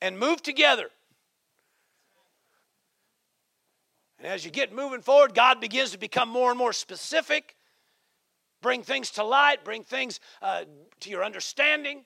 and 0.01 0.19
move 0.19 0.41
together. 0.43 0.89
And 4.19 4.27
as 4.27 4.45
you 4.45 4.51
get 4.51 4.73
moving 4.73 5.01
forward, 5.01 5.33
God 5.33 5.59
begins 5.59 5.91
to 5.91 5.97
become 5.97 6.29
more 6.29 6.49
and 6.49 6.57
more 6.57 6.73
specific, 6.73 7.55
bring 8.61 8.83
things 8.83 9.11
to 9.11 9.23
light, 9.23 9.63
bring 9.65 9.83
things 9.83 10.19
uh, 10.41 10.63
to 11.01 11.09
your 11.09 11.23
understanding, 11.23 12.03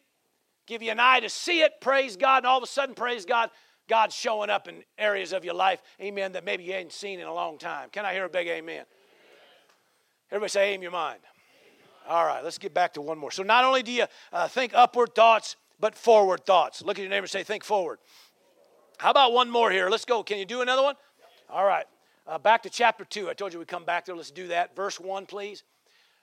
give 0.66 0.82
you 0.82 0.92
an 0.92 1.00
eye 1.00 1.20
to 1.20 1.30
see 1.30 1.62
it, 1.62 1.74
praise 1.82 2.16
God, 2.16 2.38
and 2.38 2.46
all 2.48 2.58
of 2.58 2.64
a 2.64 2.68
sudden, 2.68 2.96
praise 2.96 3.26
God, 3.26 3.50
God's 3.88 4.16
showing 4.16 4.50
up 4.50 4.68
in 4.68 4.84
areas 4.98 5.32
of 5.32 5.46
your 5.46 5.54
life, 5.54 5.82
amen, 6.02 6.34
that 6.34 6.44
maybe 6.44 6.64
you 6.64 6.74
ain't 6.74 6.92
seen 6.92 7.20
in 7.20 7.28
a 7.28 7.34
long 7.34 7.58
time. 7.58 7.90
Can 7.90 8.06
I 8.06 8.14
hear 8.14 8.26
a 8.26 8.30
big 8.30 8.48
amen? 8.48 8.86
Everybody 10.30 10.50
say, 10.50 10.74
aim 10.74 10.82
your 10.82 10.92
mind. 10.92 11.20
All 12.08 12.26
right, 12.26 12.44
let's 12.44 12.58
get 12.58 12.74
back 12.74 12.94
to 12.94 13.02
one 13.02 13.18
more. 13.18 13.32
So, 13.32 13.44
not 13.44 13.66
only 13.66 13.84
do 13.84 13.92
you 13.92 14.06
uh, 14.32 14.48
think 14.48 14.74
upward 14.74 15.14
thoughts, 15.14 15.56
but 15.80 15.96
forward 15.96 16.46
thoughts. 16.46 16.82
Look 16.82 16.98
at 16.98 17.02
your 17.02 17.10
neighbor 17.10 17.24
and 17.24 17.30
say, 17.30 17.44
think 17.44 17.64
forward. 17.64 18.00
How 18.98 19.12
about 19.12 19.34
one 19.34 19.50
more 19.50 19.72
here? 19.72 19.90
Let's 19.90 20.06
go. 20.06 20.24
Can 20.24 20.40
you 20.40 20.46
do 20.46 20.62
another 20.62 20.82
one? 20.82 20.96
All 21.50 21.66
right. 21.66 21.86
Uh, 22.26 22.38
back 22.38 22.64
to 22.64 22.70
chapter 22.70 23.06
2. 23.06 23.30
I 23.30 23.34
told 23.34 23.54
you 23.54 23.60
we'd 23.60 23.68
come 23.68 23.86
back 23.86 24.06
there. 24.06 24.16
Let's 24.16 24.32
do 24.32 24.48
that. 24.48 24.76
Verse 24.76 25.00
1, 25.00 25.26
please. 25.28 25.64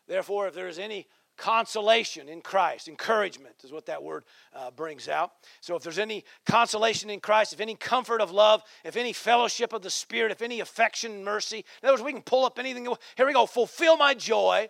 Therefore, 0.07 0.48
if 0.48 0.55
there 0.55 0.68
is 0.68 0.78
any 0.78 1.07
consolation 1.36 2.28
in 2.28 2.40
Christ, 2.40 2.88
encouragement 2.88 3.55
is 3.64 3.72
what 3.72 3.86
that 3.86 4.02
word 4.02 4.24
uh, 4.55 4.70
brings 4.70 5.09
out. 5.09 5.32
So, 5.61 5.76
if 5.76 5.82
there's 5.82 5.98
any 5.98 6.24
consolation 6.46 7.09
in 7.09 7.20
Christ, 7.20 7.55
if 7.55 7.61
any 7.61 7.74
comfort 7.74 8.20
of 8.20 8.30
love, 8.30 8.62
if 8.84 8.96
any 8.96 9.12
fellowship 9.12 9.72
of 9.72 9.82
the 9.82 9.90
Spirit, 9.90 10.30
if 10.30 10.42
any 10.42 10.61
affection 10.61 11.12
and 11.12 11.24
mercy, 11.24 11.64
in 11.82 11.88
other 11.88 11.94
words, 11.94 12.02
we 12.02 12.12
can 12.12 12.22
pull 12.22 12.44
up 12.44 12.59
anything. 12.59 12.86
Here 13.16 13.26
we 13.26 13.32
go. 13.32 13.46
Fulfill 13.46 13.96
my 13.96 14.14
joy 14.14 14.68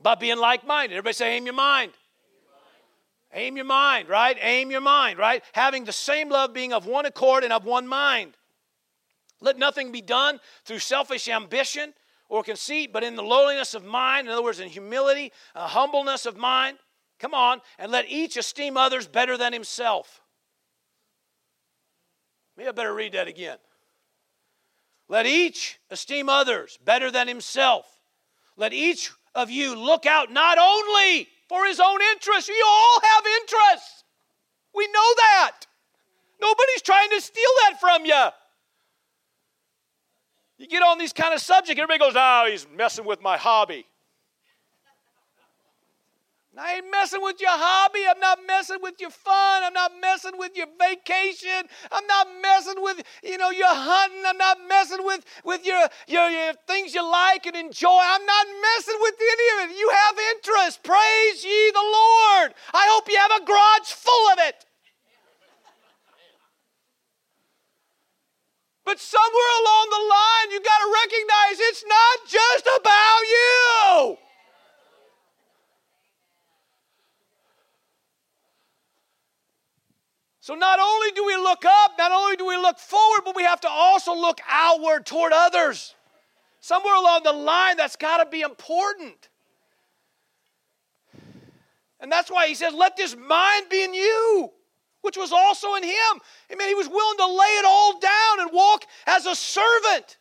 by 0.00 0.14
being 0.14 0.38
like 0.38 0.66
minded. 0.66 0.96
Everybody 0.96 1.14
say, 1.14 1.36
aim 1.36 1.44
your 1.44 1.54
mind. 1.54 1.92
Aim 3.34 3.56
your 3.56 3.66
mind, 3.66 4.08
right? 4.08 4.36
Aim 4.40 4.70
your 4.70 4.80
mind, 4.80 5.18
right? 5.18 5.42
Having 5.52 5.84
the 5.84 5.92
same 5.92 6.30
love, 6.30 6.54
being 6.54 6.72
of 6.72 6.86
one 6.86 7.04
accord 7.04 7.42
and 7.42 7.52
of 7.52 7.64
one 7.64 7.86
mind. 7.86 8.36
Let 9.40 9.58
nothing 9.58 9.90
be 9.90 10.00
done 10.00 10.38
through 10.64 10.78
selfish 10.78 11.28
ambition 11.28 11.94
or 12.28 12.44
conceit, 12.44 12.92
but 12.92 13.04
in 13.04 13.16
the 13.16 13.22
lowliness 13.22 13.74
of 13.74 13.84
mind, 13.84 14.28
in 14.28 14.32
other 14.32 14.42
words, 14.42 14.60
in 14.60 14.68
humility, 14.68 15.32
a 15.54 15.66
humbleness 15.66 16.26
of 16.26 16.36
mind. 16.36 16.78
Come 17.18 17.34
on, 17.34 17.60
and 17.78 17.90
let 17.90 18.08
each 18.08 18.36
esteem 18.36 18.76
others 18.76 19.06
better 19.08 19.36
than 19.36 19.52
himself. 19.52 20.20
Maybe 22.56 22.68
I 22.68 22.72
better 22.72 22.94
read 22.94 23.12
that 23.12 23.28
again. 23.28 23.58
Let 25.08 25.26
each 25.26 25.78
esteem 25.90 26.28
others 26.28 26.78
better 26.84 27.10
than 27.10 27.28
himself. 27.28 27.86
Let 28.56 28.72
each 28.72 29.10
of 29.34 29.50
you 29.50 29.76
look 29.76 30.06
out 30.06 30.30
not 30.30 30.58
only 30.58 31.28
for 31.48 31.64
his 31.66 31.80
own 31.80 31.98
interests. 32.12 32.48
You 32.48 32.64
all 32.66 33.00
have 33.02 33.24
interests. 33.40 34.04
We 34.74 34.86
know 34.86 35.14
that. 35.16 35.66
Nobody's 36.40 36.82
trying 36.82 37.10
to 37.10 37.20
steal 37.20 37.50
that 37.62 37.80
from 37.80 38.04
you. 38.04 38.24
You 40.58 40.68
get 40.68 40.82
on 40.82 40.98
these 40.98 41.12
kind 41.12 41.34
of 41.34 41.40
subjects, 41.40 41.80
everybody 41.80 41.98
goes, 41.98 42.14
oh, 42.16 42.48
he's 42.50 42.66
messing 42.74 43.04
with 43.04 43.20
my 43.20 43.36
hobby. 43.36 43.86
I 46.56 46.74
ain't 46.76 46.90
messing 46.90 47.20
with 47.20 47.40
your 47.40 47.50
hobby. 47.50 48.06
I'm 48.08 48.20
not 48.20 48.38
messing 48.46 48.78
with 48.80 49.00
your 49.00 49.10
fun. 49.10 49.64
I'm 49.64 49.72
not 49.72 49.90
messing 50.00 50.38
with 50.38 50.56
your 50.56 50.68
vacation. 50.78 51.66
I'm 51.90 52.06
not 52.06 52.28
messing 52.40 52.78
with, 52.78 53.02
you 53.24 53.38
know, 53.38 53.50
your 53.50 53.74
hunting. 53.74 54.22
I'm 54.24 54.38
not 54.38 54.58
messing 54.68 55.02
with, 55.02 55.24
with 55.44 55.66
your, 55.66 55.88
your, 56.06 56.30
your 56.30 56.54
things 56.68 56.94
you 56.94 57.02
like 57.02 57.46
and 57.46 57.56
enjoy. 57.56 57.98
I'm 57.98 58.24
not 58.24 58.46
messing 58.46 58.98
with 59.00 59.14
any 59.18 59.46
of 59.64 59.70
it. 59.70 59.78
You 59.78 59.90
have 59.90 60.14
interest. 60.36 60.82
Praise 60.84 61.42
ye 61.42 61.70
the 61.74 61.82
Lord. 61.82 62.54
I 62.72 62.86
hope 62.94 63.10
you 63.10 63.18
have 63.18 63.42
a 63.42 63.44
garage 63.44 63.90
full 63.90 64.26
of 64.30 64.38
it. 64.46 64.64
But 68.84 69.00
somewhere 69.00 69.52
along 69.58 69.86
the 69.90 70.04
line, 70.06 70.48
you 70.52 70.60
got 70.62 70.78
to 70.78 70.88
recognize 71.02 71.56
it's 71.58 71.84
not 71.88 72.16
just 72.28 72.68
about 72.78 73.22
you. 73.26 74.23
So 80.44 80.54
not 80.54 80.78
only 80.78 81.10
do 81.12 81.24
we 81.24 81.36
look 81.36 81.64
up, 81.64 81.92
not 81.96 82.12
only 82.12 82.36
do 82.36 82.44
we 82.44 82.58
look 82.58 82.78
forward, 82.78 83.22
but 83.24 83.34
we 83.34 83.44
have 83.44 83.62
to 83.62 83.68
also 83.70 84.14
look 84.14 84.42
outward 84.46 85.06
toward 85.06 85.32
others. 85.32 85.94
Somewhere 86.60 86.94
along 86.94 87.22
the 87.22 87.32
line, 87.32 87.78
that's 87.78 87.96
got 87.96 88.22
to 88.22 88.28
be 88.28 88.42
important. 88.42 89.30
And 91.98 92.12
that's 92.12 92.30
why 92.30 92.46
he 92.46 92.54
says, 92.54 92.74
Let 92.74 92.94
this 92.94 93.16
mind 93.16 93.70
be 93.70 93.84
in 93.84 93.94
you, 93.94 94.50
which 95.00 95.16
was 95.16 95.32
also 95.32 95.76
in 95.76 95.82
him. 95.82 96.20
I 96.52 96.56
mean, 96.56 96.68
he 96.68 96.74
was 96.74 96.88
willing 96.90 97.16
to 97.16 97.26
lay 97.26 97.54
it 97.56 97.64
all 97.66 97.98
down 97.98 98.40
and 98.40 98.50
walk 98.52 98.84
as 99.06 99.24
a 99.24 99.34
servant, 99.34 100.18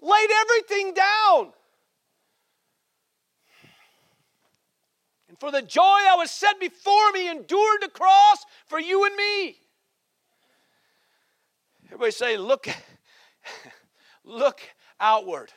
laid 0.00 0.30
everything 0.32 0.94
down. 0.94 1.52
For 5.40 5.50
the 5.50 5.62
joy 5.62 5.98
that 6.04 6.14
was 6.16 6.30
set 6.30 6.60
before 6.60 7.10
me, 7.12 7.28
endured 7.30 7.80
the 7.80 7.88
cross 7.88 8.44
for 8.66 8.78
you 8.78 9.06
and 9.06 9.16
me. 9.16 9.56
Everybody 11.86 12.12
say, 12.12 12.36
look, 12.36 12.68
look 14.24 14.60
outward. 15.00 15.50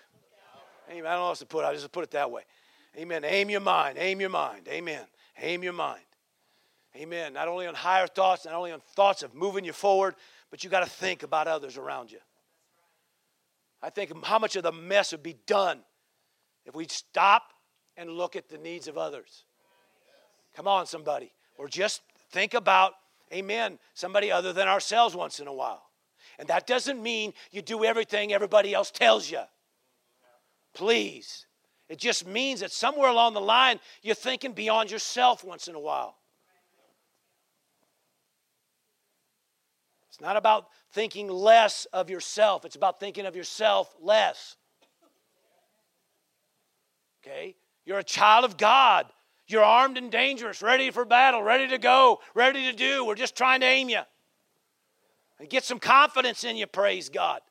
Amen. 0.90 1.06
I 1.06 1.12
don't 1.12 1.20
know 1.20 1.28
how 1.28 1.34
to 1.34 1.46
put. 1.46 1.66
I 1.66 1.74
just 1.74 1.92
put 1.92 2.04
it 2.06 2.12
that 2.12 2.32
way. 2.32 2.44
Amen. 2.98 3.24
Aim 3.26 3.50
your 3.50 3.60
mind. 3.60 3.98
Aim 4.00 4.22
your 4.22 4.30
mind. 4.30 4.68
Amen. 4.70 5.04
Aim 5.40 5.64
your 5.64 5.74
mind. 5.74 6.02
Amen. 6.96 7.34
Not 7.34 7.48
only 7.48 7.68
on 7.68 7.74
higher 7.74 8.08
thoughts, 8.08 8.46
not 8.46 8.54
only 8.54 8.72
on 8.72 8.80
thoughts 8.96 9.22
of 9.22 9.34
moving 9.36 9.66
you 9.66 9.74
forward, 9.74 10.16
but 10.50 10.64
you 10.64 10.70
got 10.70 10.84
to 10.84 10.90
think 10.90 11.24
about 11.24 11.48
others 11.48 11.78
around 11.78 12.12
you. 12.12 12.20
I 13.82 13.90
think 13.90 14.14
how 14.26 14.40
much 14.40 14.56
of 14.56 14.64
the 14.64 14.72
mess 14.72 15.12
would 15.12 15.24
be 15.24 15.36
done 15.46 15.80
if 16.66 16.74
we'd 16.74 16.92
stop 16.92 17.54
and 17.98 18.10
look 18.10 18.36
at 18.36 18.48
the 18.48 18.58
needs 18.58 18.88
of 18.88 18.98
others. 18.98 19.44
Come 20.56 20.68
on, 20.68 20.86
somebody. 20.86 21.32
Or 21.58 21.68
just 21.68 22.02
think 22.32 22.54
about, 22.54 22.94
amen, 23.32 23.80
somebody 23.94 24.32
other 24.32 24.54
than 24.54 24.68
ourselves 24.68 25.16
once 25.16 25.40
in 25.40 25.48
a 25.48 25.54
while. 25.54 25.84
And 26.40 26.48
that 26.48 26.68
doesn't 26.68 27.02
mean 27.02 27.34
you 27.52 27.62
do 27.62 27.84
everything 27.84 28.34
everybody 28.34 28.74
else 28.74 28.92
tells 28.92 29.30
you. 29.30 29.42
Please. 30.74 31.46
It 31.90 32.00
just 32.00 32.26
means 32.26 32.62
that 32.62 32.72
somewhere 32.72 33.10
along 33.10 33.34
the 33.34 33.42
line, 33.42 33.80
you're 34.02 34.16
thinking 34.16 34.54
beyond 34.54 34.90
yourself 34.90 35.44
once 35.44 35.68
in 35.68 35.76
a 35.76 35.80
while. 35.80 36.18
It's 40.10 40.22
not 40.22 40.38
about 40.38 40.68
thinking 40.92 41.28
less 41.28 41.86
of 41.92 42.10
yourself, 42.10 42.66
it's 42.66 42.76
about 42.76 43.00
thinking 43.00 43.26
of 43.26 43.36
yourself 43.36 43.94
less. 44.00 44.56
Okay? 47.22 47.56
You're 47.86 48.00
a 48.00 48.04
child 48.04 48.46
of 48.46 48.58
God. 48.58 49.08
You're 49.54 49.64
armed 49.64 50.00
and 50.00 50.12
dangerous, 50.12 50.64
ready 50.64 50.90
for 50.90 51.06
battle, 51.06 51.44
ready 51.44 51.68
to 51.68 51.78
go, 51.78 52.22
ready 52.34 52.66
to 52.66 52.74
do. 52.74 53.06
We're 53.06 53.14
just 53.14 53.38
trying 53.38 53.60
to 53.60 53.68
aim 53.68 53.88
you 53.88 54.02
and 55.38 55.48
get 55.48 55.64
some 55.64 55.78
confidence 55.78 56.44
in 56.44 56.56
you, 56.56 56.66
praise 56.66 57.08
God. 57.10 57.42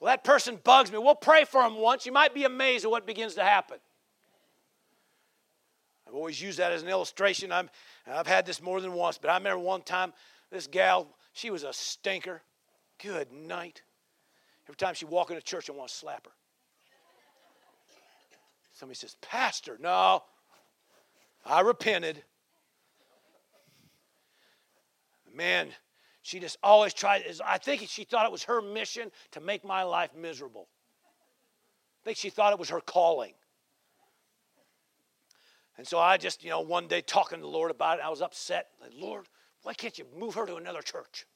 Well, 0.00 0.10
that 0.10 0.24
person 0.24 0.58
bugs 0.64 0.90
me. 0.90 0.98
We'll 0.98 1.14
pray 1.14 1.44
for 1.44 1.62
them 1.62 1.76
once. 1.76 2.06
You 2.06 2.10
might 2.10 2.34
be 2.34 2.42
amazed 2.42 2.84
at 2.84 2.90
what 2.90 3.06
begins 3.06 3.36
to 3.36 3.44
happen. 3.44 3.76
I've 6.08 6.14
always 6.14 6.42
used 6.42 6.58
that 6.58 6.72
as 6.72 6.82
an 6.82 6.88
illustration. 6.88 7.52
i 7.52 7.64
have 8.06 8.26
had 8.26 8.46
this 8.46 8.60
more 8.60 8.80
than 8.80 8.94
once, 8.94 9.16
but 9.16 9.30
I 9.30 9.36
remember 9.36 9.60
one 9.60 9.82
time 9.82 10.12
this 10.50 10.66
gal, 10.66 11.06
she 11.34 11.50
was 11.50 11.62
a 11.62 11.72
stinker. 11.72 12.42
Good 13.00 13.30
night. 13.30 13.82
Every 14.64 14.76
time 14.76 14.94
she 14.94 15.04
walk 15.04 15.30
into 15.30 15.42
church, 15.42 15.70
I 15.70 15.72
want 15.72 15.90
to 15.90 15.94
slap 15.94 16.26
her. 16.26 16.32
Somebody 18.80 18.96
says, 18.96 19.14
Pastor, 19.20 19.76
no. 19.78 20.22
I 21.44 21.60
repented. 21.60 22.22
Man, 25.34 25.68
she 26.22 26.40
just 26.40 26.56
always 26.62 26.94
tried. 26.94 27.24
I 27.44 27.58
think 27.58 27.82
she 27.88 28.04
thought 28.04 28.24
it 28.24 28.32
was 28.32 28.44
her 28.44 28.62
mission 28.62 29.12
to 29.32 29.40
make 29.42 29.66
my 29.66 29.82
life 29.82 30.12
miserable. 30.16 30.66
I 32.00 32.04
think 32.06 32.16
she 32.16 32.30
thought 32.30 32.54
it 32.54 32.58
was 32.58 32.70
her 32.70 32.80
calling. 32.80 33.34
And 35.76 35.86
so 35.86 35.98
I 35.98 36.16
just, 36.16 36.42
you 36.42 36.48
know, 36.48 36.60
one 36.60 36.88
day 36.88 37.02
talking 37.02 37.36
to 37.36 37.42
the 37.42 37.48
Lord 37.48 37.70
about 37.70 37.98
it, 37.98 38.02
I 38.02 38.08
was 38.08 38.22
upset. 38.22 38.68
Like, 38.80 38.92
Lord, 38.94 39.26
why 39.62 39.74
can't 39.74 39.98
you 39.98 40.06
move 40.18 40.32
her 40.36 40.46
to 40.46 40.56
another 40.56 40.80
church? 40.80 41.26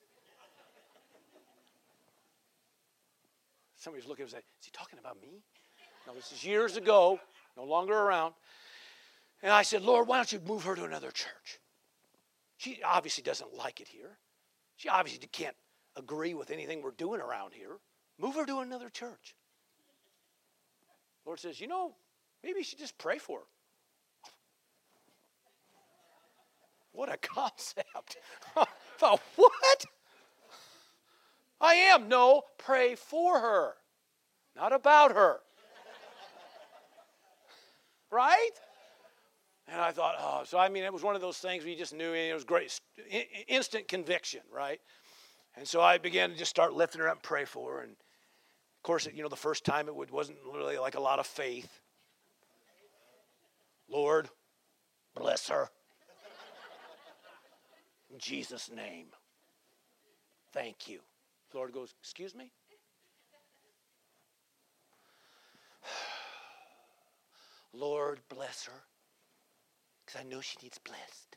Somebody 3.77 4.01
was 4.01 4.09
looking 4.09 4.23
and 4.23 4.33
say, 4.33 4.39
Is 4.39 4.65
he 4.65 4.71
talking 4.73 4.99
about 4.99 5.21
me? 5.21 5.43
No, 6.07 6.15
this 6.15 6.33
is 6.33 6.43
years 6.43 6.79
ago, 6.79 7.21
no 7.57 7.65
longer 7.65 7.95
around. 7.95 8.35
And 9.43 9.53
I 9.53 9.63
said, 9.63 9.83
Lord, 9.83 10.09
why 10.09 10.17
don't 10.17 10.33
you 10.33 10.41
move 10.41 10.65
her 10.65 10.75
to 10.75 10.85
another 10.85 11.11
church? 11.11 11.61
She 12.57 12.81
obviously 12.85 13.23
doesn't 13.23 13.55
like 13.55 13.81
it 13.81 13.89
here. 13.89 14.19
She 14.77 14.89
obviously 14.89 15.27
can't 15.31 15.57
agree 15.97 16.35
with 16.35 16.51
anything 16.51 16.83
we're 16.83 16.93
doing 16.93 17.21
around 17.21 17.53
here. 17.53 17.79
Move 18.19 18.37
her 18.37 18.47
to 18.47 18.61
another 18.61 18.89
church. 18.89 19.35
Lord 21.25 21.41
says, 21.41 21.61
you 21.61 21.67
know, 21.67 21.95
maybe 22.43 22.59
you 22.59 22.65
should 22.65 22.79
just 22.79 22.97
pray 22.99 23.19
for 23.19 23.41
her. 23.41 23.45
What 26.93 27.13
a 27.13 27.17
concept. 27.17 28.17
I 28.57 28.67
thought, 28.99 29.21
what? 29.37 29.85
I 31.61 31.75
am. 31.75 32.09
No, 32.09 32.43
pray 32.59 32.95
for 32.95 33.41
her, 33.41 33.75
not 34.55 34.73
about 34.73 35.13
her. 35.13 35.41
Right? 38.15 38.51
And 39.67 39.81
I 39.81 39.91
thought, 39.91 40.15
oh, 40.19 40.43
so 40.45 40.59
I 40.59 40.69
mean, 40.69 40.85
it 40.85 40.93
was 40.93 41.03
one 41.03 41.17
of 41.17 41.21
those 41.21 41.39
things 41.39 41.65
we 41.65 41.75
just 41.75 41.95
knew 41.95 42.13
it 42.13 42.33
was 42.33 42.45
great, 42.45 42.79
instant 43.49 43.89
conviction, 43.89 44.41
right? 44.53 44.81
And 45.57 45.67
so 45.67 45.81
I 45.81 45.99
began 45.99 46.31
to 46.31 46.37
just 46.37 46.51
start 46.51 46.75
lifting 46.75 47.01
her 47.01 47.09
up 47.09 47.17
and 47.17 47.23
pray 47.23 47.45
for 47.45 47.75
her. 47.75 47.81
And 47.81 47.93
of 47.93 48.83
course, 48.83 49.09
you 49.13 49.23
know, 49.23 49.29
the 49.29 49.37
first 49.37 49.65
time 49.65 49.89
it 49.89 49.95
wasn't 50.13 50.39
really 50.53 50.79
like 50.79 50.95
a 50.95 51.01
lot 51.01 51.19
of 51.19 51.27
faith. 51.27 51.81
Lord, 53.89 54.29
bless 55.15 55.49
her. 55.49 55.69
In 58.13 58.19
Jesus' 58.19 58.71
name. 58.71 59.07
Thank 60.53 60.89
you. 60.89 61.01
The 61.51 61.57
Lord 61.59 61.73
goes, 61.73 61.95
Excuse 62.01 62.35
me? 62.35 62.53
Lord, 67.75 68.21
bless 68.29 68.65
her 68.67 68.83
because 70.05 70.21
I 70.21 70.25
know 70.25 70.41
she 70.41 70.57
needs 70.63 70.79
blessed. 70.79 71.37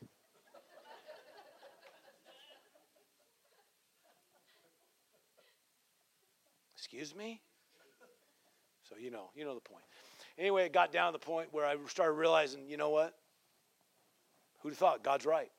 Excuse 6.76 7.14
me? 7.14 7.40
So 8.88 8.96
you 8.98 9.10
know, 9.10 9.30
you 9.34 9.44
know 9.44 9.54
the 9.54 9.60
point. 9.60 9.84
Anyway, 10.38 10.64
it 10.64 10.72
got 10.72 10.92
down 10.92 11.12
to 11.12 11.18
the 11.18 11.24
point 11.24 11.48
where 11.52 11.66
I 11.66 11.76
started 11.88 12.12
realizing, 12.12 12.68
you 12.68 12.76
know 12.76 12.90
what? 12.90 13.14
Who'd 14.60 14.70
have 14.70 14.78
thought? 14.78 15.04
God's 15.04 15.26
right. 15.26 15.50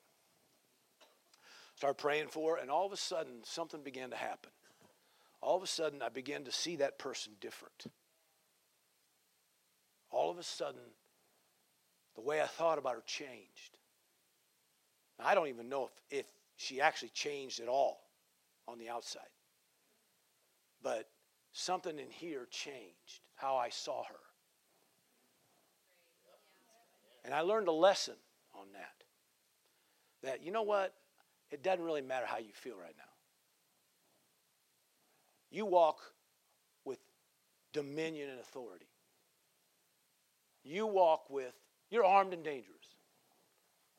Started 1.76 1.98
praying 1.98 2.28
for 2.28 2.56
her, 2.56 2.62
and 2.62 2.70
all 2.70 2.86
of 2.86 2.92
a 2.92 2.96
sudden, 2.96 3.42
something 3.44 3.82
began 3.82 4.10
to 4.10 4.16
happen. 4.16 4.50
All 5.40 5.56
of 5.56 5.62
a 5.62 5.66
sudden, 5.66 6.02
I 6.02 6.08
began 6.08 6.44
to 6.44 6.52
see 6.52 6.76
that 6.76 6.98
person 6.98 7.34
different. 7.40 7.86
All 10.10 10.30
of 10.30 10.38
a 10.38 10.42
sudden, 10.42 10.80
the 12.14 12.20
way 12.20 12.40
I 12.40 12.46
thought 12.46 12.78
about 12.78 12.94
her 12.94 13.02
changed. 13.06 13.78
Now, 15.18 15.26
I 15.26 15.34
don't 15.34 15.48
even 15.48 15.68
know 15.68 15.90
if, 16.10 16.18
if 16.20 16.26
she 16.56 16.80
actually 16.80 17.10
changed 17.10 17.60
at 17.60 17.68
all 17.68 18.00
on 18.66 18.78
the 18.78 18.88
outside. 18.88 19.22
But 20.82 21.08
something 21.52 21.98
in 21.98 22.10
here 22.10 22.46
changed 22.50 23.20
how 23.34 23.56
I 23.56 23.68
saw 23.68 24.04
her. 24.04 24.14
And 27.24 27.34
I 27.34 27.40
learned 27.42 27.68
a 27.68 27.72
lesson 27.72 28.14
on 28.54 28.66
that. 28.72 29.04
That, 30.22 30.44
you 30.44 30.52
know 30.52 30.62
what? 30.62 30.94
it 31.50 31.62
doesn't 31.62 31.84
really 31.84 32.02
matter 32.02 32.26
how 32.26 32.38
you 32.38 32.52
feel 32.52 32.76
right 32.76 32.94
now. 32.96 33.04
You 35.50 35.66
walk 35.66 35.98
with 36.84 37.00
dominion 37.72 38.30
and 38.30 38.38
authority. 38.38 38.86
You 40.62 40.86
walk 40.86 41.30
with, 41.30 41.54
you're 41.90 42.04
armed 42.04 42.32
and 42.32 42.44
dangerous. 42.44 42.76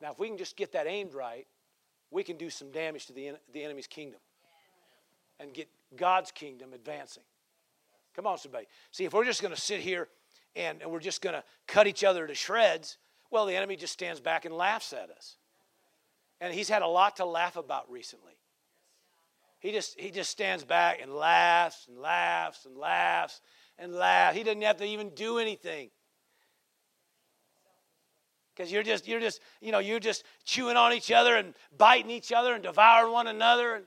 Now, 0.00 0.12
if 0.12 0.18
we 0.18 0.28
can 0.28 0.38
just 0.38 0.56
get 0.56 0.72
that 0.72 0.86
aimed 0.86 1.14
right, 1.14 1.46
we 2.10 2.22
can 2.24 2.36
do 2.36 2.50
some 2.50 2.70
damage 2.70 3.06
to 3.06 3.12
the, 3.12 3.32
the 3.52 3.62
enemy's 3.62 3.86
kingdom 3.86 4.20
and 5.40 5.52
get 5.52 5.68
God's 5.96 6.30
kingdom 6.30 6.72
advancing. 6.72 7.22
Come 8.14 8.26
on, 8.26 8.38
somebody. 8.38 8.66
See, 8.90 9.04
if 9.04 9.12
we're 9.12 9.24
just 9.24 9.40
going 9.40 9.54
to 9.54 9.60
sit 9.60 9.80
here 9.80 10.08
and, 10.54 10.82
and 10.82 10.90
we're 10.90 11.00
just 11.00 11.22
going 11.22 11.34
to 11.34 11.44
cut 11.66 11.86
each 11.86 12.04
other 12.04 12.26
to 12.26 12.34
shreds, 12.34 12.98
well, 13.30 13.46
the 13.46 13.56
enemy 13.56 13.76
just 13.76 13.92
stands 13.92 14.20
back 14.20 14.44
and 14.44 14.54
laughs 14.54 14.92
at 14.92 15.10
us. 15.10 15.36
And 16.40 16.52
he's 16.52 16.68
had 16.68 16.82
a 16.82 16.86
lot 16.86 17.16
to 17.16 17.24
laugh 17.24 17.56
about 17.56 17.90
recently. 17.90 18.34
He 19.60 19.70
just, 19.70 19.98
he 19.98 20.10
just 20.10 20.30
stands 20.30 20.64
back 20.64 21.00
and 21.00 21.14
laughs 21.14 21.86
and 21.88 21.96
laughs 21.96 22.66
and 22.66 22.76
laughs 22.76 23.40
and 23.78 23.94
laughs. 23.94 24.36
He 24.36 24.42
doesn't 24.42 24.62
have 24.62 24.78
to 24.78 24.84
even 24.84 25.10
do 25.10 25.38
anything. 25.38 25.90
Because 28.54 28.70
you're 28.70 28.82
just, 28.82 29.08
you're 29.08 29.20
just, 29.20 29.40
you 29.60 29.72
know, 29.72 29.78
you're 29.78 30.00
just 30.00 30.24
chewing 30.44 30.76
on 30.76 30.92
each 30.92 31.10
other 31.10 31.36
and 31.36 31.54
biting 31.76 32.10
each 32.10 32.32
other 32.32 32.54
and 32.54 32.62
devouring 32.62 33.12
one 33.12 33.26
another 33.26 33.74
and 33.74 33.84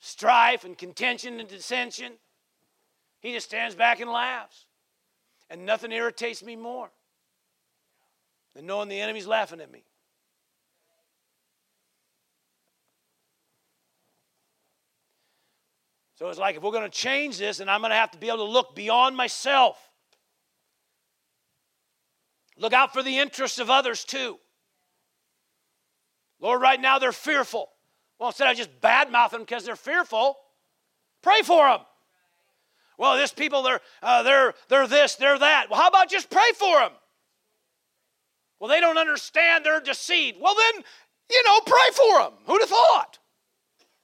strife 0.00 0.64
and 0.64 0.76
contention 0.76 1.40
and 1.40 1.48
dissension. 1.48 2.12
He 3.20 3.32
just 3.32 3.46
stands 3.46 3.74
back 3.74 4.00
and 4.00 4.10
laughs. 4.10 4.66
And 5.48 5.64
nothing 5.64 5.92
irritates 5.92 6.42
me 6.42 6.56
more 6.56 6.90
than 8.54 8.66
knowing 8.66 8.88
the 8.88 9.00
enemy's 9.00 9.26
laughing 9.26 9.60
at 9.60 9.70
me. 9.70 9.84
So 16.16 16.28
it's 16.30 16.38
like 16.38 16.56
if 16.56 16.62
we're 16.62 16.72
going 16.72 16.82
to 16.82 16.88
change 16.88 17.38
this, 17.38 17.60
and 17.60 17.70
I'm 17.70 17.80
going 17.80 17.90
to 17.90 17.96
have 17.96 18.10
to 18.12 18.18
be 18.18 18.28
able 18.28 18.38
to 18.38 18.44
look 18.44 18.74
beyond 18.74 19.16
myself. 19.16 19.85
Look 22.58 22.72
out 22.72 22.92
for 22.92 23.02
the 23.02 23.18
interests 23.18 23.58
of 23.58 23.70
others 23.70 24.04
too. 24.04 24.38
Lord, 26.40 26.60
right 26.60 26.80
now 26.80 26.98
they're 26.98 27.12
fearful. 27.12 27.68
Well, 28.18 28.30
instead 28.30 28.50
of 28.50 28.56
just 28.56 28.80
badmouth 28.80 29.30
them 29.30 29.42
because 29.42 29.64
they're 29.64 29.76
fearful, 29.76 30.36
pray 31.22 31.42
for 31.42 31.66
them. 31.68 31.80
Well, 32.98 33.16
this 33.16 33.32
people, 33.32 33.62
they're, 33.62 33.80
uh, 34.02 34.22
they're, 34.22 34.54
they're 34.68 34.86
this, 34.86 35.16
they're 35.16 35.38
that. 35.38 35.66
Well, 35.70 35.80
how 35.80 35.88
about 35.88 36.08
just 36.08 36.30
pray 36.30 36.52
for 36.58 36.78
them? 36.80 36.92
Well, 38.58 38.70
they 38.70 38.80
don't 38.80 38.96
understand, 38.96 39.64
they're 39.64 39.80
deceived. 39.80 40.38
Well, 40.40 40.54
then, 40.54 40.82
you 41.30 41.42
know, 41.44 41.60
pray 41.60 41.90
for 41.92 42.18
them. 42.20 42.32
Who'd 42.46 42.62
have 42.62 42.70
thought? 42.70 43.18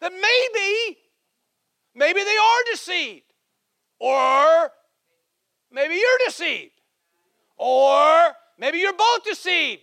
That 0.00 0.12
maybe 0.12 0.98
Maybe 1.94 2.22
they 2.24 2.36
are 2.36 2.70
deceived. 2.70 3.24
Or 3.98 4.70
maybe 5.70 5.94
you're 5.94 6.26
deceived. 6.26 6.72
Or 7.57 8.22
maybe 8.63 8.79
you're 8.79 8.95
both 8.95 9.25
deceived. 9.25 9.83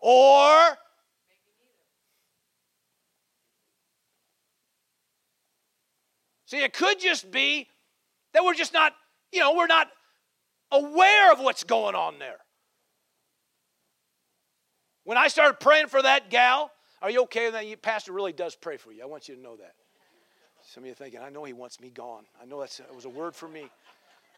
Or 0.00 0.76
See, 6.52 6.62
it 6.62 6.74
could 6.74 7.00
just 7.00 7.30
be 7.30 7.66
that 8.34 8.44
we're 8.44 8.52
just 8.52 8.74
not, 8.74 8.92
you 9.32 9.40
know, 9.40 9.54
we're 9.54 9.66
not 9.66 9.88
aware 10.70 11.32
of 11.32 11.40
what's 11.40 11.64
going 11.64 11.94
on 11.94 12.18
there. 12.18 12.36
When 15.04 15.16
I 15.16 15.28
started 15.28 15.60
praying 15.60 15.86
for 15.86 16.02
that 16.02 16.28
gal, 16.28 16.70
are 17.00 17.08
you 17.08 17.22
okay 17.22 17.46
with 17.46 17.54
that? 17.54 17.80
Pastor 17.80 18.12
really 18.12 18.34
does 18.34 18.54
pray 18.54 18.76
for 18.76 18.92
you. 18.92 19.02
I 19.02 19.06
want 19.06 19.30
you 19.30 19.34
to 19.34 19.40
know 19.40 19.56
that. 19.56 19.72
Some 20.62 20.82
of 20.82 20.88
you 20.88 20.94
thinking, 20.94 21.20
I 21.20 21.30
know 21.30 21.42
he 21.44 21.54
wants 21.54 21.80
me 21.80 21.88
gone. 21.88 22.24
I 22.38 22.44
know 22.44 22.60
that's, 22.60 22.80
it 22.80 22.94
was 22.94 23.06
a 23.06 23.08
word 23.08 23.34
for 23.34 23.48
me. 23.48 23.70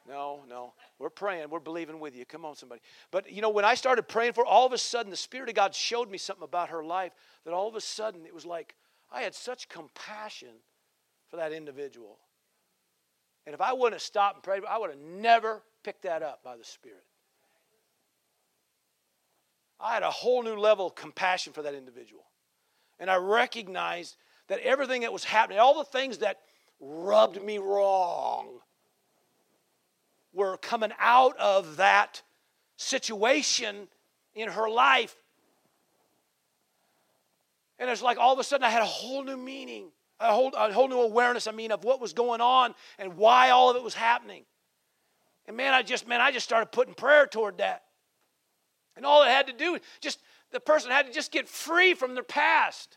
No, 0.07 0.45
no. 0.49 0.75
We're 0.99 1.11
praying. 1.11 1.49
We're 1.49 1.61
believing 1.61 1.99
with 1.99 2.15
you. 2.15 2.27
Come 2.27 2.45
on, 2.45 2.55
somebody. 2.57 2.83
But 3.11 3.31
you 3.31 3.41
know, 3.41 3.51
when 3.51 3.65
I 3.65 3.75
started 3.75 4.03
praying 4.05 4.35
for, 4.35 4.45
her, 4.45 4.47
all 4.47 4.67
of 4.67 4.73
a 4.73 4.79
sudden, 4.79 5.11
the 5.11 5.17
Spirit 5.17 5.49
of 5.49 5.55
God 5.55 5.75
showed 5.75 6.11
me 6.11 6.19
something 6.19 6.45
about 6.45 6.69
her 6.71 6.85
life 6.85 7.13
that 7.45 7.55
all 7.55 7.69
of 7.69 7.75
a 7.75 7.81
sudden 7.81 8.27
it 8.27 8.35
was 8.35 8.45
like 8.45 8.75
I 9.11 9.23
had 9.23 9.35
such 9.35 9.69
compassion 9.69 10.57
for 11.31 11.37
that 11.37 11.53
individual. 11.53 12.19
And 13.47 13.55
if 13.55 13.61
I 13.61 13.73
wouldn't 13.73 13.95
have 13.95 14.03
stopped 14.03 14.37
and 14.37 14.43
prayed, 14.43 14.63
I 14.69 14.79
would 14.79 14.91
have 14.91 14.99
never 14.99 15.63
picked 15.83 16.03
that 16.03 16.23
up 16.23 16.43
by 16.43 16.57
the 16.57 16.65
Spirit. 16.65 17.05
I 19.81 19.95
had 19.95 20.03
a 20.03 20.11
whole 20.11 20.43
new 20.43 20.57
level 20.57 20.87
of 20.87 20.95
compassion 20.95 21.53
for 21.53 21.63
that 21.63 21.75
individual. 21.75 22.25
And 22.99 23.11
I 23.11 23.17
recognized 23.17 24.17
that 24.49 24.61
everything 24.61 25.03
that 25.03 25.13
was 25.13 25.25
happening, 25.25 25.59
all 25.59 25.77
the 25.77 25.85
things 25.85 26.19
that 26.19 26.41
rubbed 26.81 27.43
me 27.43 27.59
wrong, 27.59 28.61
were 30.35 30.57
coming 30.59 30.91
out 30.99 31.39
of 31.39 31.77
that 31.77 32.23
situation 32.77 33.89
in 34.35 34.49
her 34.49 34.69
life. 34.69 35.17
And 37.79 37.89
it's 37.89 38.03
like 38.03 38.19
all 38.19 38.33
of 38.33 38.39
a 38.39 38.45
sudden 38.45 38.65
I 38.65 38.71
had 38.71 38.83
a 38.83 38.87
whole 38.87 39.25
new 39.25 39.37
meaning, 39.37 39.87
a 40.21 40.33
whole, 40.33 40.53
a 40.57 40.73
whole 40.73 40.89
new 40.89 41.01
awareness, 41.01 41.47
I 41.47 41.53
mean, 41.53 41.73
of 41.73 41.85
what 41.85 42.01
was 42.01 42.13
going 42.13 42.41
on 42.41 42.75
and 42.99 43.17
why 43.17 43.51
all 43.51 43.71
of 43.71 43.77
it 43.77 43.83
was 43.83 43.95
happening. 43.95 44.45
And 45.47 45.57
man, 45.57 45.75
I 45.75 45.83
just, 45.83 46.09
man, 46.09 46.21
I 46.21 46.31
just 46.31 46.45
started 46.45 46.73
putting 46.73 46.95
prayer 46.95 47.27
toward 47.27 47.59
that. 47.59 47.83
And 48.97 49.05
all 49.05 49.23
it 49.23 49.29
had 49.29 49.49
to 49.49 49.53
do, 49.53 49.79
just 50.01 50.21
the 50.53 50.61
person 50.61 50.91
had 50.91 51.07
to 51.07 51.13
just 51.13 51.33
get 51.33 51.49
free 51.49 51.95
from 51.95 52.15
their 52.15 52.25
past. 52.25 52.97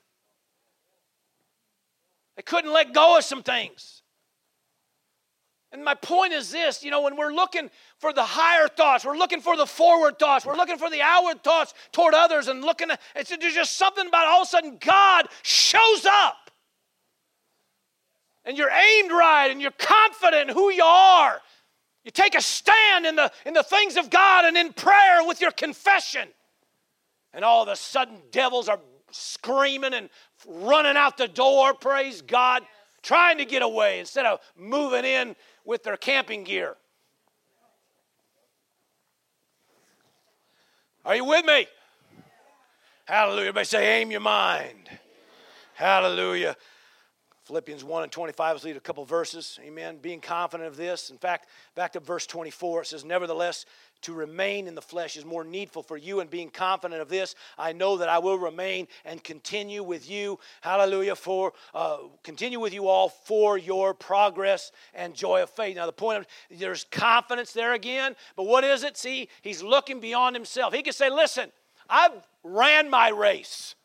They 2.35 2.43
couldn't 2.43 2.71
let 2.71 2.93
go 2.93 3.17
of 3.17 3.23
some 3.23 3.41
things. 3.41 4.03
And 5.71 5.83
my 5.83 5.95
point 5.95 6.33
is 6.33 6.51
this 6.51 6.83
you 6.83 6.91
know, 6.91 7.01
when 7.01 7.15
we're 7.15 7.33
looking 7.33 7.69
for 7.99 8.13
the 8.13 8.23
higher 8.23 8.67
thoughts, 8.67 9.05
we're 9.05 9.17
looking 9.17 9.41
for 9.41 9.57
the 9.57 9.65
forward 9.65 10.17
thoughts, 10.17 10.45
we're 10.45 10.55
looking 10.55 10.77
for 10.77 10.89
the 10.89 11.01
outward 11.01 11.43
thoughts 11.43 11.73
toward 11.91 12.13
others, 12.13 12.47
and 12.47 12.61
looking 12.61 12.91
at 12.91 13.01
it's, 13.15 13.35
there's 13.35 13.53
just 13.53 13.77
something 13.77 14.07
about 14.07 14.27
all 14.27 14.41
of 14.41 14.47
a 14.47 14.49
sudden 14.49 14.77
God 14.79 15.27
shows 15.43 16.05
up. 16.05 16.51
And 18.45 18.57
you're 18.57 18.71
aimed 18.71 19.11
right 19.11 19.49
and 19.51 19.61
you're 19.61 19.71
confident 19.71 20.51
who 20.51 20.71
you 20.71 20.83
are. 20.83 21.41
You 22.05 22.11
take 22.11 22.35
a 22.35 22.41
stand 22.41 23.05
in 23.05 23.17
the, 23.17 23.29
in 23.45 23.53
the 23.53 23.63
things 23.63 23.97
of 23.97 24.09
God 24.09 24.45
and 24.45 24.55
in 24.55 24.71
prayer 24.71 25.25
with 25.25 25.41
your 25.41 25.51
confession. 25.51 26.29
And 27.33 27.43
all 27.43 27.61
of 27.61 27.67
a 27.67 27.75
sudden, 27.75 28.19
devils 28.31 28.69
are 28.69 28.79
screaming 29.11 29.93
and 29.93 30.09
running 30.47 30.95
out 30.95 31.17
the 31.17 31.27
door, 31.27 31.73
praise 31.73 32.21
God, 32.21 32.63
trying 33.07 33.37
to 33.37 33.45
get 33.45 33.61
away 33.61 33.99
instead 33.99 34.25
of 34.25 34.41
moving 34.57 35.05
in 35.05 35.33
with 35.63 35.81
their 35.83 35.95
camping 35.95 36.43
gear. 36.43 36.75
Are 41.05 41.15
you 41.15 41.23
with 41.23 41.45
me? 41.45 41.67
Hallelujah. 43.05 43.43
Everybody 43.43 43.65
say, 43.65 44.01
aim 44.01 44.11
your 44.11 44.19
mind. 44.19 44.89
Hallelujah. 45.73 46.57
Philippians 47.45 47.81
1 47.81 48.03
and 48.03 48.11
25, 48.11 48.55
let's 48.55 48.65
read 48.65 48.75
a 48.75 48.81
couple 48.81 49.05
verses. 49.05 49.57
Amen. 49.63 49.99
Being 50.01 50.19
confident 50.19 50.67
of 50.67 50.75
this. 50.75 51.09
In 51.09 51.17
fact, 51.17 51.47
back 51.75 51.93
to 51.93 52.01
verse 52.01 52.27
24, 52.27 52.81
it 52.81 52.87
says, 52.87 53.05
Nevertheless, 53.05 53.65
to 54.01 54.13
remain 54.13 54.67
in 54.67 54.75
the 54.75 54.81
flesh 54.81 55.17
is 55.17 55.25
more 55.25 55.43
needful 55.43 55.83
for 55.83 55.97
you, 55.97 56.19
and 56.19 56.29
being 56.29 56.49
confident 56.49 57.01
of 57.01 57.09
this, 57.09 57.35
I 57.57 57.73
know 57.73 57.97
that 57.97 58.09
I 58.09 58.19
will 58.19 58.37
remain 58.37 58.87
and 59.05 59.23
continue 59.23 59.83
with 59.83 60.09
you. 60.09 60.39
Hallelujah. 60.61 61.15
For 61.15 61.53
uh, 61.73 61.97
continue 62.23 62.59
with 62.59 62.73
you 62.73 62.87
all 62.87 63.09
for 63.09 63.57
your 63.57 63.93
progress 63.93 64.71
and 64.93 65.13
joy 65.13 65.43
of 65.43 65.49
faith. 65.49 65.75
Now, 65.75 65.85
the 65.85 65.91
point 65.91 66.19
of 66.19 66.27
there's 66.59 66.85
confidence 66.85 67.53
there 67.53 67.73
again, 67.73 68.15
but 68.35 68.43
what 68.43 68.63
is 68.63 68.83
it? 68.83 68.97
See, 68.97 69.29
he's 69.41 69.63
looking 69.63 69.99
beyond 69.99 70.35
himself. 70.35 70.73
He 70.73 70.83
can 70.83 70.93
say, 70.93 71.09
Listen, 71.09 71.51
I've 71.89 72.27
ran 72.43 72.89
my 72.89 73.09
race. 73.09 73.75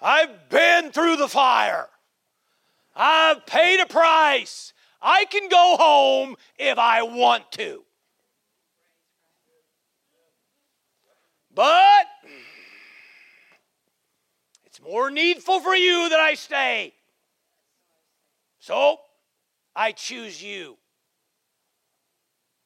I've 0.00 0.48
been 0.48 0.92
through 0.92 1.16
the 1.16 1.28
fire. 1.28 1.88
I've 2.96 3.46
paid 3.46 3.80
a 3.80 3.86
price. 3.86 4.72
I 5.02 5.24
can 5.26 5.48
go 5.48 5.76
home 5.78 6.36
if 6.58 6.78
I 6.78 7.02
want 7.02 7.50
to. 7.52 7.84
But 11.54 12.06
it's 14.64 14.80
more 14.80 15.10
needful 15.10 15.60
for 15.60 15.74
you 15.74 16.08
that 16.08 16.20
I 16.20 16.34
stay. 16.34 16.94
So 18.60 18.98
I 19.74 19.92
choose 19.92 20.42
you. 20.42 20.76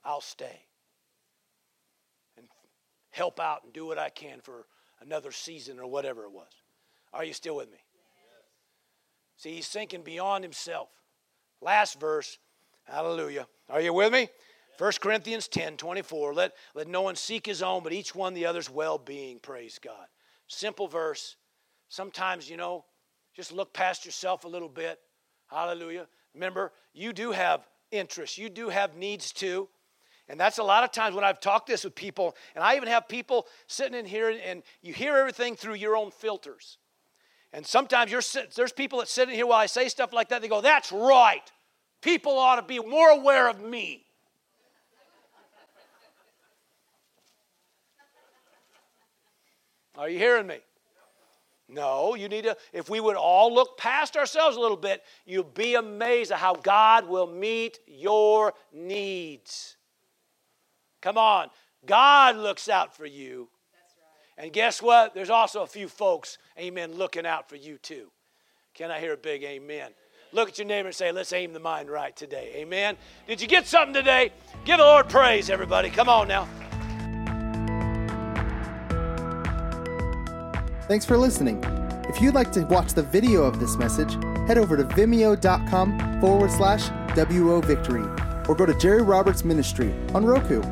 I'll 0.04 0.20
stay 0.20 0.60
and 2.36 2.46
help 3.10 3.40
out 3.40 3.64
and 3.64 3.72
do 3.72 3.86
what 3.86 3.98
I 3.98 4.10
can 4.10 4.40
for 4.40 4.66
another 5.00 5.32
season 5.32 5.78
or 5.78 5.86
whatever 5.86 6.24
it 6.24 6.32
was. 6.32 6.50
Are 7.12 7.24
you 7.24 7.32
still 7.32 7.56
with 7.56 7.70
me? 7.70 7.78
See, 9.36 9.54
he's 9.54 9.66
sinking 9.66 10.02
beyond 10.02 10.44
himself. 10.44 10.88
Last 11.64 11.98
verse. 11.98 12.38
Hallelujah. 12.84 13.48
Are 13.70 13.80
you 13.80 13.92
with 13.92 14.12
me? 14.12 14.28
1 14.78 14.92
Corinthians 15.00 15.48
10 15.48 15.76
24. 15.76 16.34
Let, 16.34 16.52
let 16.74 16.88
no 16.88 17.02
one 17.02 17.16
seek 17.16 17.46
his 17.46 17.62
own, 17.62 17.82
but 17.82 17.92
each 17.92 18.14
one 18.14 18.34
the 18.34 18.46
other's 18.46 18.68
well 18.68 18.98
being. 18.98 19.38
Praise 19.38 19.80
God. 19.82 20.06
Simple 20.46 20.86
verse, 20.86 21.36
Sometimes, 21.94 22.50
you 22.50 22.56
know, 22.56 22.84
just 23.36 23.52
look 23.52 23.72
past 23.72 24.04
yourself 24.04 24.44
a 24.44 24.48
little 24.48 24.68
bit. 24.68 24.98
Hallelujah. 25.46 26.08
Remember, 26.34 26.72
you 26.92 27.12
do 27.12 27.30
have 27.30 27.68
interests, 27.92 28.36
you 28.36 28.48
do 28.48 28.68
have 28.68 28.96
needs 28.96 29.32
too. 29.32 29.68
And 30.28 30.40
that's 30.40 30.58
a 30.58 30.62
lot 30.64 30.82
of 30.82 30.90
times 30.90 31.14
when 31.14 31.22
I've 31.22 31.38
talked 31.38 31.68
this 31.68 31.84
with 31.84 31.94
people, 31.94 32.34
and 32.56 32.64
I 32.64 32.74
even 32.74 32.88
have 32.88 33.06
people 33.06 33.46
sitting 33.68 33.96
in 33.96 34.06
here 34.06 34.28
and 34.30 34.64
you 34.82 34.92
hear 34.92 35.16
everything 35.16 35.54
through 35.54 35.74
your 35.74 35.96
own 35.96 36.10
filters. 36.10 36.78
And 37.52 37.64
sometimes 37.64 38.10
you're, 38.10 38.22
there's 38.56 38.72
people 38.72 38.98
that 38.98 39.08
sit 39.08 39.28
in 39.28 39.34
here 39.36 39.46
while 39.46 39.60
I 39.60 39.66
say 39.66 39.88
stuff 39.88 40.12
like 40.12 40.30
that, 40.30 40.42
they 40.42 40.48
go, 40.48 40.62
That's 40.62 40.90
right. 40.90 41.48
People 42.04 42.38
ought 42.38 42.56
to 42.56 42.62
be 42.62 42.78
more 42.78 43.08
aware 43.08 43.48
of 43.48 43.62
me. 43.62 44.04
Are 49.96 50.10
you 50.10 50.18
hearing 50.18 50.46
me? 50.46 50.58
No, 51.66 52.14
you 52.14 52.28
need 52.28 52.44
to, 52.44 52.58
if 52.74 52.90
we 52.90 53.00
would 53.00 53.16
all 53.16 53.54
look 53.54 53.78
past 53.78 54.18
ourselves 54.18 54.58
a 54.58 54.60
little 54.60 54.76
bit, 54.76 55.02
you'll 55.24 55.44
be 55.44 55.76
amazed 55.76 56.30
at 56.30 56.38
how 56.38 56.52
God 56.56 57.08
will 57.08 57.26
meet 57.26 57.78
your 57.86 58.52
needs. 58.70 59.78
Come 61.00 61.16
on. 61.16 61.48
God 61.86 62.36
looks 62.36 62.68
out 62.68 62.94
for 62.94 63.06
you. 63.06 63.48
And 64.36 64.52
guess 64.52 64.82
what? 64.82 65.14
There's 65.14 65.30
also 65.30 65.62
a 65.62 65.66
few 65.66 65.88
folks, 65.88 66.36
amen, 66.58 66.92
looking 66.96 67.24
out 67.24 67.48
for 67.48 67.56
you 67.56 67.78
too. 67.78 68.10
Can 68.74 68.90
I 68.90 69.00
hear 69.00 69.14
a 69.14 69.16
big 69.16 69.42
amen? 69.42 69.92
Look 70.34 70.48
at 70.48 70.58
your 70.58 70.66
neighbor 70.66 70.88
and 70.88 70.94
say, 70.94 71.12
let's 71.12 71.32
aim 71.32 71.52
the 71.52 71.60
mind 71.60 71.88
right 71.88 72.14
today. 72.14 72.50
Amen. 72.56 72.96
Did 73.28 73.40
you 73.40 73.46
get 73.46 73.68
something 73.68 73.94
today? 73.94 74.32
Give 74.64 74.78
the 74.78 74.84
Lord 74.84 75.08
praise, 75.08 75.48
everybody. 75.48 75.90
Come 75.90 76.08
on 76.08 76.26
now. 76.26 76.48
Thanks 80.88 81.04
for 81.04 81.16
listening. 81.16 81.62
If 82.08 82.20
you'd 82.20 82.34
like 82.34 82.50
to 82.52 82.62
watch 82.62 82.94
the 82.94 83.02
video 83.04 83.44
of 83.44 83.60
this 83.60 83.76
message, 83.76 84.14
head 84.48 84.58
over 84.58 84.76
to 84.76 84.82
vimeo.com 84.82 86.20
forward 86.20 86.50
slash 86.50 86.90
WO 87.16 87.60
Victory 87.60 88.02
or 88.48 88.56
go 88.56 88.66
to 88.66 88.74
Jerry 88.74 89.02
Roberts 89.02 89.44
Ministry 89.44 89.94
on 90.14 90.26
Roku. 90.26 90.62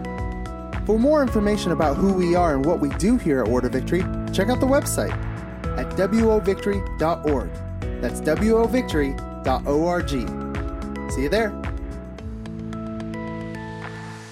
For 0.87 0.99
more 0.99 1.23
information 1.23 1.71
about 1.71 1.97
who 1.97 2.13
we 2.13 2.35
are 2.35 2.57
and 2.57 2.65
what 2.67 2.81
we 2.81 2.89
do 2.91 3.17
here 3.17 3.41
at 3.41 3.49
Order 3.49 3.69
Victory, 3.69 4.01
check 4.33 4.49
out 4.49 4.59
the 4.59 4.67
website 4.67 5.13
at 5.79 5.89
wovictory.org. 5.91 7.51
That's 8.01 8.21
wovictory.org. 8.21 9.32
See 11.11 11.22
you 11.22 11.28
there. 11.28 11.72